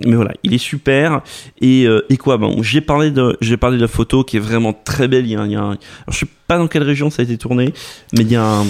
mais 0.06 0.14
voilà, 0.14 0.32
il 0.44 0.54
est 0.54 0.58
super. 0.58 1.22
Et, 1.60 1.86
euh, 1.86 2.04
et 2.08 2.16
quoi, 2.18 2.36
bon, 2.38 2.62
j'ai 2.62 2.80
parlé 2.80 3.10
de, 3.10 3.36
j'ai 3.40 3.56
parlé 3.56 3.78
de 3.78 3.82
la 3.82 3.88
photo 3.88 4.22
qui 4.24 4.36
est 4.36 4.40
vraiment 4.40 4.72
très 4.72 5.08
belle. 5.08 5.26
Il 5.26 5.32
y 5.32 5.36
a, 5.36 5.40
un- 5.40 5.46
il 5.46 5.52
y 5.52 5.56
a 5.56 5.60
un- 5.60 5.64
alors, 5.70 5.78
je 6.10 6.18
sais 6.18 6.26
pas 6.46 6.58
dans 6.58 6.68
quelle 6.68 6.82
région 6.84 7.10
ça 7.10 7.22
a 7.22 7.24
été 7.24 7.36
tourné, 7.38 7.72
mais 8.12 8.20
il 8.22 8.30
y 8.30 8.36
a 8.36 8.44
un, 8.44 8.64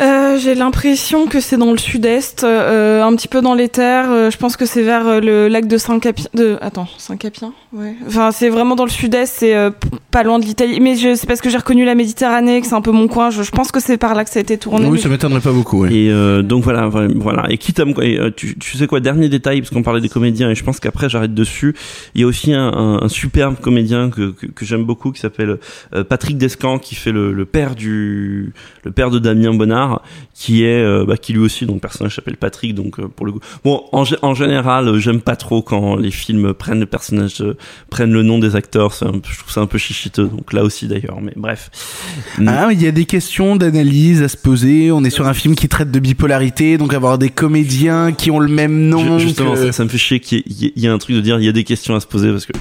Euh, 0.00 0.38
J'ai 0.38 0.54
l'impression 0.54 1.26
que 1.26 1.40
c'est 1.40 1.56
dans 1.56 1.72
le 1.72 1.78
sud-est, 1.78 2.44
euh, 2.44 3.02
un 3.02 3.14
petit 3.16 3.26
peu 3.26 3.40
dans 3.40 3.54
les 3.54 3.68
terres. 3.68 4.10
euh, 4.10 4.30
je 4.30 4.36
pense 4.36 4.56
que 4.56 4.64
c'est 4.64 4.82
vers 4.82 5.06
euh, 5.08 5.20
le 5.20 5.48
lac 5.48 5.66
de 5.66 5.76
Saint-Capien. 5.76 6.26
De... 6.34 6.56
Attends, 6.60 6.86
Saint-Capien 6.98 7.52
Ouais. 7.72 7.94
Enfin, 8.06 8.30
c'est 8.30 8.48
vraiment 8.48 8.76
dans 8.76 8.84
le 8.84 8.90
sud-est, 8.90 9.34
c'est 9.36 9.54
euh, 9.56 9.70
pas 10.10 10.22
loin 10.22 10.38
de 10.38 10.44
l'Italie. 10.44 10.78
Mais 10.80 10.94
je- 10.96 11.14
c'est 11.16 11.26
parce 11.26 11.40
que 11.40 11.50
j'ai 11.50 11.58
reconnu 11.58 11.84
la 11.84 11.94
Méditerranée, 11.96 12.60
que 12.60 12.66
c'est 12.66 12.74
un 12.74 12.80
peu 12.80 12.92
mon 12.92 13.08
coin. 13.08 13.30
Je, 13.30 13.42
je 13.42 13.50
pense 13.50 13.72
que 13.72 13.80
c'est 13.80 13.98
par 13.98 14.14
là 14.14 14.24
que 14.24 14.30
ça 14.30 14.38
a 14.38 14.42
été 14.42 14.56
tourné. 14.56 14.86
Oui, 14.86 14.92
mais- 14.92 14.98
ça 14.98 15.08
m'étonnerait 15.08 15.40
pas 15.40 15.52
beaucoup. 15.52 15.82
ouais. 15.82 15.92
Et 15.92 16.10
euh, 16.10 16.42
donc 16.42 16.62
voilà, 16.62 16.86
voilà. 16.88 17.46
Et 17.50 17.58
quitte 17.58 17.80
à 17.80 17.84
me, 17.84 18.28
tu, 18.30 18.56
tu 18.58 18.76
sais 18.78 18.86
quoi, 18.86 19.00
dernier 19.00 19.28
détail, 19.28 19.60
parce 19.60 19.70
qu'on 19.70 19.82
parlait 19.82 20.00
des 20.00 20.08
comédiens, 20.08 20.48
et 20.50 20.54
je 20.54 20.62
pense 20.64 20.78
qu'après 20.80 21.08
j'arrête 21.08 21.34
dessus. 21.34 21.74
Il 22.14 22.20
y 22.20 22.24
a 22.24 22.26
aussi 22.26 22.52
un, 22.54 22.68
un, 22.72 23.02
un 23.02 23.08
superbe 23.08 23.56
comédien 23.60 24.10
que, 24.10 24.30
que, 24.30 24.46
que 24.46 24.64
j'aime 24.64 24.84
beaucoup, 24.84 25.10
qui 25.12 25.20
s'appelle 25.20 25.58
euh, 25.94 26.04
Patrick 26.04 26.38
Descamps, 26.38 26.78
qui 26.78 26.94
fait 26.94 27.12
le, 27.12 27.32
le 27.32 27.44
père 27.44 27.74
du, 27.74 28.52
le 28.84 28.92
père 28.92 29.10
de 29.10 29.18
Damien 29.18 29.52
Bonnard, 29.54 29.87
qui 30.34 30.64
est 30.64 30.82
euh, 30.82 31.04
bah, 31.06 31.16
qui 31.16 31.32
lui 31.32 31.40
aussi 31.40 31.66
donc 31.66 31.80
personnage 31.80 32.14
s'appelle 32.16 32.36
Patrick 32.36 32.74
donc 32.74 32.98
euh, 33.00 33.08
pour 33.08 33.26
le 33.26 33.32
coup 33.32 33.40
bon 33.64 33.82
en, 33.92 34.04
gé- 34.04 34.18
en 34.22 34.34
général 34.34 34.88
euh, 34.88 34.98
j'aime 34.98 35.20
pas 35.20 35.36
trop 35.36 35.62
quand 35.62 35.96
les 35.96 36.10
films 36.10 36.54
prennent 36.54 36.80
le 36.80 36.86
personnage 36.86 37.40
euh, 37.40 37.56
prennent 37.90 38.12
le 38.12 38.22
nom 38.22 38.38
des 38.38 38.56
acteurs 38.56 38.92
un 39.02 39.12
je 39.28 39.38
trouve 39.38 39.50
ça 39.52 39.60
un 39.60 39.66
peu 39.66 39.78
chichiteux 39.78 40.26
donc 40.26 40.52
là 40.52 40.62
aussi 40.64 40.86
d'ailleurs 40.88 41.18
mais 41.20 41.32
bref 41.36 41.70
Ah, 42.46 42.68
il 42.72 42.82
y 42.82 42.86
a 42.86 42.92
des 42.92 43.04
questions 43.04 43.56
d'analyse 43.56 44.22
à 44.22 44.28
se 44.28 44.36
poser. 44.36 44.90
On 44.92 45.02
est 45.04 45.10
sur 45.10 45.26
un 45.26 45.34
film 45.34 45.54
qui 45.54 45.68
traite 45.68 45.90
de 45.90 45.98
bipolarité, 45.98 46.78
donc 46.78 46.94
avoir 46.94 47.18
des 47.18 47.30
comédiens 47.30 48.12
qui 48.12 48.30
ont 48.30 48.38
le 48.38 48.48
même 48.48 48.88
nom. 48.88 49.18
Ju- 49.18 49.28
justement 49.28 49.54
que- 49.54 49.66
ça, 49.66 49.72
ça 49.72 49.84
me 49.84 49.88
fait 49.88 49.98
chier 49.98 50.20
qu'il 50.20 50.38
y, 50.46 50.72
il 50.76 50.82
y 50.82 50.86
ait 50.86 50.90
un 50.90 50.98
truc 50.98 51.16
de 51.16 51.20
dire 51.20 51.38
il 51.38 51.44
y 51.44 51.48
a 51.48 51.52
des 51.52 51.64
questions 51.64 51.94
à 51.94 52.00
se 52.00 52.06
poser 52.06 52.30
parce 52.30 52.46
que 52.46 52.52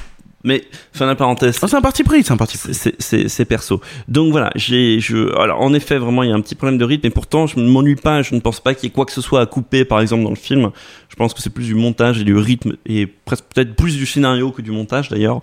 mais 0.44 0.64
fin 0.94 1.06
de 1.06 1.10
la 1.10 1.16
parenthèse 1.16 1.58
c'est 1.60 1.74
un 1.74 1.82
parti 1.82 2.04
pris 2.04 2.24
c'est 2.24 2.32
un 2.32 2.38
parti 2.38 2.58
pris. 2.58 2.74
C'est 3.00 3.46
perso. 3.46 3.82
Donc 4.08 4.32
voilà 4.32 4.52
j'ai 4.56 5.00
je 5.00 5.36
alors 5.38 5.62
en 5.62 5.74
effet 5.74 5.98
vraiment 5.98 6.24
il 6.24 6.30
y 6.30 6.32
a 6.32 6.36
un 6.36 6.42
petit 6.42 6.56
problème 6.56 6.78
de 6.78 6.86
rythme 6.86 7.08
et 7.08 7.10
pourtant 7.10 7.48
je 7.48 7.60
ne 7.60 7.68
m'ennuie 7.68 7.96
pas 7.96 8.22
je 8.22 8.36
ne 8.36 8.40
pense 8.40 8.60
pas 8.60 8.74
qu'il 8.74 8.86
y 8.86 8.88
ait 8.88 8.94
quoi 8.94 9.06
que 9.06 9.12
ce 9.12 9.22
soit 9.22 9.42
à 9.42 9.46
couper 9.46 9.86
par 9.86 10.00
exemple 10.00 10.24
dans 10.24 10.30
le 10.30 10.36
film. 10.36 10.72
Je 11.10 11.16
pense 11.16 11.34
que 11.34 11.42
c'est 11.42 11.50
plus 11.50 11.66
du 11.66 11.76
montage 11.76 12.22
et 12.22 12.24
du 12.24 12.36
rythme 12.36 12.74
et 12.86 13.08
presque 13.08 13.46
peut-être 13.54 13.76
plus 13.76 13.98
du 13.98 14.06
scénario 14.06 14.52
que 14.52 14.62
du 14.62 14.72
montage 14.72 15.10
d'ailleurs. 15.10 15.42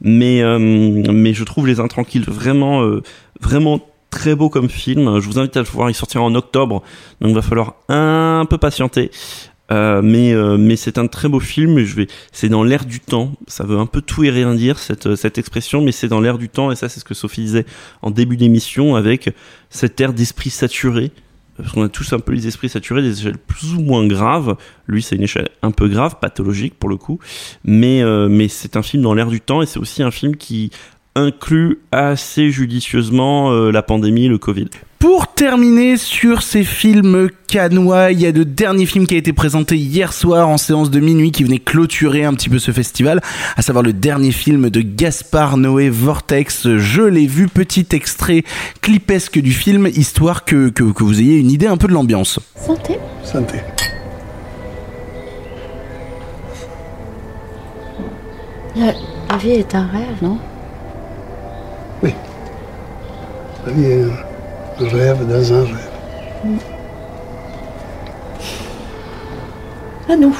Mais 0.00 0.42
euh, 0.42 0.58
mais 0.58 1.34
je 1.34 1.44
trouve 1.44 1.66
les 1.66 1.80
intranquilles 1.80 2.24
vraiment 2.26 2.82
euh, 2.82 3.02
vraiment 3.40 3.80
très 4.10 4.34
beau 4.34 4.48
comme 4.48 4.68
film. 4.68 5.20
Je 5.20 5.26
vous 5.26 5.38
invite 5.38 5.56
à 5.56 5.60
le 5.60 5.66
voir 5.66 5.90
il 5.90 5.94
sortira 5.94 6.24
en 6.24 6.34
octobre 6.34 6.82
donc 7.20 7.30
il 7.30 7.34
va 7.34 7.42
falloir 7.42 7.74
un 7.88 8.46
peu 8.48 8.58
patienter 8.58 9.10
euh, 9.72 10.02
mais 10.02 10.32
euh, 10.32 10.56
mais 10.58 10.74
c'est 10.74 10.98
un 10.98 11.06
très 11.06 11.28
beau 11.28 11.38
film 11.38 11.84
je 11.84 11.94
vais 11.94 12.06
c'est 12.32 12.48
dans 12.48 12.64
l'air 12.64 12.84
du 12.84 13.00
temps. 13.00 13.32
Ça 13.46 13.64
veut 13.64 13.78
un 13.78 13.86
peu 13.86 14.00
tout 14.00 14.24
et 14.24 14.30
rien 14.30 14.54
dire 14.54 14.78
cette 14.78 15.06
euh, 15.06 15.16
cette 15.16 15.38
expression 15.38 15.80
mais 15.80 15.92
c'est 15.92 16.08
dans 16.08 16.20
l'air 16.20 16.38
du 16.38 16.48
temps 16.48 16.72
et 16.72 16.76
ça 16.76 16.88
c'est 16.88 16.98
ce 17.00 17.04
que 17.04 17.14
Sophie 17.14 17.42
disait 17.42 17.66
en 18.02 18.10
début 18.10 18.36
d'émission 18.36 18.96
avec 18.96 19.32
cet 19.68 20.00
air 20.00 20.12
d'esprit 20.12 20.50
saturé. 20.50 21.12
Parce 21.56 21.72
qu'on 21.72 21.82
a 21.82 21.90
tous 21.90 22.14
un 22.14 22.20
peu 22.20 22.32
les 22.32 22.46
esprits 22.46 22.70
saturés 22.70 23.02
des 23.02 23.20
échelles 23.20 23.36
plus 23.36 23.74
ou 23.74 23.82
moins 23.82 24.06
graves. 24.06 24.56
Lui 24.86 25.02
c'est 25.02 25.16
une 25.16 25.22
échelle 25.22 25.50
un 25.62 25.70
peu 25.70 25.88
grave 25.88 26.16
pathologique 26.20 26.74
pour 26.78 26.88
le 26.88 26.96
coup. 26.96 27.20
Mais 27.64 28.02
mais 28.28 28.48
c'est 28.48 28.76
un 28.76 28.82
film 28.82 29.02
dans 29.02 29.14
l'air 29.14 29.28
du 29.28 29.40
temps 29.40 29.62
et 29.62 29.66
c'est 29.66 29.78
aussi 29.78 30.02
un 30.02 30.10
film 30.10 30.36
qui 30.36 30.70
inclut 31.14 31.80
assez 31.92 32.50
judicieusement 32.50 33.52
la 33.52 33.82
pandémie 33.82 34.26
le 34.26 34.38
Covid 34.38 34.70
Pour 35.00 35.28
terminer 35.28 35.96
sur 35.96 36.42
ces 36.42 36.62
films 36.62 37.30
canois, 37.48 38.12
il 38.12 38.20
y 38.20 38.26
a 38.26 38.32
le 38.32 38.44
dernier 38.44 38.84
film 38.84 39.06
qui 39.06 39.14
a 39.14 39.18
été 39.18 39.32
présenté 39.32 39.78
hier 39.78 40.12
soir 40.12 40.46
en 40.46 40.58
séance 40.58 40.90
de 40.90 41.00
minuit 41.00 41.32
qui 41.32 41.42
venait 41.42 41.58
clôturer 41.58 42.24
un 42.24 42.34
petit 42.34 42.50
peu 42.50 42.58
ce 42.58 42.70
festival, 42.70 43.22
à 43.56 43.62
savoir 43.62 43.82
le 43.82 43.94
dernier 43.94 44.30
film 44.30 44.68
de 44.68 44.82
Gaspard 44.82 45.56
Noé 45.56 45.88
Vortex. 45.88 46.76
Je 46.76 47.00
l'ai 47.00 47.26
vu, 47.26 47.48
petit 47.48 47.86
extrait 47.92 48.44
clipesque 48.82 49.38
du 49.38 49.52
film, 49.52 49.86
histoire 49.86 50.44
que, 50.44 50.68
que, 50.68 50.84
que 50.84 51.02
vous 51.02 51.18
ayez 51.18 51.38
une 51.38 51.50
idée 51.50 51.66
un 51.66 51.78
peu 51.78 51.88
de 51.88 51.94
l'ambiance. 51.94 52.38
Santé. 52.54 52.98
Santé. 53.24 53.56
La, 58.76 58.92
la 59.30 59.36
vie 59.38 59.52
est 59.52 59.74
un 59.74 59.86
rêve, 59.86 60.22
non? 60.22 60.38
La 62.02 63.72
vie 63.72 63.84
est 63.84 64.04
un 64.04 64.29
rêve 64.84 65.26
dans 65.26 65.52
un 65.52 65.64
rêve. 65.64 65.88
À 70.08 70.16
nous. 70.16 70.36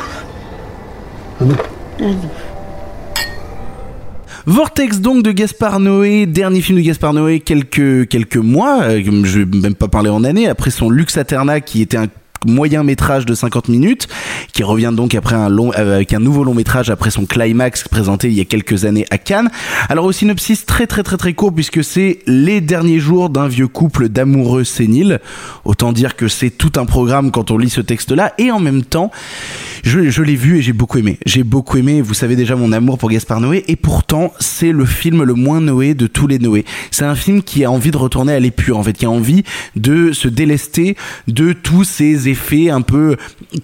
À 1.40 1.44
nous. 1.44 1.54
À 2.00 2.02
nous. 2.02 2.30
Vortex 4.46 5.00
donc 5.00 5.22
de 5.22 5.32
Gaspard 5.32 5.80
Noé, 5.80 6.26
dernier 6.26 6.60
film 6.60 6.78
de 6.78 6.82
Gaspard 6.84 7.12
Noé 7.12 7.40
quelques 7.40 8.08
quelques 8.08 8.36
mois, 8.36 8.82
euh, 8.82 9.02
je 9.04 9.40
vais 9.40 9.58
même 9.58 9.74
pas 9.74 9.88
parler 9.88 10.10
en 10.10 10.24
années, 10.24 10.48
après 10.48 10.70
son 10.70 10.90
Lux 10.90 11.16
Aeterna 11.16 11.60
qui 11.60 11.82
était 11.82 11.98
un 11.98 12.08
moyen 12.46 12.82
métrage 12.82 13.26
de 13.26 13.34
50 13.34 13.68
minutes 13.68 14.08
qui 14.52 14.62
revient 14.62 14.92
donc 14.94 15.14
après 15.14 15.36
un 15.36 15.48
long 15.48 15.72
euh, 15.78 15.96
avec 15.96 16.12
un 16.12 16.18
nouveau 16.18 16.44
long 16.44 16.54
métrage 16.54 16.90
après 16.90 17.10
son 17.10 17.26
climax 17.26 17.86
présenté 17.88 18.28
il 18.28 18.34
y 18.34 18.40
a 18.40 18.44
quelques 18.44 18.84
années 18.84 19.06
à 19.10 19.18
Cannes. 19.18 19.50
Alors 19.88 20.04
au 20.04 20.12
synopsis 20.12 20.66
très 20.66 20.86
très 20.86 21.02
très 21.02 21.16
très 21.16 21.32
court 21.34 21.54
puisque 21.54 21.82
c'est 21.84 22.20
les 22.26 22.60
derniers 22.60 23.00
jours 23.00 23.30
d'un 23.30 23.48
vieux 23.48 23.68
couple 23.68 24.08
d'amoureux 24.08 24.64
séniles. 24.64 25.20
Autant 25.64 25.92
dire 25.92 26.16
que 26.16 26.28
c'est 26.28 26.50
tout 26.50 26.72
un 26.76 26.86
programme 26.86 27.30
quand 27.30 27.50
on 27.50 27.58
lit 27.58 27.70
ce 27.70 27.80
texte 27.80 28.12
là 28.12 28.32
et 28.38 28.50
en 28.50 28.60
même 28.60 28.84
temps 28.84 29.10
je, 29.84 30.10
je 30.10 30.22
l'ai 30.22 30.36
vu 30.36 30.58
et 30.58 30.62
j'ai 30.62 30.72
beaucoup 30.72 30.98
aimé. 30.98 31.18
J'ai 31.26 31.42
beaucoup 31.42 31.78
aimé, 31.78 32.00
vous 32.00 32.14
savez 32.14 32.36
déjà 32.36 32.56
mon 32.56 32.72
amour 32.72 32.98
pour 32.98 33.10
Gaspard 33.10 33.40
Noé, 33.40 33.64
et 33.68 33.76
pourtant 33.76 34.32
c'est 34.38 34.72
le 34.72 34.84
film 34.84 35.22
le 35.22 35.34
moins 35.34 35.60
Noé 35.60 35.94
de 35.94 36.06
tous 36.06 36.26
les 36.26 36.38
Noé. 36.38 36.64
C'est 36.90 37.04
un 37.04 37.14
film 37.14 37.42
qui 37.42 37.64
a 37.64 37.70
envie 37.70 37.90
de 37.90 37.96
retourner 37.96 38.32
à 38.32 38.40
l'épure, 38.40 38.78
en 38.78 38.82
fait, 38.82 38.92
qui 38.92 39.06
a 39.06 39.10
envie 39.10 39.44
de 39.76 40.12
se 40.12 40.28
délester 40.28 40.96
de 41.28 41.52
tous 41.52 41.84
ces 41.84 42.28
effets 42.28 42.70
un 42.70 42.82
peu 42.82 43.16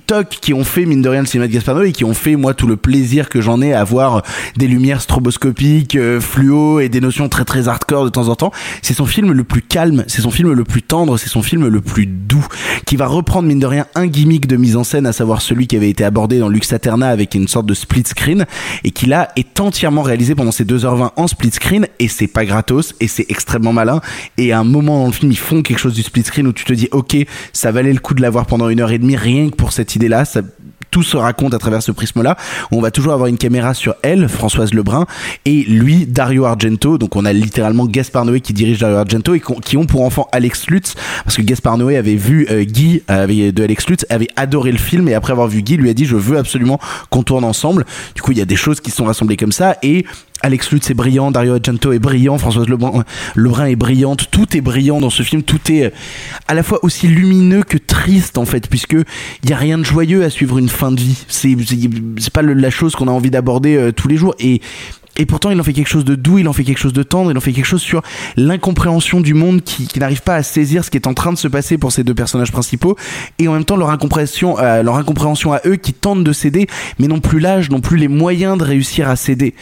toc 0.07 0.29
qui 0.41 0.55
ont 0.55 0.65
fait, 0.65 0.86
mine 0.87 1.03
de 1.03 1.09
rien, 1.09 1.21
le 1.21 1.27
cinéma 1.27 1.49
de 1.49 1.53
Gaspard 1.53 1.77
Noé, 1.77 1.89
et 1.89 1.93
qui 1.93 2.05
ont 2.05 2.15
fait, 2.15 2.37
moi, 2.37 2.55
tout 2.55 2.67
le 2.67 2.77
plaisir 2.77 3.29
que 3.29 3.41
j'en 3.41 3.61
ai 3.63 3.75
à 3.75 3.85
voir 3.85 4.23
des 4.57 4.67
lumières 4.67 5.01
stroboscopiques, 5.01 5.97
euh, 5.97 6.21
fluo, 6.21 6.81
et 6.81 6.89
des 6.89 7.01
notions 7.01 7.29
très 7.29 7.45
très 7.45 7.69
hardcore 7.69 8.05
de 8.05 8.11
temps 8.11 8.29
en 8.29 8.37
temps. 8.37 8.53
C'est 8.83 8.95
son 8.95 9.07
film 9.07 9.33
le 9.33 9.45
plus 9.45 9.63
calme, 9.63 10.05
c'est 10.07 10.23
son 10.23 10.31
film 10.31 10.53
le 10.53 10.65
plus 10.65 10.83
tendre, 10.83 11.19
c'est 11.19 11.29
son 11.29 11.43
film 11.43 11.67
le 11.67 11.81
plus 11.81 12.07
doux, 12.07 12.47
qui 12.85 12.97
va 12.97 13.07
reprendre, 13.07 13.49
mine 13.49 13.61
de 13.61 13.67
rien, 13.67 13.87
un 13.95 14.07
gimmick 14.07 14.47
de 14.47 14.57
mise 14.57 14.77
en 14.77 14.85
scène, 14.85 15.07
à 15.07 15.13
savoir 15.13 15.43
celui 15.43 15.67
qui 15.67 15.77
avait 15.77 15.91
été 15.91 16.05
abordé 16.05 16.39
dans 16.39 16.49
Lux 16.49 16.73
Aeterna 16.73 17.09
avec 17.09 17.35
une 17.35 17.49
sorte 17.49 17.67
de 17.67 17.75
split 17.75 18.05
screen 18.07 18.47
et 18.85 18.91
qui 18.91 19.07
là 19.07 19.31
est 19.37 19.61
entièrement 19.61 20.03
réalisé 20.03 20.35
pendant 20.35 20.53
ces 20.53 20.65
2h20 20.65 21.11
en 21.17 21.27
split 21.27 21.51
screen 21.51 21.87
et 21.99 22.09
c'est 22.09 22.27
pas 22.27 22.45
gratos 22.45 22.95
et 23.01 23.09
c'est 23.09 23.27
extrêmement 23.29 23.73
malin 23.73 24.01
et 24.39 24.53
à 24.53 24.61
un 24.61 24.65
moment 24.65 25.01
dans 25.01 25.07
le 25.07 25.13
film 25.13 25.31
ils 25.33 25.39
font 25.39 25.63
quelque 25.63 25.79
chose 25.79 25.95
du 25.95 26.03
split 26.03 26.25
screen 26.25 26.47
où 26.47 26.53
tu 26.53 26.65
te 26.65 26.73
dis 26.73 26.89
ok 26.93 27.17
ça 27.53 27.73
valait 27.73 27.93
le 27.93 27.99
coup 28.01 28.15
de 28.15 28.23
l'avoir 28.23 28.47
pendant 28.47 28.69
une 28.69 28.81
heure 28.81 28.91
et 28.91 28.99
demie 28.99 29.17
rien 29.17 29.51
que 29.51 29.57
pour 29.57 29.73
cette 29.73 29.97
idée 29.97 30.09
là 30.09 30.25
ça 30.25 30.43
tout 30.91 31.03
se 31.03 31.17
raconte 31.17 31.55
à 31.55 31.59
travers 31.59 31.83
ce 31.83 31.93
prisme-là. 31.93 32.37
On 32.71 32.81
va 32.81 32.91
toujours 32.91 33.13
avoir 33.13 33.29
une 33.29 33.39
caméra 33.39 33.75
sur 33.75 33.95
elle, 34.03 34.29
Françoise 34.29 34.73
Lebrun, 34.75 35.07
et 35.45 35.63
lui, 35.65 36.07
Dario 36.07 36.45
Argento. 36.45 36.99
Donc 36.99 37.17
on 37.17 37.25
a 37.25 37.33
littéralement 37.33 37.87
Gaspard 37.87 38.25
Noé 38.25 38.41
qui 38.41 38.53
dirige 38.53 38.79
Dario 38.79 38.97
Argento 38.97 39.35
et 39.35 39.43
qui 39.65 39.77
ont 39.77 39.87
pour 39.87 40.03
enfant 40.03 40.29
Alex 40.33 40.69
Lutz, 40.69 40.95
parce 41.25 41.37
que 41.37 41.43
Gaspard 41.43 41.79
Noé 41.79 41.97
avait 41.97 42.17
vu 42.17 42.47
euh, 42.51 42.65
Guy 42.65 43.03
de 43.09 43.63
Alex 43.63 43.89
Lutz, 43.89 44.07
avait 44.11 44.29
adoré 44.37 44.73
le 44.73 44.79
film 44.79 45.09
et 45.09 45.15
après 45.15 45.33
avoir 45.33 45.49
vu 45.49 45.63
Guy 45.63 45.77
lui 45.77 45.91
a 45.91 45.95
dit 45.95 46.07
je 46.07 46.17
veux 46.17 46.39
absolument 46.39 46.79
qu'on 47.11 47.23
tourne 47.23 47.45
ensemble. 47.45 47.85
Du 48.15 48.23
coup 48.23 48.33
il 48.33 48.39
y 48.39 48.43
a 48.43 48.45
des 48.47 48.57
choses 48.57 48.81
qui 48.81 48.91
sont 48.91 49.05
rassemblées 49.05 49.37
comme 49.37 49.53
ça 49.53 49.77
et 49.83 50.05
Alex 50.43 50.71
Lutz 50.71 50.91
est 50.91 50.95
brillant, 50.95 51.31
Dario 51.31 51.55
Argento 51.55 51.93
est 51.93 51.99
brillant, 51.99 52.39
Françoise 52.39 52.69
Lebrun, 52.69 53.05
Lebrun 53.35 53.67
est 53.67 53.77
brillante, 53.77 54.29
tout 54.31 54.57
est 54.57 54.61
brillant 54.61 55.01
dans 55.01 55.11
ce 55.11 55.23
film, 55.23 55.43
tout 55.43 55.73
est 55.73 55.85
euh, 55.85 55.91
à 56.47 56.55
la 56.55 56.63
fois 56.63 56.79
aussi 56.83 57.09
lumineux 57.09 57.63
que 57.63 57.79
triste 57.79 58.39
en 58.39 58.45
fait, 58.45 58.69
puisque 58.69 58.97
il 59.43 59.51
y 59.51 59.53
a 59.53 59.57
rien 59.57 59.79
de 59.79 59.85
joyeux 59.85 60.25
à 60.25 60.31
suivre 60.31 60.59
une 60.59 60.69
fin 60.69 60.93
de 60.93 61.01
vie. 61.01 61.25
C'est 61.29 62.31
pas 62.33 62.43
la 62.43 62.71
chose 62.71 62.95
qu'on 62.95 63.09
a 63.09 63.13
envie 63.13 63.31
d'aborder 63.31 63.77
euh, 63.77 63.93
tous 63.93 64.09
les 64.09 64.17
jours 64.17 64.35
et 65.19 65.27
pourtant, 65.27 65.51
il 65.51 65.61
en 65.61 65.65
fait 65.65 65.73
quelque 65.73 65.89
chose 65.89 66.05
de 66.05 66.15
doux, 66.15 66.39
il 66.39 66.49
en 66.49 66.53
fait 66.53 66.65
quelque 66.65 66.79
chose 66.79 66.93
de 66.93 67.03
tendre, 67.03 67.31
il 67.31 67.37
en 67.37 67.41
fait 67.41 67.53
quelque 67.53 67.65
chose 67.65 67.81
sur 67.81 68.03
l'incompréhension 68.37 69.21
du 69.21 69.35
monde 69.35 69.63
qui, 69.63 69.87
qui 69.87 69.99
n'arrive 69.99 70.23
pas 70.23 70.37
à 70.37 70.43
saisir 70.43 70.85
ce 70.85 70.91
qui 70.91 70.97
est 70.97 71.07
en 71.07 71.15
train 71.15 71.33
de 71.33 71.39
se 71.39 71.49
passer 71.49 71.79
pour 71.79 71.93
ces 71.93 72.05
deux 72.05 72.15
personnages 72.15 72.53
principaux, 72.53 72.97
et 73.39 73.49
en 73.49 73.53
même 73.53 73.65
temps 73.65 73.77
leur 73.77 73.91
incompréhension, 73.91 74.59
euh, 74.59 74.83
leur 74.83 74.97
incompréhension 74.97 75.53
à 75.53 75.61
eux 75.67 75.77
qui 75.77 75.93
tentent 75.93 76.25
de 76.25 76.33
céder, 76.33 76.67
mais 76.99 77.09
n'ont 77.09 77.21
plus 77.21 77.41
l'âge, 77.41 77.71
n'ont 77.71 77.81
plus 77.81 77.97
les 77.97 78.09
moyens 78.09 78.59
de 78.59 78.65
réussir 78.65 79.09
à 79.09 79.17
céder. 79.17 79.55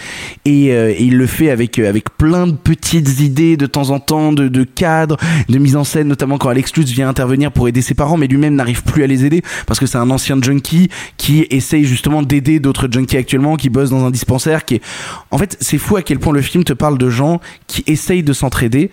Et, 0.44 0.72
euh, 0.72 0.90
et 0.90 1.02
il 1.04 1.16
le 1.16 1.26
fait 1.26 1.50
avec 1.50 1.78
euh, 1.78 1.88
avec 1.88 2.16
plein 2.16 2.46
de 2.46 2.52
petites 2.52 3.20
idées 3.20 3.56
de 3.56 3.66
temps 3.66 3.90
en 3.90 4.00
temps, 4.00 4.32
de, 4.32 4.48
de 4.48 4.64
cadres, 4.64 5.16
de 5.48 5.58
mise 5.58 5.76
en 5.76 5.84
scène, 5.84 6.08
notamment 6.08 6.38
quand 6.38 6.48
Alex 6.48 6.74
Lutz 6.76 6.90
vient 6.90 7.08
intervenir 7.08 7.52
pour 7.52 7.68
aider 7.68 7.82
ses 7.82 7.94
parents, 7.94 8.16
mais 8.16 8.26
lui-même 8.26 8.54
n'arrive 8.54 8.82
plus 8.82 9.04
à 9.04 9.06
les 9.06 9.24
aider 9.24 9.42
parce 9.66 9.78
que 9.78 9.86
c'est 9.86 9.98
un 9.98 10.10
ancien 10.10 10.40
junkie 10.40 10.88
qui 11.16 11.46
essaye 11.50 11.84
justement 11.84 12.22
d'aider 12.22 12.58
d'autres 12.60 12.88
junkies 12.90 13.16
actuellement, 13.16 13.56
qui 13.56 13.70
bossent 13.70 13.90
dans 13.90 14.04
un 14.04 14.10
dispensaire, 14.10 14.64
qui 14.64 14.76
est... 14.76 14.82
En 15.30 15.38
fait, 15.38 15.43
c'est 15.61 15.78
fou 15.78 15.96
à 15.96 16.02
quel 16.02 16.18
point 16.18 16.33
le 16.33 16.42
film 16.42 16.64
te 16.64 16.72
parle 16.72 16.98
de 16.98 17.11
gens 17.11 17.40
qui 17.66 17.85
essayent 17.87 18.22
de 18.22 18.33
s'entraider. 18.33 18.90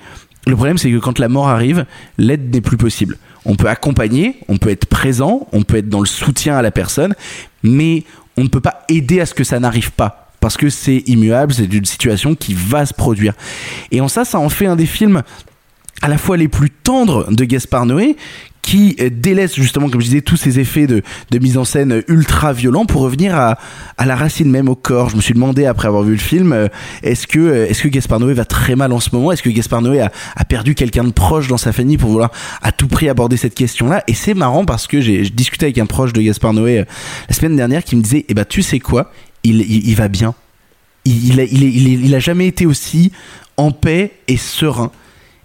Le 0.48 0.56
problème, 0.56 0.78
c'est 0.78 0.92
que 0.92 0.98
quand 0.98 1.20
la 1.20 1.30
mort 1.30 1.50
arrive, 1.50 1.86
l'aide 2.18 2.54
n'est 2.54 2.62
plus 2.62 2.78
possible. 2.78 3.18
On 3.46 3.56
peut 3.56 3.68
accompagner, 3.68 4.38
on 4.48 4.58
peut 4.58 4.70
être 4.70 4.86
présent, 4.86 5.48
on 5.52 5.64
peut 5.64 5.78
être 5.78 5.90
dans 5.90 6.00
le 6.00 6.08
soutien 6.08 6.58
à 6.58 6.62
la 6.62 6.72
personne, 6.72 7.16
mais 7.64 8.04
on 8.38 8.44
ne 8.44 8.48
peut 8.48 8.62
pas 8.62 8.84
aider 8.90 9.20
à 9.20 9.26
ce 9.26 9.34
que 9.34 9.44
ça 9.44 9.60
n'arrive 9.60 9.92
pas. 9.92 10.30
Parce 10.40 10.58
que 10.58 10.70
c'est 10.70 11.04
immuable, 11.06 11.54
c'est 11.54 11.72
une 11.72 11.86
situation 11.86 12.34
qui 12.34 12.56
va 12.56 12.86
se 12.86 12.94
produire. 12.94 13.34
Et 13.92 14.02
en 14.02 14.08
ça, 14.08 14.26
ça 14.26 14.40
en 14.40 14.50
fait 14.50 14.66
un 14.66 14.76
des 14.76 14.88
films 14.88 15.22
à 16.02 16.08
la 16.08 16.18
fois 16.18 16.38
les 16.38 16.48
plus 16.48 16.70
tendres 16.70 17.32
de 17.32 17.46
Gaspard 17.46 17.86
Noé, 17.86 18.16
qui 18.62 18.96
euh, 19.00 19.10
délaisse 19.12 19.56
justement, 19.56 19.90
comme 19.90 20.02
je 20.02 20.06
disais, 20.06 20.22
tous 20.22 20.38
ces 20.38 20.60
effets 20.60 20.88
de, 20.88 21.02
mise 21.40 21.58
en 21.58 21.66
scène 21.66 22.04
ultra 22.08 22.54
violents 22.54 22.86
pour 22.86 23.02
revenir 23.02 23.36
à, 23.36 23.58
la 24.04 24.16
racine 24.16 24.50
même 24.50 24.70
au 24.70 24.76
corps. 24.76 25.10
Je 25.10 25.16
me 25.16 25.22
suis 25.22 25.34
demandé 25.34 25.66
après 25.66 25.88
avoir 25.88 26.04
vu 26.04 26.14
le 26.14 26.20
film, 26.20 26.54
euh, 26.54 26.68
est-ce 27.04 27.28
que, 27.28 27.40
euh, 27.40 27.68
est-ce 27.68 27.82
que 27.84 27.88
Gaspard 27.88 28.20
Noé 28.20 28.34
va 28.34 28.46
très 28.46 28.76
mal 28.76 28.92
en 28.94 29.00
ce 29.00 29.10
moment? 29.14 29.32
Est-ce 29.32 29.44
que 29.44 29.50
Gaspard 29.50 29.82
Noé 29.82 30.02
a, 30.02 30.12
perdu 30.46 30.76
quelqu'un 30.76 31.04
de 31.04 31.12
proche 31.12 31.48
dans 31.48 31.58
sa 31.58 31.72
famille 31.72 31.98
pour 31.98 32.10
vouloir 32.10 32.32
à 32.62 32.72
tout 32.72 32.88
prix 32.88 33.10
aborder 33.10 33.38
cette 33.38 33.56
question-là? 33.56 34.04
Et 34.08 34.14
c'est 34.14 34.34
marrant 34.34 34.66
parce 34.66 34.88
que 34.88 35.02
j'ai 35.02 35.22
discuté 35.30 35.68
avec 35.68 35.78
un 35.78 35.86
proche 35.86 36.14
de 36.14 36.22
Gaspard 36.22 36.54
Noé 36.54 36.80
euh, 36.80 36.86
la 37.30 37.36
semaine 37.36 37.56
dernière 37.56 37.84
qui 37.84 37.96
me 37.96 38.02
disait, 38.02 38.26
eh 38.28 38.34
ben 38.34 38.46
tu 38.46 38.62
sais 38.62 38.80
quoi, 38.80 39.12
il, 39.44 39.96
va 39.96 40.08
bien. 40.08 40.36
Il, 41.06 41.40
est- 41.40 41.46
est- 41.46 41.56
il 41.56 42.14
a 42.14 42.20
jamais 42.20 42.48
été 42.48 42.68
aussi 42.68 43.12
en 43.58 43.72
paix 43.72 44.12
et 44.28 44.38
serein. 44.38 44.92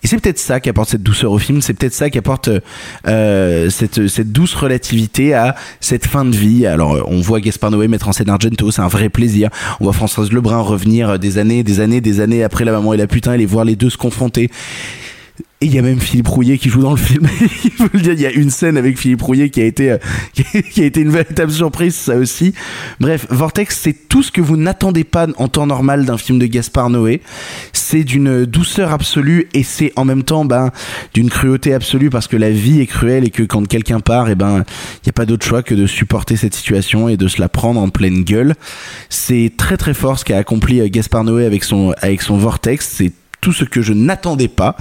Et 0.07 0.09
c'est 0.09 0.21
peut-être 0.21 0.38
ça 0.38 0.61
qui 0.61 0.69
apporte 0.69 0.90
cette 0.90 1.03
douceur 1.03 1.33
au 1.33 1.38
film, 1.40 1.61
c'est 1.61 1.75
peut-être 1.75 1.92
ça 1.92 2.11
qui 2.11 2.19
apporte 2.19 2.49
euh, 3.09 3.71
cette, 3.71 4.07
cette 4.07 4.31
douce 4.31 4.55
relativité 4.55 5.35
à 5.35 5.57
cette 5.81 6.07
fin 6.07 6.25
de 6.25 6.37
vie. 6.37 6.64
Alors, 6.64 6.95
euh, 6.95 7.03
on 7.07 7.21
voit 7.21 7.40
Gaspard 7.40 7.73
Noé 7.73 7.88
mettre 7.88 8.07
en 8.07 8.13
scène 8.13 8.31
Argento, 8.31 8.71
c'est 8.71 8.83
un 8.83 8.87
vrai 8.87 9.09
plaisir. 9.09 9.50
On 9.81 9.85
voit 9.85 9.92
Françoise 9.92 10.31
Lebrun 10.31 10.61
revenir 10.61 11.19
des 11.19 11.38
années, 11.38 11.65
des 11.65 11.81
années, 11.81 12.00
des 12.00 12.21
années 12.21 12.44
après 12.44 12.65
La 12.65 12.71
Maman 12.71 12.94
et 12.94 12.96
la 12.96 13.09
Putain 13.09 13.33
et 13.33 13.38
les 13.38 13.46
voir 13.46 13.65
les 13.65 13.75
deux 13.75 13.90
se 13.90 13.96
confronter. 13.96 14.48
Et 15.63 15.67
il 15.67 15.75
y 15.75 15.79
a 15.79 15.83
même 15.83 16.00
Philippe 16.00 16.29
Rouillet 16.29 16.59
qui 16.59 16.69
joue 16.69 16.83
dans 16.83 16.90
le 16.90 16.98
film. 16.98 17.27
il 17.65 17.71
faut 17.71 17.88
le 17.90 18.00
dire, 18.00 18.13
il 18.13 18.21
y 18.21 18.27
a 18.27 18.31
une 18.31 18.50
scène 18.50 18.77
avec 18.77 18.98
Philippe 18.98 19.23
Rouillet 19.23 19.48
qui 19.48 19.63
a 19.63 19.65
été, 19.65 19.92
euh, 19.92 19.98
qui 20.71 20.83
a 20.83 20.85
été 20.85 21.00
une 21.00 21.09
véritable 21.09 21.50
surprise, 21.50 21.94
ça 21.94 22.17
aussi. 22.17 22.52
Bref, 23.00 23.27
Vortex, 23.31 23.79
c'est 23.81 24.09
tout 24.09 24.23
ce 24.23 24.31
que 24.31 24.42
vous 24.42 24.59
n'attendez 24.59 25.04
pas 25.04 25.27
en 25.38 25.48
temps 25.48 25.67
normal 25.67 26.04
d'un 26.04 26.19
film 26.19 26.38
de 26.38 26.44
Gaspard 26.44 26.90
Noé. 26.90 27.23
C'est 27.73 28.04
d'une 28.04 28.44
douceur 28.44 28.92
absolue 28.92 29.48
et 29.54 29.63
c'est 29.63 29.94
en 29.96 30.04
même 30.04 30.25
temps, 30.25 30.44
ben, 30.44 30.73
d'une 31.15 31.31
cruauté 31.31 31.73
absolue 31.73 32.11
parce 32.11 32.29
que 32.29 32.37
la 32.37 32.50
vie 32.50 32.83
est 32.83 32.87
cruelle 32.87 33.25
et 33.25 33.31
que 33.31 33.42
quand 33.42 33.67
quelqu'un 33.67 34.00
part, 34.00 34.29
et 34.29 34.35
ben, 34.35 34.59
il 34.59 35.07
n'y 35.07 35.11
a 35.11 35.15
pas 35.15 35.25
d'autre 35.25 35.46
choix 35.46 35.63
que 35.63 35.75
de 35.75 35.87
supporter 35.87 36.37
cette 36.37 36.54
situation 36.54 37.09
et 37.09 37.17
de 37.17 37.29
se 37.29 37.40
la 37.40 37.48
prendre 37.48 37.81
en 37.81 37.88
pleine 37.88 38.25
gueule. 38.25 38.57
C'est 39.09 39.52
très 39.57 39.79
très 39.79 39.94
fort 39.94 40.19
ce 40.19 40.27
qu'a 40.27 40.37
accompli 40.37 40.81
euh, 40.81 40.88
Gaspard 40.88 41.25
Noé 41.25 41.46
avec 41.46 41.65
son, 41.65 41.94
avec 42.02 42.21
son 42.21 42.37
Vortex. 42.37 42.87
C'est 42.87 43.13
tout 43.47 43.53
ce 43.53 43.63
que 43.63 43.81
je 43.81 43.92
n'attendais 43.92 44.49
pas. 44.49 44.77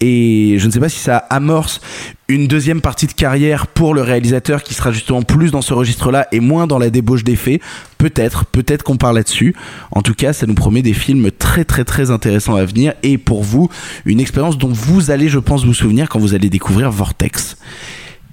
Et 0.00 0.56
je 0.58 0.66
ne 0.66 0.72
sais 0.72 0.80
pas 0.80 0.88
si 0.88 0.98
ça 0.98 1.18
amorce 1.18 1.80
une 2.26 2.48
deuxième 2.48 2.80
partie 2.80 3.06
de 3.06 3.12
carrière 3.12 3.68
pour 3.68 3.94
le 3.94 4.02
réalisateur 4.02 4.64
qui 4.64 4.74
sera 4.74 4.90
justement 4.90 5.22
plus 5.22 5.52
dans 5.52 5.62
ce 5.62 5.72
registre-là 5.72 6.26
et 6.32 6.40
moins 6.40 6.66
dans 6.66 6.80
la 6.80 6.90
débauche 6.90 7.22
d'effets. 7.22 7.60
Peut-être, 7.98 8.44
peut-être 8.44 8.82
qu'on 8.82 8.96
parle 8.96 9.14
là-dessus. 9.14 9.54
En 9.92 10.02
tout 10.02 10.14
cas, 10.14 10.32
ça 10.32 10.48
nous 10.48 10.54
promet 10.54 10.82
des 10.82 10.94
films 10.94 11.30
très 11.30 11.64
très 11.64 11.84
très 11.84 12.10
intéressants 12.10 12.56
à 12.56 12.64
venir 12.64 12.94
et 13.04 13.18
pour 13.18 13.44
vous, 13.44 13.68
une 14.04 14.18
expérience 14.18 14.58
dont 14.58 14.72
vous 14.72 15.12
allez, 15.12 15.28
je 15.28 15.38
pense, 15.38 15.64
vous 15.64 15.72
souvenir 15.72 16.08
quand 16.08 16.18
vous 16.18 16.34
allez 16.34 16.50
découvrir 16.50 16.90
Vortex. 16.90 17.56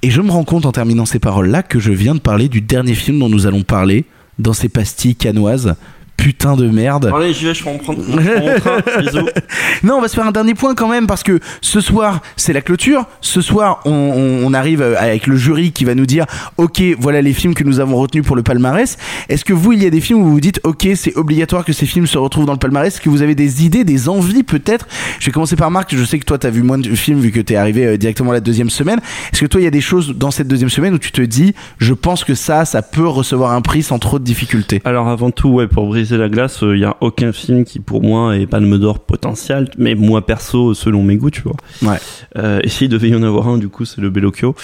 Et 0.02 0.10
je 0.10 0.22
me 0.22 0.32
rends 0.32 0.46
compte 0.46 0.66
en 0.66 0.72
terminant 0.72 1.06
ces 1.06 1.20
paroles-là 1.20 1.62
que 1.62 1.78
je 1.78 1.92
viens 1.92 2.16
de 2.16 2.22
parler 2.22 2.50
du 2.50 2.62
dernier 2.62 2.96
film 2.96 3.20
dont 3.20 3.30
nous 3.30 3.46
allons 3.46 3.62
parler 3.62 4.06
dans 4.40 4.54
ces 4.54 4.70
pastilles 4.70 5.16
canoises 5.16 5.76
putain 6.20 6.56
de 6.58 6.68
merde. 6.68 7.12
Allez, 7.16 7.34
j'y 7.34 7.46
vais, 7.46 7.54
je 7.54 7.64
mon 7.64 7.78
train. 7.78 7.96
Non, 9.84 9.96
on 9.96 10.02
va 10.02 10.08
se 10.08 10.16
faire 10.16 10.26
un 10.28 10.32
dernier 10.32 10.54
point 10.54 10.76
quand 10.76 10.90
même 10.90 11.08
parce 11.08 11.24
que 11.24 11.40
ce 11.62 11.80
soir, 11.82 12.22
c'est 12.36 12.54
la 12.54 12.62
clôture. 12.62 13.06
Ce 13.22 13.42
soir, 13.42 13.80
on, 13.86 13.92
on- 13.92 14.46
on 14.48 14.54
arrive 14.54 14.82
euh, 14.82 14.96
avec 14.98 15.28
le 15.28 15.36
jury 15.38 15.72
qui 15.72 15.86
va 15.86 15.96
nous 15.96 16.06
dire 16.06 16.26
Ok, 16.58 16.82
voilà 17.00 17.22
les 17.22 17.34
films 17.34 17.54
que 17.54 17.64
nous 17.64 17.80
avons 17.80 17.96
retenus 17.98 18.26
pour 18.26 18.36
le 18.36 18.44
palmarès. 18.44 18.98
Est-ce 19.30 19.46
que 19.46 19.54
vous, 19.54 19.72
il 19.74 19.84
y 19.84 19.86
a 19.86 19.90
des 19.90 20.02
films 20.02 20.20
où 20.22 20.26
vous 20.26 20.32
vous 20.34 20.40
dites 20.42 20.60
Ok, 20.64 20.88
c'est 20.96 21.16
obligatoire 21.16 21.64
que 21.66 21.74
ces 21.74 21.86
films 21.86 22.08
se 22.08 22.18
retrouvent 22.18 22.46
dans 22.46 22.54
le 22.54 22.60
palmarès? 22.60 22.94
Est-ce 22.94 23.02
que 23.02 23.10
vous 23.10 23.22
avez 23.22 23.36
des 23.36 23.66
idées, 23.66 23.84
des 23.84 24.10
envies 24.10 24.44
peut-être? 24.44 24.88
Je 25.20 25.26
vais 25.28 25.32
commencer 25.32 25.56
par 25.56 25.72
Marc. 25.72 25.96
Je 25.96 26.04
sais 26.04 26.20
que 26.20 26.26
toi, 26.26 26.38
t'as 26.38 26.50
vu 26.50 26.62
moins 26.64 26.78
de 26.78 26.94
films 26.96 27.20
vu 27.20 27.32
que 27.32 27.40
t'es 27.40 27.56
arrivé 27.56 27.86
euh, 27.86 27.98
directement 27.98 28.32
la 28.32 28.40
deuxième 28.42 28.70
semaine. 28.70 29.00
Est-ce 29.32 29.42
que 29.42 29.46
toi, 29.48 29.62
il 29.62 29.64
y 29.64 29.68
a 29.68 29.72
des 29.72 29.82
choses 29.82 30.16
dans 30.16 30.32
cette 30.32 30.48
deuxième 30.48 30.70
semaine 30.70 30.94
où 30.94 31.00
tu 31.00 31.12
te 31.12 31.22
dis 31.22 31.54
Je 31.78 31.94
pense 31.94 32.24
que 32.24 32.36
ça, 32.36 32.66
ça 32.66 32.82
peut 32.82 33.08
recevoir 33.08 33.52
un 33.54 33.62
prix 33.62 33.84
sans 33.84 34.00
trop 34.00 34.20
de 34.20 34.24
difficultés? 34.24 34.82
Alors 34.86 35.08
avant 35.08 35.32
tout, 35.32 35.50
ouais, 35.50 35.68
pour 35.68 35.86
briser 36.10 36.18
la 36.18 36.30
glace, 36.30 36.60
il 36.64 36.80
y 36.80 36.86
a 36.86 36.98
aucun 37.02 37.32
film 37.32 37.64
qui 37.66 37.80
pour 37.80 38.02
moi 38.02 38.36
est 38.36 38.48
Palme 38.48 38.78
d'Or 38.80 39.00
potentiel, 39.00 39.70
mais 39.78 39.94
moi 39.94 40.26
perso, 40.26 40.74
selon 40.74 41.04
mes 41.04 41.18
goûts, 41.18 41.30
tu 41.30 41.42
vois. 41.44 41.56
Ouais. 41.84 41.98
Euh, 42.38 42.60
et 42.64 42.70
s'il 42.70 42.90
devait 42.90 43.10
y 43.10 43.16
en 43.16 43.22
avoir 43.22 43.48
un, 43.48 43.58
du 43.60 43.70
coup, 43.70 43.86
c'est 43.86 44.02
le 44.02 44.10
Bellocchio. 44.10 44.56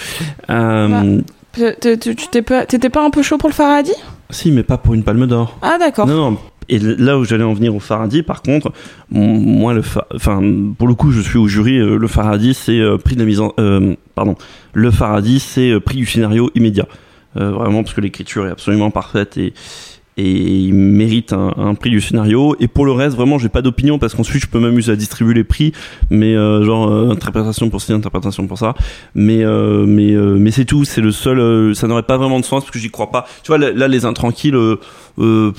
Euh, 0.50 1.20
Tu 1.54 1.98
tu- 2.16 2.42
pas, 2.42 2.66
t'étais 2.66 2.90
pas 2.90 3.04
un 3.04 3.10
peu 3.10 3.22
chaud 3.22 3.38
pour 3.38 3.48
le 3.48 3.54
Faraday 3.54 3.92
Si, 4.30 4.50
mais 4.50 4.62
pas 4.64 4.76
pour 4.76 4.94
une 4.94 5.04
Palme 5.04 5.26
d'Or. 5.26 5.56
Ah 5.62 5.76
d'accord. 5.78 6.06
Non, 6.08 6.32
non. 6.32 6.38
Et 6.68 6.80
là 6.80 7.16
où 7.16 7.24
j'allais 7.24 7.44
en 7.44 7.54
venir 7.54 7.74
au 7.76 7.78
Faraday, 7.80 8.22
par 8.24 8.42
contre, 8.42 8.72
moi, 9.10 9.72
le 9.72 9.82
enfin, 10.14 10.42
pour 10.76 10.88
le 10.88 10.94
coup, 10.94 11.12
je 11.12 11.20
suis 11.20 11.38
au 11.38 11.46
jury. 11.46 11.78
euh, 11.78 11.96
Le 11.96 12.08
Faraday, 12.08 12.52
c'est 12.54 12.80
euh, 12.80 12.98
prix 12.98 13.14
de 13.14 13.20
la 13.20 13.26
mise 13.26 13.40
en, 13.40 13.52
euh, 13.60 13.94
pardon, 14.16 14.34
le 14.74 14.90
Faraday, 14.90 15.38
c'est 15.38 15.70
euh, 15.70 15.78
prix 15.80 15.96
du 15.98 16.06
scénario 16.06 16.50
immédiat. 16.56 16.86
Euh, 17.36 17.50
vraiment 17.52 17.82
parce 17.84 17.94
que 17.94 18.00
l'écriture 18.00 18.46
est 18.46 18.50
absolument 18.50 18.90
parfaite 18.90 19.36
et 19.36 19.52
et 20.16 20.30
il 20.30 20.74
mérite 20.74 21.32
un, 21.32 21.74
prix 21.74 21.90
du 21.90 22.00
scénario. 22.00 22.56
Et 22.58 22.68
pour 22.68 22.86
le 22.86 22.92
reste, 22.92 23.16
vraiment, 23.16 23.38
j'ai 23.38 23.48
pas 23.48 23.62
d'opinion 23.62 23.98
parce 23.98 24.14
qu'ensuite, 24.14 24.42
je 24.42 24.48
peux 24.48 24.58
m'amuser 24.58 24.92
à 24.92 24.96
distribuer 24.96 25.34
les 25.34 25.44
prix, 25.44 25.72
mais 26.10 26.34
euh, 26.34 26.64
genre 26.64 26.90
euh, 26.90 27.10
interprétation 27.10 27.68
pour 27.68 27.82
ci, 27.82 27.92
interprétation 27.92 28.46
pour 28.46 28.58
ça. 28.58 28.74
Mais 29.14 29.44
euh, 29.44 29.84
mais 29.86 30.12
euh, 30.12 30.36
mais 30.38 30.50
c'est 30.50 30.64
tout. 30.64 30.84
C'est 30.84 31.02
le 31.02 31.12
seul. 31.12 31.38
euh, 31.38 31.74
ça 31.74 31.86
n'aurait 31.86 32.02
pas 32.04 32.16
vraiment 32.16 32.40
de 32.40 32.44
sens 32.44 32.62
parce 32.64 32.70
que 32.70 32.78
j'y 32.78 32.90
crois 32.90 33.10
pas. 33.10 33.26
Tu 33.42 33.48
vois, 33.48 33.58
là, 33.58 33.88
les 33.88 34.04
intranquilles. 34.04 34.54
Euh, 35.18 35.52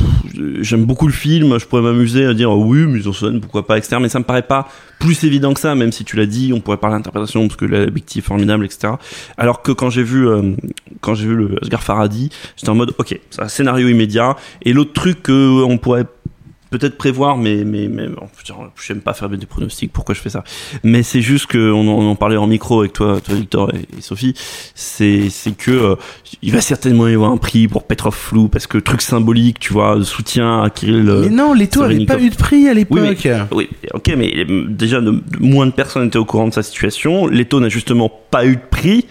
j'aime 0.62 0.86
beaucoup 0.86 1.08
le 1.08 1.14
film. 1.14 1.60
Je 1.60 1.66
pourrais 1.66 1.82
m'amuser 1.82 2.26
à 2.26 2.34
dire 2.34 2.52
oui, 2.52 2.86
mise 2.86 3.08
en 3.08 3.14
scène, 3.14 3.42
pourquoi 3.42 3.66
pas, 3.66 3.78
etc. 3.78 3.98
Mais 4.00 4.10
ça 4.10 4.20
me 4.20 4.24
paraît 4.24 4.44
pas 4.44 4.68
plus 5.00 5.24
évident 5.24 5.54
que 5.54 5.60
ça. 5.60 5.76
Même 5.76 5.92
si 5.92 6.04
tu 6.04 6.16
l'as 6.16 6.26
dit, 6.26 6.54
on 6.54 6.60
pourrait 6.60 6.78
parler 6.78 6.98
d'interprétation 6.98 7.48
parce 7.48 7.58
que 7.58 7.66
la 7.66 7.88
Bicti 7.88 8.20
est 8.20 8.22
formidable, 8.22 8.66
etc. 8.66 8.94
Alors 9.38 9.62
que 9.62 9.72
quand 9.72 9.90
j'ai 9.90 10.04
vu 10.04 10.28
euh, 10.28 10.54
quand 11.02 11.16
j'ai 11.16 11.28
vu 11.28 11.36
le 11.36 11.56
Asghar 11.62 11.84
Farhadi, 11.84 12.30
j'étais 12.56 12.70
en 12.70 12.76
mode 12.76 12.94
ok, 12.98 13.20
c'est 13.30 13.42
un 13.42 13.48
scénario 13.48 13.88
immédiat. 13.88 14.36
Et 14.62 14.74
l'autre 14.74 14.94
truc 14.94 15.24
que 15.24 15.64
on 15.64 15.78
pourrait 15.78 16.06
peut-être 16.70 16.98
prévoir, 16.98 17.38
mais 17.38 17.64
mais 17.64 17.88
mais 17.88 18.08
bon, 18.08 18.28
j'aime 18.86 19.02
pas 19.02 19.14
faire 19.14 19.30
des 19.30 19.46
pronostics. 19.46 19.92
Pourquoi 19.94 20.16
je 20.16 20.22
fais 20.22 20.30
ça? 20.30 20.44
Mais 20.84 21.04
c'est 21.04 21.22
juste 21.22 21.46
que 21.48 21.72
on, 21.72 21.88
en- 22.10 22.16
parlait 22.16 22.38
en 22.38 22.48
micro 22.48 22.80
avec 22.82 22.94
toi, 22.94 23.20
toi 23.22 23.36
Victor 23.36 23.74
et, 23.74 23.98
et 23.98 24.02
Sophie. 24.02 24.34
C'est 24.76 25.30
c'est 25.30 25.52
que 25.56 25.72
euh, 25.72 25.96
il 26.42 26.52
va 26.52 26.62
certainement 26.62 27.08
y 27.08 27.14
avoir 27.14 27.32
un 27.32 27.38
prix 27.38 27.68
pour 27.68 27.84
Petrov 27.84 28.16
Flou 28.16 28.48
parce 28.48 28.68
que 28.68 28.78
truc 28.78 29.02
symbolique, 29.02 29.60
tu 29.60 29.74
vois, 29.74 30.04
soutien 30.04 30.64
à 30.64 30.70
Kirill. 30.70 31.04
Mais 31.22 31.30
non, 31.30 31.54
Leto 31.54 31.82
avait 31.84 31.94
Serenikov. 31.94 32.18
pas 32.18 32.24
eu 32.24 32.30
de 32.30 32.36
prix 32.36 32.68
à 32.68 32.74
l'époque. 32.74 33.00
Oui, 33.02 33.18
mais, 33.26 33.42
oui, 33.52 33.70
ok, 33.94 34.14
mais 34.18 34.46
déjà, 34.70 35.02
de- 35.02 35.22
moins 35.40 35.66
de 35.68 35.72
personnes 35.72 36.08
étaient 36.08 36.18
au 36.18 36.26
courant 36.26 36.48
de 36.48 36.54
sa 36.54 36.64
situation. 36.64 37.28
Leto 37.28 37.60
n'a 37.60 37.70
justement 37.70 38.12
pas 38.32 38.46
eu 38.46 38.56
de 38.56 38.62
prix. 38.70 39.06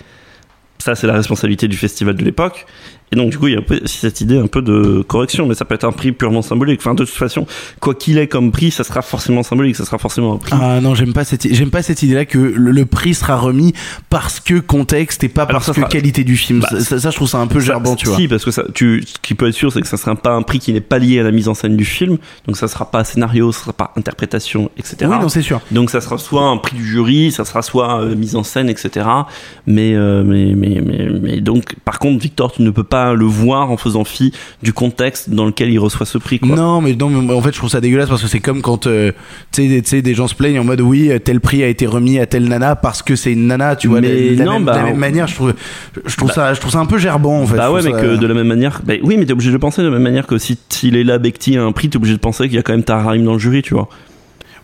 Ça, 0.78 0.94
c'est 0.94 1.06
la 1.06 1.14
responsabilité 1.14 1.68
du 1.68 1.76
festival 1.76 2.14
de 2.16 2.24
l'époque. 2.24 2.66
Et 3.12 3.16
donc, 3.16 3.30
du 3.30 3.38
coup, 3.38 3.46
il 3.46 3.52
y 3.54 3.56
a 3.56 3.60
un 3.60 3.62
peu 3.62 3.80
cette 3.84 4.20
idée 4.20 4.36
un 4.36 4.48
peu 4.48 4.62
de 4.62 5.04
correction, 5.06 5.46
mais 5.46 5.54
ça 5.54 5.64
peut 5.64 5.76
être 5.76 5.84
un 5.84 5.92
prix 5.92 6.10
purement 6.10 6.42
symbolique. 6.42 6.80
Enfin, 6.80 6.94
de 6.94 7.04
toute 7.04 7.14
façon, 7.14 7.46
quoi 7.80 7.94
qu'il 7.94 8.18
ait 8.18 8.26
comme 8.26 8.50
prix, 8.50 8.72
ça 8.72 8.82
sera 8.82 9.00
forcément 9.00 9.44
symbolique, 9.44 9.76
ça 9.76 9.84
sera 9.84 9.98
forcément 9.98 10.34
un 10.34 10.38
prix. 10.38 10.52
Ah 10.60 10.80
non, 10.80 10.94
j'aime 10.96 11.12
pas 11.12 11.24
cette 11.24 11.52
j'aime 11.54 11.70
pas 11.70 11.82
cette 11.82 12.02
idée-là 12.02 12.24
que 12.24 12.38
le, 12.38 12.72
le 12.72 12.84
prix 12.86 13.14
sera 13.14 13.36
remis 13.36 13.74
parce 14.10 14.40
que 14.40 14.58
contexte 14.58 15.22
et 15.22 15.28
pas 15.28 15.42
Alors, 15.42 15.60
parce 15.60 15.66
que 15.68 15.74
sera- 15.74 15.88
qualité 15.88 16.24
du 16.24 16.36
film. 16.36 16.60
Bah, 16.60 16.68
ça, 16.70 16.80
ça- 16.80 16.98
ça, 16.98 17.10
je 17.10 17.16
trouve 17.16 17.28
ça 17.28 17.38
un 17.38 17.46
peu 17.46 17.60
Ça- 17.60 17.66
gerbant, 17.66 17.94
tu 17.94 18.06
vois. 18.08 18.16
Si, 18.16 18.26
parce 18.26 18.44
que 18.44 18.50
ça, 18.50 18.64
tu, 18.74 19.04
ce 19.06 19.14
qui 19.22 19.34
peut 19.34 19.46
être 19.46 19.54
sûr, 19.54 19.72
c'est 19.72 19.80
que 19.82 19.86
ça 19.88 19.96
sera 19.96 20.16
pas 20.16 20.32
un 20.32 20.42
prix 20.42 20.58
qui 20.58 20.72
n'est 20.72 20.80
pas 20.80 20.98
lié 20.98 21.20
à 21.20 21.22
la 21.22 21.30
mise 21.30 21.46
en 21.48 21.54
scène 21.54 21.76
du 21.76 21.84
film. 21.84 22.18
Donc, 22.48 22.56
ça 22.56 22.66
sera 22.66 22.90
pas 22.90 23.04
scénario, 23.04 23.52
ça 23.52 23.60
sera 23.60 23.72
pas 23.72 23.92
interprétation, 23.96 24.70
etc. 24.78 24.96
Oui, 25.02 25.16
non, 25.20 25.28
c'est 25.28 25.42
sûr. 25.42 25.60
Donc, 25.70 25.90
ça 25.90 26.00
sera 26.00 26.18
soit 26.18 26.42
un 26.42 26.56
prix 26.56 26.76
du 26.76 26.84
jury, 26.84 27.30
ça 27.30 27.44
sera 27.44 27.62
soit 27.62 28.00
euh, 28.02 28.16
mise 28.16 28.34
en 28.34 28.42
scène, 28.42 28.68
etc. 28.68 29.06
Mais, 29.66 29.94
euh, 29.94 30.24
mais, 30.24 30.54
mais, 30.56 30.80
mais, 30.84 31.08
mais 31.22 31.40
donc, 31.40 31.76
par 31.84 32.00
contre, 32.00 32.20
Victor, 32.20 32.50
tu 32.52 32.62
ne 32.62 32.70
peux 32.70 32.82
pas 32.82 32.95
le 33.14 33.24
voir 33.24 33.70
en 33.70 33.76
faisant 33.76 34.04
fi 34.04 34.32
du 34.62 34.72
contexte 34.72 35.30
dans 35.30 35.44
lequel 35.46 35.70
il 35.70 35.78
reçoit 35.78 36.06
ce 36.06 36.18
prix, 36.18 36.38
quoi. 36.38 36.54
Non, 36.56 36.80
mais 36.80 36.94
non, 36.94 37.08
mais 37.10 37.32
en 37.34 37.40
fait, 37.40 37.52
je 37.52 37.58
trouve 37.58 37.70
ça 37.70 37.80
dégueulasse 37.80 38.08
parce 38.08 38.22
que 38.22 38.28
c'est 38.28 38.40
comme 38.40 38.62
quand 38.62 38.86
euh, 38.86 39.12
tu 39.52 39.82
sais, 39.84 40.02
des- 40.02 40.14
gens 40.14 40.28
se 40.28 40.34
plaignent 40.34 40.58
en 40.60 40.64
mode 40.64 40.80
oui, 40.80 41.10
euh, 41.10 41.18
tel 41.18 41.40
prix 41.40 41.62
a 41.62 41.68
été 41.68 41.86
remis 41.86 42.18
à 42.18 42.26
telle 42.26 42.48
nana 42.48 42.74
parce 42.76 43.02
que 43.02 43.16
c'est 43.16 43.32
une 43.32 43.46
nana, 43.46 43.76
tu 43.76 43.88
vois. 43.88 44.00
Mais 44.00 44.30
de 44.30 44.38
la, 44.38 44.44
non, 44.44 44.52
même, 44.54 44.60
de 44.62 44.66
bah, 44.66 44.76
la 44.76 44.82
même 44.84 44.94
on- 44.94 44.96
manière, 44.98 45.26
je 45.26 45.34
trouve, 45.34 45.54
je 46.04 46.16
trouve 46.16 46.28
Bah- 46.28 46.34
ça, 46.34 46.54
je 46.54 46.60
trouve 46.60 46.72
ça 46.72 46.78
un 46.78 46.86
peu 46.86 46.98
gerbant 46.98 47.40
en 47.42 47.46
fait. 47.46 47.56
Bah 47.56 47.70
ouais, 47.70 47.82
mais 47.82 47.92
que 47.92 48.16
de 48.16 48.26
la 48.26 48.34
même 48.34 48.46
manière. 48.48 48.80
Bah 48.84 48.94
oui, 49.02 49.16
mais 49.18 49.26
t'es 49.26 49.32
obligé 49.32 49.50
de 49.52 49.56
penser 49.58 49.82
de 49.82 49.86
la 49.88 49.92
même 49.92 50.02
manière 50.02 50.26
que 50.26 50.38
si, 50.38 50.58
si 50.68 50.90
Leila 50.90 51.18
Bekti 51.18 51.56
a 51.56 51.62
un 51.64 51.72
prix, 51.72 51.88
t'es 51.90 51.96
obligé 51.96 52.14
de 52.14 52.20
penser 52.20 52.44
qu'il 52.44 52.54
y 52.56 52.58
a 52.58 52.62
quand 52.62 52.72
même 52.72 52.82
Tahar 52.84 53.04
Rahim 53.06 53.24
dans 53.24 53.34
le 53.34 53.38
jury, 53.38 53.62
tu 53.62 53.74
vois. 53.74 53.88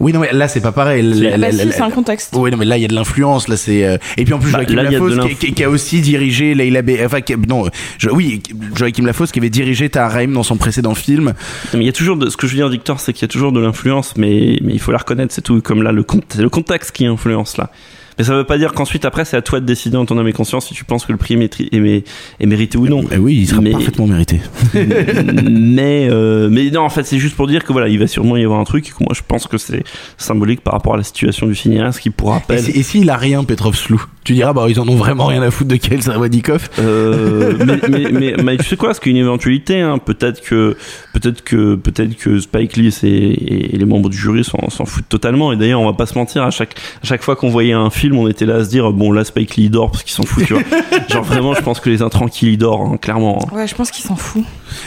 Oui, 0.03 0.13
non, 0.13 0.19
mais 0.19 0.33
là, 0.33 0.49
c'est 0.49 0.61
pas 0.61 0.73
pareil. 0.73 1.03
Bah 1.39 1.53
si, 1.53 1.71
c'est 1.71 1.81
un 1.81 1.91
contexte. 1.91 2.35
Oui, 2.37 2.51
non, 2.51 2.57
mais 2.57 2.65
là, 2.65 2.77
il 2.77 2.83
y 2.83 2.85
a 2.85 2.89
de 2.89 2.95
l'influence. 2.95 3.47
Là, 3.47 3.57
c'est. 3.57 3.85
euh, 3.87 3.99
Et 4.17 4.25
puis 4.25 4.35
en 4.35 4.41
plus, 4.41 4.51
Bah, 4.51 4.59
Joachim 4.67 4.83
Lafosse, 4.83 5.29
qui, 5.29 5.37
qui- 5.37 5.53
qui 5.55 5.63
a 5.65 5.71
aussi 5.71 6.01
dirigé 6.01 6.55
Leila 6.55 6.83
B. 6.83 6.91
Enfin, 7.05 7.21
qui- 7.21 7.37
non, 7.37 7.67
je- 7.99 8.09
oui, 8.11 8.43
Joachim 8.75 9.07
Lafosse 9.07 9.31
qui 9.31 9.39
avait 9.39 9.49
dirigé 9.49 9.89
Tahar 9.89 10.11
Rahim 10.11 10.33
dans 10.33 10.43
son 10.43 10.57
précédent 10.57 10.97
film. 10.97 11.27
Non, 11.27 11.33
Mais 11.75 11.81
il 11.81 11.87
y 11.87 11.89
a 11.89 11.93
toujours 11.93 12.17
de, 12.17 12.29
ce 12.29 12.37
que 12.37 12.49
je 12.49 12.53
veux 12.53 12.59
dire, 12.59 12.69
Victor, 12.69 12.99
c'est 12.99 13.13
qu'il 13.13 13.23
y 13.23 13.27
a 13.27 13.29
toujours 13.29 13.53
de 13.53 13.61
l'influence, 13.61 14.15
mais, 14.17 14.59
mais 14.63 14.73
il 14.73 14.81
faut 14.81 14.91
la 14.91 14.99
reconnaître, 14.99 15.33
c'est 15.33 15.41
tout. 15.43 15.61
Comme 15.63 15.83
là, 15.85 15.93
le, 15.93 16.05
c'est 16.31 16.43
le 16.43 16.49
contexte 16.49 16.91
qui 16.91 17.07
influence 17.07 17.57
là. 17.57 17.71
Mais 18.19 18.25
ça 18.25 18.35
veut 18.35 18.45
pas 18.45 18.59
dire 18.59 18.73
qu'ensuite, 18.73 19.05
après, 19.05 19.25
c'est 19.25 19.37
à 19.37 19.43
toi 19.43 19.61
de 19.61 19.67
décider 19.67 19.97
en 19.97 20.05
ton 20.05 20.19
âme 20.19 20.29
et 20.29 20.33
conscience 20.33 20.67
si 20.67 20.75
tu 20.75 20.85
penses 20.85 21.07
que 21.07 21.13
le 21.13 21.19
prix 21.19 21.35
est, 21.35 21.79
mé- 21.79 22.05
mérité 22.41 22.79
ou 22.79 22.87
non. 22.87 23.03
Eh 23.13 23.17
oui, 23.19 23.37
il 23.41 23.47
sera 23.47 23.61
Mais- 23.61 23.71
parfaitement 23.71 24.07
mérité. 24.07 24.41
mais, 24.75 26.09
euh, 26.11 26.49
mais 26.51 26.71
non, 26.71 26.83
en 26.83 26.89
fait, 26.91 27.05
c'est 27.05 27.19
juste 27.19 27.37
pour 27.37 27.47
dire 27.47 27.65
que 27.65 27.73
voilà, 27.73 27.89
il 27.89 27.99
va 27.99 28.07
sûrement 28.07 28.37
y 28.37 28.45
avoir 28.45 28.61
un 28.61 28.65
truc 28.65 28.91
moi, 29.01 29.13
je 29.15 29.21
pense 29.27 29.47
que 29.47 29.59
c'est 29.59 29.83
symbolique 30.19 30.61
par 30.61 30.75
rapport 30.75 30.95
à 30.95 30.97
la 30.97 31.03
situation 31.03 31.47
du 31.47 31.55
cinéaste 31.55 32.01
qui, 32.01 32.11
pour 32.11 32.31
Et 32.31 32.33
rappel, 32.33 32.59
Et 32.75 32.83
s'il 32.83 33.09
a 33.11 33.17
rien, 33.17 33.45
Petrov 33.45 33.75
Slou 33.75 34.03
Tu 34.25 34.35
diras, 34.35 34.53
bah, 34.53 34.67
ils 34.69 34.79
en 34.81 34.89
ont 34.89 34.95
vraiment 34.97 35.27
rien 35.27 35.43
à 35.43 35.51
foutre 35.51 35.71
de 35.71 35.77
Kirill 35.77 36.03
Sawadikov. 36.03 36.69
Euh, 36.79 37.55
mais, 37.67 37.81
mais, 37.89 38.11
mais, 38.13 38.35
mais 38.43 38.57
tu 38.59 38.65
sais 38.65 38.77
quoi, 38.77 38.95
c'est 38.95 39.01
qu'une 39.01 39.17
éventualité. 39.17 39.81
Hein. 39.81 39.99
Peut-être 39.99 40.41
que, 40.43 40.77
peut-être 41.15 41.43
que, 41.43 41.75
peut-être 41.75 42.17
que 42.17 42.39
Spike 42.39 42.77
Lee 42.77 42.95
et, 43.03 43.75
et 43.75 43.77
les 43.79 43.85
membres 43.85 44.09
du 44.09 44.17
jury 44.17 44.45
s'en, 44.45 44.69
s'en 44.71 44.85
foutent 44.85 45.09
totalement. 45.09 45.53
Et 45.53 45.57
d'ailleurs, 45.57 45.81
on 45.81 45.87
va 45.87 45.95
pas 45.95 46.07
se 46.07 46.17
mentir, 46.17 46.43
à 46.43 46.51
chaque, 46.51 46.75
à 47.03 47.07
chaque 47.07 47.23
fois 47.23 47.37
qu'on 47.37 47.49
voyait 47.51 47.73
un 47.73 47.91
film, 47.91 48.02
on 48.11 48.27
était 48.29 48.47
là 48.47 48.57
à 48.57 48.65
se 48.65 48.69
dire 48.71 48.93
bon 48.93 49.13
là 49.13 49.25
Spike 49.25 49.57
Lee 49.57 49.71
dort 49.71 49.91
parce 49.91 50.03
qu'ils 50.03 50.13
s'en 50.15 50.25
foutent, 50.25 50.47
tu 50.47 50.55
vois. 50.55 50.63
Genre 51.09 51.23
vraiment, 51.23 51.55
je 51.55 51.61
pense 51.61 51.79
que 51.81 51.91
les 51.91 52.03
intranquilles 52.03 52.53
il 52.55 52.59
dort, 52.59 52.81
hein, 52.83 52.97
clairement. 53.01 53.39
Ouais, 53.53 53.67
je 53.67 53.75
pense 53.75 53.91
qu'il 53.91 54.05
s'en 54.05 54.17
fout. 54.17 54.43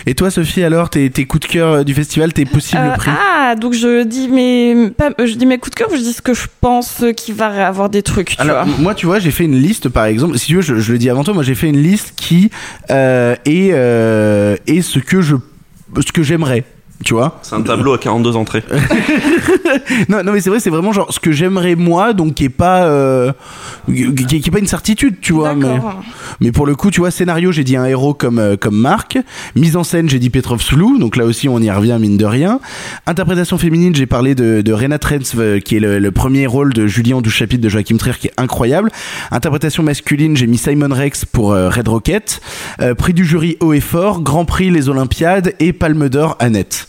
Et 0.06 0.16
toi, 0.16 0.32
Sophie, 0.32 0.64
alors, 0.64 0.90
tes, 0.90 1.10
tes 1.10 1.26
coups 1.26 1.48
de 1.48 1.52
cœur 1.54 1.72
euh, 1.72 1.84
du 1.84 1.94
festival, 1.94 2.34
tes 2.34 2.46
possibles 2.46 2.82
Euh, 2.82 2.96
prix 2.96 3.12
ah, 3.12 3.56
donc 3.56 3.74
je 3.74 4.04
dis 4.04 4.28
mes, 4.28 4.90
pas, 4.90 5.12
euh, 5.20 5.28
je 5.28 5.36
dis 5.36 5.46
mes 5.46 5.58
coups 5.60 5.72
de 5.72 5.76
cœur, 5.76 5.90
ou 5.92 5.96
je 5.96 6.02
dis 6.02 6.14
ce 6.14 6.22
que 6.22 6.34
je 6.34 6.48
pense 6.60 7.04
qu'il 7.16 7.36
va 7.36 7.68
avoir 7.68 7.90
des 7.90 8.02
trucs, 8.02 8.30
tu 8.36 8.42
Alors, 8.42 8.66
vois. 8.66 8.76
moi, 8.80 8.96
tu 8.96 9.06
vois, 9.06 9.20
j'ai 9.20 9.32
fait 9.32 9.46
une 9.46 9.60
liste, 9.60 9.90
par 9.90 10.06
exemple. 10.06 10.38
Si 10.40 10.48
tu 10.48 10.56
veux, 10.56 10.62
je, 10.62 10.76
je 10.80 10.92
le 10.92 10.98
dis 10.98 11.10
avant 11.10 11.24
toi, 11.24 11.34
moi, 11.34 11.44
j'ai 11.44 11.56
fait 11.56 11.68
une 11.70 11.82
liste 11.82 12.14
qui 12.16 12.50
euh, 12.90 13.36
est, 13.46 13.70
euh, 13.74 14.56
est 14.68 14.82
ce 14.82 15.00
que 15.00 15.22
je, 15.22 15.36
ce 16.06 16.12
que 16.12 16.24
j'aimerais. 16.24 16.64
Tu 17.04 17.14
vois 17.14 17.40
C'est 17.44 17.54
un 17.56 17.62
tableau 17.62 17.94
à 17.94 17.98
42 18.00 18.36
entrées. 18.36 18.64
non, 20.10 20.24
non, 20.24 20.32
mais 20.32 20.40
c'est 20.42 20.50
vrai, 20.50 20.60
c'est 20.60 20.70
vraiment 20.70 20.92
genre 20.94 21.12
ce 21.14 21.20
que 21.20 21.32
j'aimerais 21.32 21.76
moi, 21.76 22.14
donc 22.14 22.36
qui 22.36 22.46
est 22.46 22.50
pas, 22.50 22.86
euh, 22.86 23.32
qui, 23.88 24.14
qui- 24.16 24.42
qui 24.42 24.50
est 24.50 24.52
pas 24.52 24.60
une 24.60 24.66
certitude, 24.68 25.18
tu 25.22 25.34
vois. 25.34 25.54
Mais, 25.54 25.68
mais 26.40 26.52
pour 26.52 26.66
le 26.66 26.76
coup, 26.76 26.92
tu 26.92 27.02
vois, 27.02 27.12
scénario, 27.12 27.52
j'ai 27.52 27.64
dit 27.64 27.76
un 27.76 27.86
héros 27.86 28.14
comme 28.14 28.40
euh, 28.40 28.56
comme 28.58 28.76
Marc. 28.78 29.18
Mise 29.56 29.76
en 29.76 29.84
scène, 29.84 30.10
j'ai 30.10 30.20
dit 30.20 30.30
Petrov 30.30 30.62
Slou, 30.62 30.98
donc 30.98 31.16
là 31.18 31.26
aussi 31.26 31.50
on 31.50 31.60
y 31.60 31.70
revient 31.70 31.98
mine 32.00 32.18
de 32.18 32.26
rien. 32.26 32.60
Interprétation 33.08 33.58
féminine, 33.58 33.94
j'ai 33.96 34.06
parlé 34.06 34.34
de, 34.34 34.62
de 34.62 34.74
Rena 34.74 34.98
Trentz, 34.98 35.34
euh, 35.38 35.60
qui 35.60 35.76
est 35.76 35.80
le, 35.80 36.00
le 36.00 36.12
premier 36.12 36.48
rôle 36.48 36.74
de 36.74 36.88
Julien 36.88 37.22
12 37.22 37.32
chapitres 37.32 37.62
de 37.64 37.70
Joachim 37.70 37.98
Trier, 37.98 38.16
qui 38.20 38.28
est 38.28 38.34
incroyable. 38.38 38.90
Interprétation 39.32 39.84
masculine, 39.84 40.36
j'ai 40.38 40.48
mis 40.48 40.58
Simon 40.58 40.90
Rex 40.94 41.26
pour 41.26 41.52
euh, 41.54 41.70
Red 41.70 41.88
Rocket. 41.88 42.42
Euh, 42.82 42.96
prix 42.96 43.14
du 43.14 43.26
jury 43.26 43.58
haut 43.60 43.74
et 43.74 43.82
fort, 43.82 44.22
Grand 44.22 44.46
Prix 44.46 44.72
les 44.72 44.90
Olympiades 44.90 45.54
et 45.60 45.74
Palme 45.74 46.10
d'Or 46.10 46.36
Annette. 46.40 46.88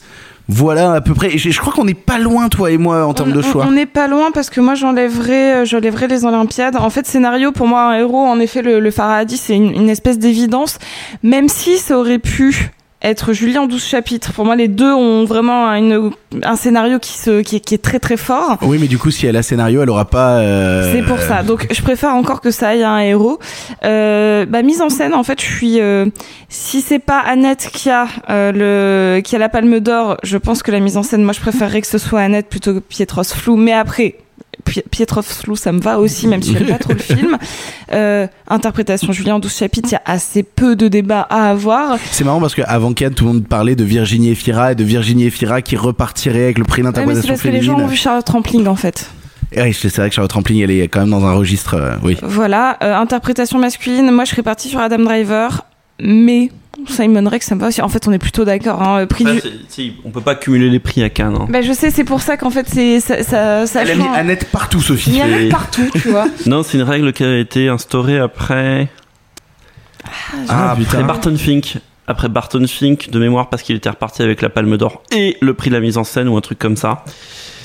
Voilà 0.48 0.92
à 0.92 1.00
peu 1.00 1.12
près. 1.12 1.34
Et 1.34 1.38
je, 1.38 1.50
je 1.50 1.60
crois 1.60 1.72
qu'on 1.72 1.84
n'est 1.84 1.94
pas 1.94 2.18
loin, 2.18 2.48
toi 2.48 2.70
et 2.70 2.78
moi, 2.78 3.04
en 3.04 3.14
termes 3.14 3.32
de 3.32 3.42
choix. 3.42 3.64
On 3.66 3.72
n'est 3.72 3.86
pas 3.86 4.06
loin 4.06 4.30
parce 4.32 4.48
que 4.48 4.60
moi 4.60 4.74
j'enlèverais, 4.74 5.62
euh, 5.62 5.64
j'enlèverais 5.64 6.06
les 6.06 6.24
Olympiades. 6.24 6.76
En 6.76 6.90
fait, 6.90 7.06
scénario 7.06 7.50
pour 7.50 7.66
moi 7.66 7.82
un 7.82 7.98
héros, 7.98 8.24
en 8.24 8.38
effet 8.38 8.62
le, 8.62 8.78
le 8.78 8.90
Faraday 8.90 9.36
c'est 9.36 9.56
une, 9.56 9.72
une 9.72 9.88
espèce 9.90 10.18
d'évidence, 10.18 10.78
même 11.22 11.48
si 11.48 11.78
ça 11.78 11.98
aurait 11.98 12.20
pu 12.20 12.70
être 13.02 13.32
Julien 13.32 13.62
en 13.62 13.66
12 13.66 13.84
chapitres. 13.84 14.32
Pour 14.32 14.44
moi, 14.44 14.56
les 14.56 14.68
deux 14.68 14.92
ont 14.92 15.24
vraiment 15.24 15.72
une, 15.74 16.10
un 16.42 16.56
scénario 16.56 16.98
qui, 16.98 17.12
se, 17.18 17.42
qui, 17.42 17.56
est, 17.56 17.60
qui 17.60 17.74
est 17.74 17.82
très 17.82 17.98
très 17.98 18.16
fort. 18.16 18.56
Oui, 18.62 18.78
mais 18.80 18.88
du 18.88 18.98
coup, 18.98 19.10
si 19.10 19.26
elle 19.26 19.36
a 19.36 19.42
scénario, 19.42 19.82
elle 19.82 19.90
aura 19.90 20.06
pas. 20.06 20.38
euh, 20.38 20.92
C'est 20.92 21.02
pour 21.02 21.18
ça. 21.18 21.42
Donc, 21.42 21.66
je 21.72 21.82
préfère 21.82 22.14
encore 22.14 22.40
que 22.40 22.50
ça 22.50 22.68
aille 22.68 22.82
à 22.82 22.90
un 22.90 23.00
héros. 23.00 23.38
Euh, 23.84 24.46
bah, 24.46 24.62
mise 24.62 24.80
en 24.82 24.88
scène, 24.88 25.14
en 25.14 25.22
fait, 25.22 25.40
je 25.40 25.46
suis. 25.46 25.80
euh, 25.80 26.06
si 26.48 26.80
c'est 26.80 26.98
pas 26.98 27.18
Annette 27.20 27.68
qui 27.72 27.90
a 27.90 28.06
euh, 28.30 28.52
le 29.16 29.20
qui 29.20 29.36
a 29.36 29.38
la 29.38 29.48
Palme 29.48 29.78
d'Or, 29.80 30.16
je 30.22 30.38
pense 30.38 30.62
que 30.62 30.70
la 30.70 30.80
mise 30.80 30.96
en 30.96 31.02
scène, 31.02 31.22
moi, 31.22 31.32
je 31.34 31.40
préférerais 31.40 31.80
que 31.82 31.86
ce 31.88 31.98
soit 31.98 32.20
Annette 32.20 32.48
plutôt 32.48 32.72
que 32.74 32.78
Pietros 32.80 33.24
Flou. 33.24 33.56
Mais 33.56 33.72
après. 33.72 34.16
Pi- 34.66 34.82
Pietros 34.90 35.22
Flou, 35.22 35.56
ça 35.56 35.72
me 35.72 35.80
va 35.80 35.98
aussi, 35.98 36.26
même 36.26 36.42
si 36.42 36.52
j'aime 36.52 36.66
pas 36.66 36.76
trop 36.78 36.92
le 36.92 36.98
film. 37.14 37.38
Euh, 37.92 38.26
interprétation 38.48 39.12
Julien 39.12 39.36
en 39.36 39.38
12 39.38 39.54
chapitres, 39.56 39.88
il 39.90 39.92
y 39.92 39.96
a 39.96 40.02
assez 40.04 40.42
peu 40.42 40.76
de 40.76 40.88
débats 40.88 41.26
à 41.30 41.48
avoir. 41.50 41.96
C'est 42.10 42.24
marrant 42.24 42.40
parce 42.40 42.54
qu'avant 42.54 42.92
Cannes, 42.92 43.14
tout 43.14 43.24
le 43.24 43.32
monde 43.32 43.46
parlait 43.46 43.76
de 43.76 43.84
Virginie 43.84 44.30
Efira 44.30 44.72
et 44.72 44.74
de 44.74 44.84
Virginie 44.84 45.24
Efira 45.26 45.62
qui 45.62 45.76
repartirait 45.76 46.44
avec 46.44 46.58
le 46.58 46.64
prix 46.64 46.82
Ouais, 46.82 46.88
mais 46.90 46.92
c'est 46.92 47.02
d'interprétation 47.02 47.28
parce 47.34 47.42
que 47.42 47.48
les 47.48 47.62
gens 47.62 47.78
ont 47.78 47.86
vu 47.86 47.96
Charlotte 47.96 48.28
Rampling, 48.28 48.66
en 48.66 48.76
fait. 48.76 49.08
Et 49.52 49.62
oui, 49.62 49.72
c'est 49.72 49.94
vrai 49.96 50.08
que 50.08 50.14
Charlotte 50.14 50.32
Rampling, 50.32 50.60
elle 50.62 50.72
est 50.72 50.88
quand 50.88 51.00
même 51.00 51.10
dans 51.10 51.24
un 51.24 51.32
registre. 51.32 51.74
euh, 51.74 51.94
oui. 52.02 52.16
Voilà, 52.22 52.76
euh, 52.82 52.94
interprétation 52.96 53.58
masculine, 53.60 54.10
moi 54.10 54.24
je 54.24 54.30
serais 54.30 54.42
partie 54.42 54.68
sur 54.68 54.80
Adam 54.80 54.98
Driver, 54.98 55.64
mais 56.00 56.50
Simon 56.88 57.28
Rex 57.28 57.46
ça 57.46 57.54
me 57.54 57.60
va 57.60 57.68
aussi. 57.68 57.80
En 57.82 57.88
fait, 57.88 58.06
on 58.06 58.12
est 58.12 58.18
plutôt 58.18 58.44
d'accord. 58.44 58.82
Hein. 58.82 59.06
Prix 59.06 59.24
Après, 59.24 59.34
du... 59.36 59.40
c'est- 59.40 59.52
c'est- 59.68 59.92
on 60.04 60.10
peut 60.10 60.20
pas 60.20 60.34
cumuler 60.34 60.68
les 60.68 60.78
prix 60.78 61.02
à 61.02 61.08
Cannes. 61.10 61.36
hein. 61.40 61.46
Bah, 61.48 61.62
je 61.62 61.72
sais, 61.72 61.90
c'est 61.90 62.04
pour 62.04 62.20
ça 62.20 62.36
qu'en 62.36 62.50
fait, 62.50 62.66
c'est 62.68 63.00
ça, 63.00 63.22
ça, 63.22 63.66
ça 63.66 63.82
Elle 63.82 63.92
a 63.92 63.94
mis. 63.96 64.04
Annette 64.14 64.50
partout, 64.50 64.80
Sophie. 64.80 65.10
Il 65.10 65.16
y 65.16 65.22
en 65.22 65.32
a 65.32 65.40
Et- 65.40 65.48
partout, 65.48 65.88
tu 65.92 66.10
vois. 66.10 66.26
Non, 66.46 66.62
c'est 66.62 66.76
une 66.78 66.84
règle 66.84 67.12
qui 67.12 67.24
a 67.24 67.38
été 67.38 67.68
instaurée 67.68 68.18
après. 68.18 68.88
Ah, 70.48 70.72
après 70.72 70.84
putain. 70.84 71.02
Barton 71.02 71.36
Fink. 71.36 71.78
Après 72.08 72.28
Barton 72.28 72.64
Fink, 72.68 73.10
de 73.10 73.18
mémoire, 73.18 73.48
parce 73.50 73.62
qu'il 73.62 73.74
était 73.74 73.90
reparti 73.90 74.22
avec 74.22 74.40
la 74.40 74.48
Palme 74.48 74.76
d'Or 74.76 75.02
et 75.10 75.36
le 75.40 75.54
prix 75.54 75.70
de 75.70 75.74
la 75.74 75.80
mise 75.80 75.96
en 75.98 76.04
scène 76.04 76.28
ou 76.28 76.36
un 76.36 76.40
truc 76.40 76.58
comme 76.58 76.76
ça. 76.76 77.04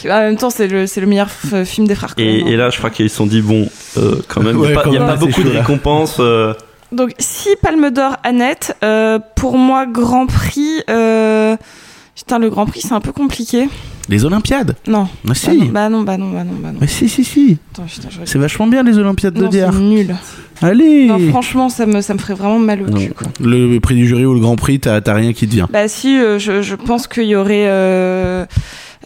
En 0.05 0.07
même 0.21 0.35
temps, 0.37 0.49
c'est 0.49 0.67
le, 0.67 0.87
c'est 0.87 0.99
le 0.99 1.05
meilleur 1.05 1.27
f- 1.27 1.63
film 1.63 1.85
des 1.87 1.93
frères. 1.93 2.15
Et, 2.17 2.41
hein. 2.41 2.45
et 2.47 2.55
là, 2.55 2.71
je 2.71 2.77
crois 2.79 2.89
qu'ils 2.89 3.11
se 3.11 3.17
sont 3.17 3.27
dit, 3.27 3.41
bon, 3.41 3.69
euh, 3.97 4.15
quand 4.27 4.41
même, 4.41 4.55
il 4.55 4.61
Ouais, 4.61 4.67
n'y 4.71 4.77
a 4.77 4.81
pas, 4.81 4.89
y 4.89 4.97
a 4.97 5.05
pas 5.05 5.15
beaucoup 5.15 5.43
chaud, 5.43 5.47
de 5.47 5.49
récompenses. 5.55 6.17
euh, 6.19 6.55
Donc, 6.91 7.11
si 7.19 7.49
Palme 7.61 7.89
d'Or, 7.91 8.17
Annette, 8.23 8.75
euh, 8.83 9.19
pour 9.35 9.57
moi, 9.57 9.85
Grand 9.85 10.25
Prix. 10.27 10.81
Euh... 10.89 11.55
Putain, 12.15 12.37
le 12.39 12.49
Grand 12.49 12.65
Prix, 12.65 12.81
c'est 12.81 12.93
un 12.93 12.99
peu 12.99 13.13
compliqué. 13.13 13.69
Les 14.09 14.25
Olympiades 14.25 14.75
Non. 14.87 15.07
Ah, 15.29 15.33
si. 15.33 15.65
Bah 15.69 15.87
non, 15.89 16.01
bah 16.01 16.17
non, 16.17 16.29
bah 16.31 16.43
non, 16.43 16.53
bah 16.61 16.67
non. 16.67 16.73
Bah. 16.73 16.77
Mais 16.81 16.87
si, 16.87 17.07
si, 17.07 17.23
si. 17.23 17.57
Je 17.77 18.09
C'est 18.25 18.37
vachement 18.37 18.67
bien 18.67 18.83
les 18.83 18.97
Olympiades 18.97 19.33
de 19.33 19.43
Non, 19.43 19.49
c'est 19.51 19.79
nul. 19.79 20.15
Allez 20.61 21.05
Non, 21.05 21.17
franchement, 21.29 21.69
ça 21.69 21.85
me, 21.85 22.01
ça 22.01 22.13
me 22.13 22.19
ferait 22.19 22.33
vraiment 22.33 22.59
mal 22.59 22.83
au 22.83 22.87
non. 22.89 22.97
cul. 22.97 23.13
Quoi. 23.13 23.27
Le 23.39 23.79
prix 23.79 23.95
du 23.95 24.05
jury 24.05 24.25
ou 24.25 24.33
le 24.33 24.39
Grand 24.41 24.57
Prix, 24.57 24.81
t'as 24.81 24.99
t'as 25.01 25.13
rien 25.13 25.31
qui 25.33 25.47
te 25.47 25.53
vient. 25.55 25.67
Bah 25.71 25.87
si, 25.87 26.19
euh, 26.19 26.37
je, 26.37 26.61
je 26.61 26.75
pense 26.75 27.07
qu'il 27.07 27.23
y 27.23 27.35
aurait... 27.35 27.67
Euh... 27.67 28.45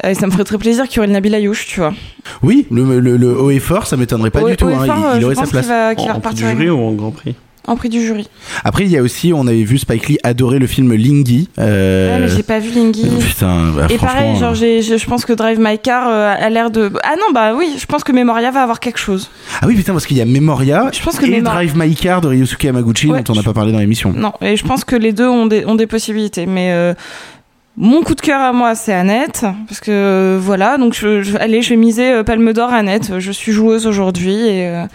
euh, 0.03 0.13
ça 0.15 0.25
me 0.25 0.31
ferait 0.31 0.43
très 0.43 0.57
plaisir 0.57 0.88
qu'il 0.88 0.97
y 0.97 0.99
aurait 0.99 1.07
le 1.07 1.13
Nabil 1.13 1.33
Ayouch, 1.36 1.67
tu 1.67 1.79
vois. 1.81 1.93
Oui, 2.41 2.65
le, 2.71 2.99
le, 2.99 3.15
le 3.15 3.39
haut 3.39 3.51
et 3.51 3.59
fort, 3.59 3.86
ça 3.88 3.95
m'étonnerait 3.95 4.31
pas 4.31 4.43
du 4.43 4.57
tout. 4.57 4.67
hein, 4.67 5.13
il, 5.17 5.23
aurait 5.23 5.36
sa 5.36 5.41
pense 5.41 5.51
place. 5.51 5.65
qu'il 5.65 5.73
va, 5.73 5.95
qu'il 5.95 6.07
va 6.07 6.15
en 6.17 6.19
prix 6.19 6.36
du 6.36 6.41
jury 6.41 6.69
ou 6.69 6.79
en 6.79 6.91
Grand 6.93 7.11
Prix? 7.11 7.36
En 7.68 7.76
prix 7.76 7.89
du 7.89 8.05
jury. 8.05 8.28
Après, 8.63 8.84
il 8.86 8.91
y 8.91 8.97
a 8.97 9.01
aussi, 9.01 9.34
on 9.34 9.47
avait 9.47 9.63
vu 9.63 9.78
Spike 9.78 10.07
Lee 10.07 10.18
adorer 10.24 10.59
le 10.59 10.68
film 10.68 10.93
Lingy. 10.93 11.49
Euh... 11.59 12.13
Ouais, 12.16 12.22
mais 12.22 12.28
j'ai 12.36 12.43
pas 12.43 12.59
vu 12.59 12.70
Lingy. 12.72 13.07
Putain, 13.20 13.72
bah, 13.76 13.88
Et 13.89 13.97
pareil, 13.97 14.36
genre, 14.38 14.51
euh, 14.51 14.55
j'ai- 14.55 14.82
je 14.82 15.05
pense 15.07 15.26
que 15.26 15.34
Drive 15.34 15.59
My 15.59 15.80
Car 15.80 16.07
euh, 16.07 16.34
a 16.38 16.49
l'air 16.49 16.70
de. 16.72 16.91
Ah 17.03 17.16
non, 17.18 17.34
bah 17.34 17.53
oui, 17.55 17.76
je 17.80 17.86
pense 17.86 18.03
que 18.03 18.11
Memoria 18.11 18.51
va 18.51 18.61
avoir 18.63 18.80
quelque 18.80 18.99
chose. 18.99 19.30
Ah 19.61 19.66
oui, 19.68 19.76
putain, 19.76 19.93
parce 19.93 20.05
qu'il 20.05 20.18
y 20.18 20.22
a 20.22 20.26
Memoria 20.26 20.89
Je 20.93 21.01
pense 21.01 21.18
que 21.18 21.26
et 21.26 21.41
Memor- 21.41 21.53
Drive 21.53 21.74
My 21.76 21.95
Car 21.95 22.22
de 22.22 22.28
Ryosuke 22.28 22.63
Yamaguchi, 22.63 23.07
Ouais, 23.07 23.22
dont 23.24 23.34
on 23.34 23.36
n'a 23.36 23.43
pas 23.43 23.53
parlé 23.53 23.72
dans 23.72 23.80
l'émission. 23.80 24.13
Non, 24.16 24.34
et 24.41 24.55
je 24.57 24.63
pense 24.66 24.84
que 24.84 24.95
les 24.95 25.11
deux 25.13 25.28
ont 25.28 25.45
des, 25.47 25.66
ont 25.66 25.76
des 25.76 25.88
possibilités. 25.88 26.45
Mais 26.45 26.72
euh, 26.72 26.93
mon 27.78 28.03
coup 28.03 28.16
de 28.16 28.22
cœur 28.22 28.39
à 28.41 28.53
moi, 28.53 28.76
c'est 28.76 28.93
Annette. 28.93 29.45
Parce 29.68 29.80
que 29.82 29.91
euh, 29.91 30.39
voilà, 30.41 30.78
donc 30.78 30.93
je, 30.93 31.22
je- 31.24 31.36
allez, 31.38 31.61
je 31.61 31.70
vais 31.72 31.76
miser 31.78 32.11
euh, 32.11 32.24
Palme 32.24 32.53
d'Or 32.53 32.72
Annette. 32.72 33.13
Je 33.20 33.32
suis 33.32 33.51
joueuse 33.51 33.88
aujourd'hui 33.88 34.36
et. 34.36 34.86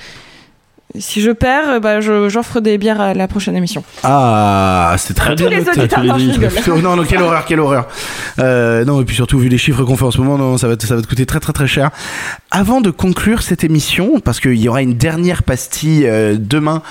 Si 0.98 1.20
je 1.20 1.30
perds, 1.30 1.80
bah, 1.80 2.00
je- 2.00 2.28
j'offre 2.28 2.60
des 2.60 2.76
bières 2.78 3.00
à 3.00 3.14
la 3.14 3.28
prochaine 3.28 3.56
émission. 3.56 3.82
Ah, 4.02 4.94
c'est 4.98 5.14
très 5.14 5.32
À 5.32 5.36
tous 5.36 5.46
bien. 5.48 5.58
les 5.58 5.64
noté. 5.64 5.80
auditeurs, 5.80 6.04
non, 6.04 6.18
je 6.18 6.30
rigole. 6.30 6.50
Oh, 6.68 6.78
non, 6.82 6.96
non, 6.96 7.04
quelle 7.04 7.22
horreur, 7.22 7.44
quelle 7.44 7.60
horreur. 7.60 7.88
Euh, 8.38 8.84
non, 8.84 9.00
et 9.00 9.04
puis 9.04 9.14
surtout, 9.14 9.38
vu 9.38 9.48
les 9.48 9.58
chiffres 9.58 9.84
qu'on 9.84 9.96
fait 9.96 10.04
en 10.04 10.10
ce 10.10 10.18
moment, 10.18 10.36
non, 10.38 10.56
ça 10.58 10.68
va, 10.68 10.76
te, 10.76 10.86
ça 10.86 10.96
va 10.96 11.02
te 11.02 11.06
coûter 11.06 11.26
très, 11.26 11.40
très, 11.40 11.52
très 11.52 11.66
cher. 11.66 11.90
Avant 12.50 12.80
de 12.80 12.90
conclure 12.90 13.42
cette 13.42 13.62
émission, 13.64 14.20
parce 14.20 14.40
qu'il 14.40 14.56
y 14.56 14.68
aura 14.68 14.82
une 14.82 14.94
dernière 14.94 15.42
pastille 15.42 16.06
euh, 16.06 16.36
demain 16.38 16.82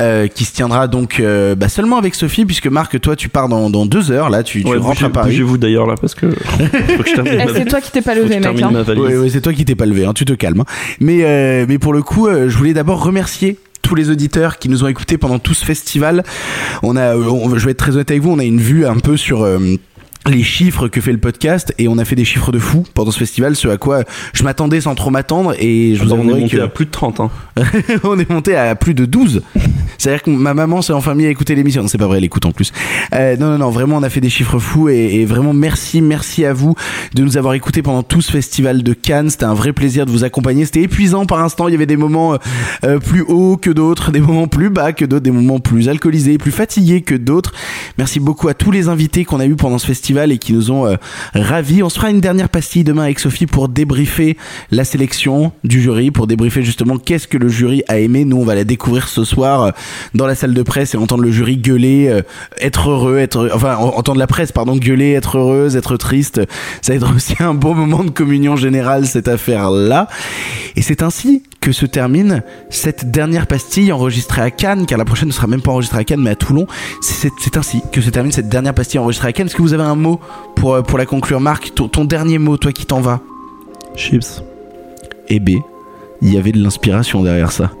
euh, 0.00 0.28
qui 0.28 0.44
se 0.44 0.52
tiendra 0.52 0.86
donc 0.88 1.18
euh, 1.20 1.54
bah, 1.54 1.68
seulement 1.68 1.98
avec 1.98 2.14
Sophie, 2.14 2.44
puisque 2.44 2.66
Marc, 2.68 3.00
toi, 3.00 3.16
tu 3.16 3.28
pars 3.28 3.48
dans, 3.48 3.70
dans 3.70 3.86
deux 3.86 4.10
heures, 4.12 4.30
là, 4.30 4.42
tu, 4.42 4.62
tu 4.62 4.68
Ouais, 4.70 4.76
rentres 4.78 5.04
à 5.04 5.10
Paris. 5.10 5.30
Bougez-vous 5.30 5.58
d'ailleurs 5.58 5.86
là, 5.86 5.94
parce 6.00 6.14
que 6.14 6.26
je 6.30 7.22
Eh, 7.24 7.54
c'est 7.54 7.64
toi 7.64 7.80
qui 7.80 7.90
t'es 7.90 8.02
pas 8.02 8.14
levé, 8.14 8.40
je 8.42 8.48
mec. 8.48 8.62
hein. 8.62 8.72
Ouais, 8.96 9.16
ouais, 9.16 9.28
c'est 9.28 9.40
toi 9.40 9.52
qui 9.52 9.64
t'es 9.64 9.74
pas 9.74 9.86
levé, 9.86 10.04
hein, 10.04 10.12
tu 10.14 10.24
te 10.24 10.32
calmes. 10.32 10.60
hein. 10.60 10.64
Mais, 11.00 11.20
euh, 11.24 11.64
mais 11.68 11.78
pour 11.78 11.92
le 11.92 12.02
coup, 12.02 12.26
euh, 12.28 12.48
je 12.48 12.56
voulais 12.56 12.74
d'abord 12.74 13.02
remercier 13.02 13.47
tous 13.88 13.94
les 13.94 14.10
auditeurs 14.10 14.58
qui 14.58 14.68
nous 14.68 14.84
ont 14.84 14.86
écoutés 14.88 15.16
pendant 15.16 15.38
tout 15.38 15.54
ce 15.54 15.64
festival. 15.64 16.22
On 16.82 16.94
a, 16.94 17.16
euh, 17.16 17.56
je 17.56 17.64
vais 17.64 17.70
être 17.70 17.78
très 17.78 17.92
honnête 17.92 18.10
avec 18.10 18.22
vous, 18.22 18.30
on 18.30 18.38
a 18.38 18.44
une 18.44 18.60
vue 18.60 18.84
un 18.84 18.98
peu 18.98 19.16
sur 19.16 19.42
euh, 19.42 19.58
les 20.30 20.42
chiffres 20.42 20.88
que 20.88 21.00
fait 21.00 21.12
le 21.12 21.18
podcast 21.18 21.74
et 21.78 21.88
on 21.88 21.98
a 21.98 22.04
fait 22.04 22.16
des 22.16 22.24
chiffres 22.24 22.52
de 22.52 22.58
fou 22.58 22.84
pendant 22.94 23.10
ce 23.10 23.18
festival, 23.18 23.56
ce 23.56 23.68
à 23.68 23.76
quoi 23.76 24.04
je 24.32 24.42
m'attendais 24.44 24.80
sans 24.80 24.94
trop 24.94 25.10
m'attendre 25.10 25.54
et 25.58 25.94
je 25.94 26.02
vous 26.02 26.12
Ah 26.12 26.16
bah, 26.16 26.22
on 26.22 26.28
est 26.28 26.30
avouerai 26.30 26.40
monté 26.42 26.56
que 26.56 26.62
à 26.62 26.68
plus 26.68 26.86
de 26.86 26.90
30. 26.90 27.20
Hein. 27.20 27.30
on 28.04 28.18
est 28.18 28.28
monté 28.30 28.56
à 28.56 28.74
plus 28.74 28.94
de 28.94 29.04
12. 29.04 29.42
C'est-à-dire 29.98 30.22
que 30.22 30.30
ma 30.30 30.54
maman 30.54 30.82
s'est 30.82 30.92
enfin 30.92 31.14
mise 31.14 31.26
à 31.26 31.30
écouter 31.30 31.54
l'émission. 31.54 31.82
Non, 31.82 31.88
c'est 31.88 31.98
pas 31.98 32.06
vrai, 32.06 32.18
elle 32.18 32.24
écoute 32.24 32.46
en 32.46 32.52
plus. 32.52 32.72
Euh, 33.14 33.36
non, 33.36 33.50
non, 33.50 33.58
non, 33.58 33.70
vraiment, 33.70 33.96
on 33.96 34.02
a 34.02 34.10
fait 34.10 34.20
des 34.20 34.30
chiffres 34.30 34.58
fous 34.58 34.88
et, 34.88 35.16
et 35.16 35.24
vraiment 35.24 35.52
merci, 35.52 36.00
merci 36.00 36.44
à 36.44 36.52
vous 36.52 36.74
de 37.14 37.22
nous 37.22 37.36
avoir 37.36 37.54
écoutés 37.54 37.82
pendant 37.82 38.02
tout 38.02 38.20
ce 38.20 38.30
festival 38.30 38.82
de 38.82 38.92
Cannes. 38.92 39.30
C'était 39.30 39.44
un 39.44 39.54
vrai 39.54 39.72
plaisir 39.72 40.06
de 40.06 40.10
vous 40.10 40.24
accompagner. 40.24 40.64
C'était 40.64 40.82
épuisant 40.82 41.26
par 41.26 41.40
instant. 41.40 41.68
Il 41.68 41.72
y 41.72 41.74
avait 41.74 41.86
des 41.86 41.96
moments 41.96 42.34
euh, 42.34 42.38
euh, 42.84 42.98
plus 42.98 43.22
hauts 43.22 43.56
que 43.56 43.70
d'autres, 43.70 44.12
des 44.12 44.20
moments 44.20 44.48
plus 44.48 44.70
bas 44.70 44.92
que 44.92 45.04
d'autres, 45.04 45.24
des 45.24 45.30
moments 45.30 45.58
plus 45.58 45.88
alcoolisés, 45.88 46.38
plus 46.38 46.52
fatigués 46.52 47.02
que 47.02 47.14
d'autres. 47.14 47.52
Merci 47.96 48.20
beaucoup 48.20 48.48
à 48.48 48.54
tous 48.54 48.70
les 48.70 48.88
invités 48.88 49.24
qu'on 49.24 49.40
a 49.40 49.46
eu 49.46 49.56
pendant 49.56 49.78
ce 49.78 49.86
festival 49.86 50.17
et 50.26 50.38
qui 50.38 50.52
nous 50.52 50.70
ont 50.70 50.86
euh, 50.86 50.96
ravis. 51.34 51.82
On 51.82 51.88
se 51.88 51.96
fera 51.96 52.10
une 52.10 52.20
dernière 52.20 52.48
pastille 52.48 52.84
demain 52.84 53.04
avec 53.04 53.18
Sophie 53.18 53.46
pour 53.46 53.68
débriefer 53.68 54.36
la 54.70 54.84
sélection 54.84 55.52
du 55.64 55.80
jury, 55.80 56.10
pour 56.10 56.26
débriefer 56.26 56.62
justement 56.62 56.98
qu'est-ce 56.98 57.28
que 57.28 57.38
le 57.38 57.48
jury 57.48 57.82
a 57.88 57.98
aimé. 57.98 58.24
Nous, 58.24 58.36
on 58.36 58.44
va 58.44 58.54
la 58.54 58.64
découvrir 58.64 59.08
ce 59.08 59.24
soir 59.24 59.62
euh, 59.62 59.70
dans 60.14 60.26
la 60.26 60.34
salle 60.34 60.54
de 60.54 60.62
presse 60.62 60.94
et 60.94 60.96
entendre 60.98 61.22
le 61.22 61.30
jury 61.30 61.56
gueuler, 61.56 62.08
euh, 62.08 62.22
être 62.60 62.90
heureux, 62.90 63.18
être, 63.18 63.50
enfin, 63.54 63.76
en- 63.76 63.96
entendre 63.96 64.18
la 64.18 64.26
presse, 64.26 64.52
pardon, 64.52 64.76
gueuler, 64.76 65.12
être 65.12 65.38
heureuse, 65.38 65.76
être 65.76 65.96
triste. 65.96 66.40
Ça 66.82 66.92
va 66.92 66.96
être 66.96 67.14
aussi 67.16 67.34
un 67.40 67.54
bon 67.54 67.74
moment 67.74 68.04
de 68.04 68.10
communion 68.10 68.56
générale, 68.56 69.06
cette 69.06 69.28
affaire-là. 69.28 70.08
Et 70.76 70.82
c'est 70.82 71.02
ainsi 71.02 71.42
que 71.60 71.72
se 71.72 71.86
termine 71.86 72.42
cette 72.70 73.10
dernière 73.10 73.46
pastille 73.48 73.90
enregistrée 73.92 74.40
à 74.42 74.50
Cannes, 74.50 74.86
car 74.86 74.96
la 74.96 75.04
prochaine 75.04 75.28
ne 75.28 75.32
sera 75.32 75.48
même 75.48 75.60
pas 75.60 75.72
enregistrée 75.72 75.98
à 75.98 76.04
Cannes, 76.04 76.20
mais 76.22 76.30
à 76.30 76.36
Toulon. 76.36 76.66
C'est 77.00 77.56
ainsi 77.56 77.82
que 77.92 78.00
se 78.00 78.10
termine 78.10 78.30
cette 78.32 78.48
dernière 78.48 78.74
pastille 78.74 79.00
enregistrée 79.00 79.28
à 79.28 79.32
Cannes. 79.32 79.46
Est-ce 79.48 79.56
que 79.56 79.62
vous 79.62 79.74
avez 79.74 79.82
un 79.82 79.96
mot 79.98 80.20
pour, 80.56 80.74
euh, 80.74 80.82
pour 80.82 80.98
la 80.98 81.06
conclure 81.06 81.40
Marc, 81.40 81.72
ton, 81.74 82.04
dernier 82.04 82.38
mot, 82.38 82.56
toi 82.56 82.72
qui 82.72 82.86
t'en 82.86 83.00
vas? 83.00 83.20
Chips. 83.96 84.42
et 85.28 85.40
B. 85.40 85.50
il 86.22 86.32
y 86.32 86.38
avait 86.38 86.52
de 86.52 86.62
l'inspiration 86.62 87.22
derrière 87.22 87.52
ça. 87.52 87.72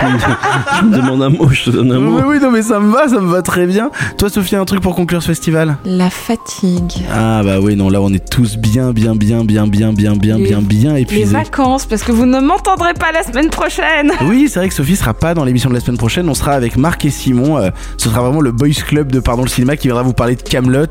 Je 0.00 0.84
me 0.84 0.96
demande 0.96 1.22
un 1.22 1.28
mot, 1.30 1.48
je 1.50 1.64
te 1.64 1.70
donne 1.70 1.92
un 1.92 1.98
mot. 1.98 2.16
Oui, 2.18 2.22
oui, 2.26 2.38
non, 2.40 2.50
mais 2.50 2.62
ça 2.62 2.78
me 2.80 2.92
va, 2.92 3.08
ça 3.08 3.20
me 3.20 3.30
va 3.30 3.42
très 3.42 3.66
bien. 3.66 3.90
Toi, 4.16 4.28
Sophie, 4.30 4.56
un 4.56 4.64
truc 4.64 4.80
pour 4.80 4.94
conclure 4.94 5.22
ce 5.22 5.28
festival 5.28 5.76
La 5.84 6.10
fatigue. 6.10 6.92
Ah, 7.12 7.42
bah 7.44 7.58
oui, 7.60 7.76
non, 7.76 7.88
là, 7.90 8.00
on 8.00 8.12
est 8.12 8.28
tous 8.30 8.56
bien, 8.56 8.92
bien, 8.92 9.14
bien, 9.14 9.44
bien, 9.44 9.66
bien, 9.66 9.92
bien, 9.92 10.12
bien, 10.14 10.36
Les- 10.38 10.44
bien, 10.44 10.60
bien 10.62 10.94
Les 10.94 11.02
épuisés. 11.02 11.24
vacances, 11.32 11.86
parce 11.86 12.02
que 12.02 12.12
vous 12.12 12.26
ne 12.26 12.40
m'entendrez 12.40 12.94
pas 12.94 13.12
la 13.12 13.22
semaine 13.22 13.50
prochaine. 13.50 14.12
Oui, 14.22 14.48
c'est 14.50 14.58
vrai 14.60 14.68
que 14.68 14.74
Sophie 14.74 14.96
sera 14.96 15.14
pas 15.14 15.34
dans 15.34 15.44
l'émission 15.44 15.68
de 15.70 15.74
la 15.74 15.80
semaine 15.80 15.98
prochaine. 15.98 16.28
On 16.28 16.34
sera 16.34 16.52
avec 16.52 16.76
Marc 16.76 17.04
et 17.04 17.10
Simon. 17.10 17.58
Euh, 17.58 17.70
ce 17.96 18.08
sera 18.08 18.22
vraiment 18.22 18.40
le 18.40 18.52
boys 18.52 18.68
club 18.86 19.10
de 19.12 19.20
Pardon 19.20 19.42
le 19.42 19.48
cinéma 19.48 19.76
qui 19.76 19.88
viendra 19.88 20.02
vous 20.02 20.12
parler 20.12 20.36
de 20.36 20.42
Camelot. 20.42 20.86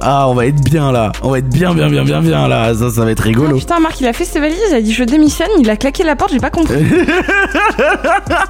Ah, 0.00 0.28
on 0.28 0.34
va 0.34 0.46
être 0.46 0.62
bien 0.62 0.92
là. 0.92 1.12
On 1.22 1.30
va 1.30 1.38
être 1.38 1.48
bien, 1.48 1.72
bien, 1.74 1.88
bien, 1.88 2.04
bien, 2.04 2.20
bien 2.20 2.46
là. 2.48 2.74
Ça, 2.74 2.90
ça 2.90 3.04
va 3.04 3.10
être 3.10 3.20
rigolo. 3.20 3.56
Putain, 3.58 3.80
Marc, 3.80 4.00
il 4.00 4.06
a 4.06 4.12
fait 4.12 4.24
ses 4.24 4.40
valises, 4.40 4.58
il 4.70 4.74
a 4.74 4.80
dit 4.80 4.92
je 4.92 5.04
démissionne, 5.04 5.48
il 5.58 5.68
a 5.70 5.76
claqué 5.76 6.04
la 6.04 6.16
porte, 6.16 6.32
j'ai 6.32 6.38
pas 6.40 6.50
compris. 6.50 6.74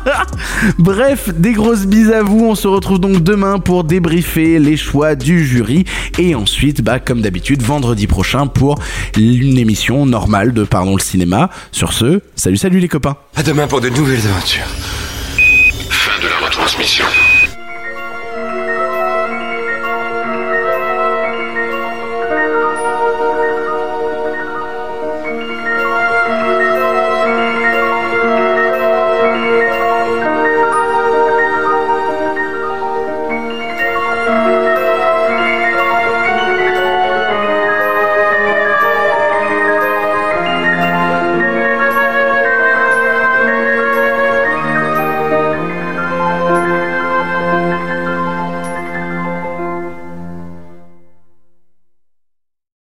Bref, 0.78 1.30
des 1.34 1.53
grosses 1.53 1.86
bises 1.86 2.11
à 2.11 2.22
vous. 2.22 2.44
On 2.44 2.55
se 2.55 2.68
retrouve 2.68 2.98
donc 2.98 3.22
demain 3.22 3.59
pour 3.59 3.84
débriefer 3.84 4.59
les 4.59 4.76
choix 4.76 5.14
du 5.14 5.44
jury. 5.46 5.84
Et 6.18 6.34
ensuite, 6.34 6.82
bah, 6.82 6.98
comme 6.98 7.20
d'habitude, 7.22 7.62
vendredi 7.62 8.07
prochain 8.07 8.46
pour 8.46 8.78
une 9.16 9.59
émission 9.59 10.07
normale 10.07 10.53
de 10.53 10.64
Pardon 10.64 10.94
le 10.94 11.03
cinéma. 11.03 11.51
Sur 11.72 11.92
ce, 11.92 12.20
salut, 12.34 12.57
salut 12.57 12.80
les 12.80 12.88
copains. 12.88 13.16
À 13.36 13.42
demain 13.42 13.66
pour 13.66 13.80
de 13.80 13.88
nouvelles 13.88 14.26
aventures. 14.26 14.66
Fin 15.90 16.22
de 16.22 16.28
la 16.28 16.46
retransmission. 16.46 17.05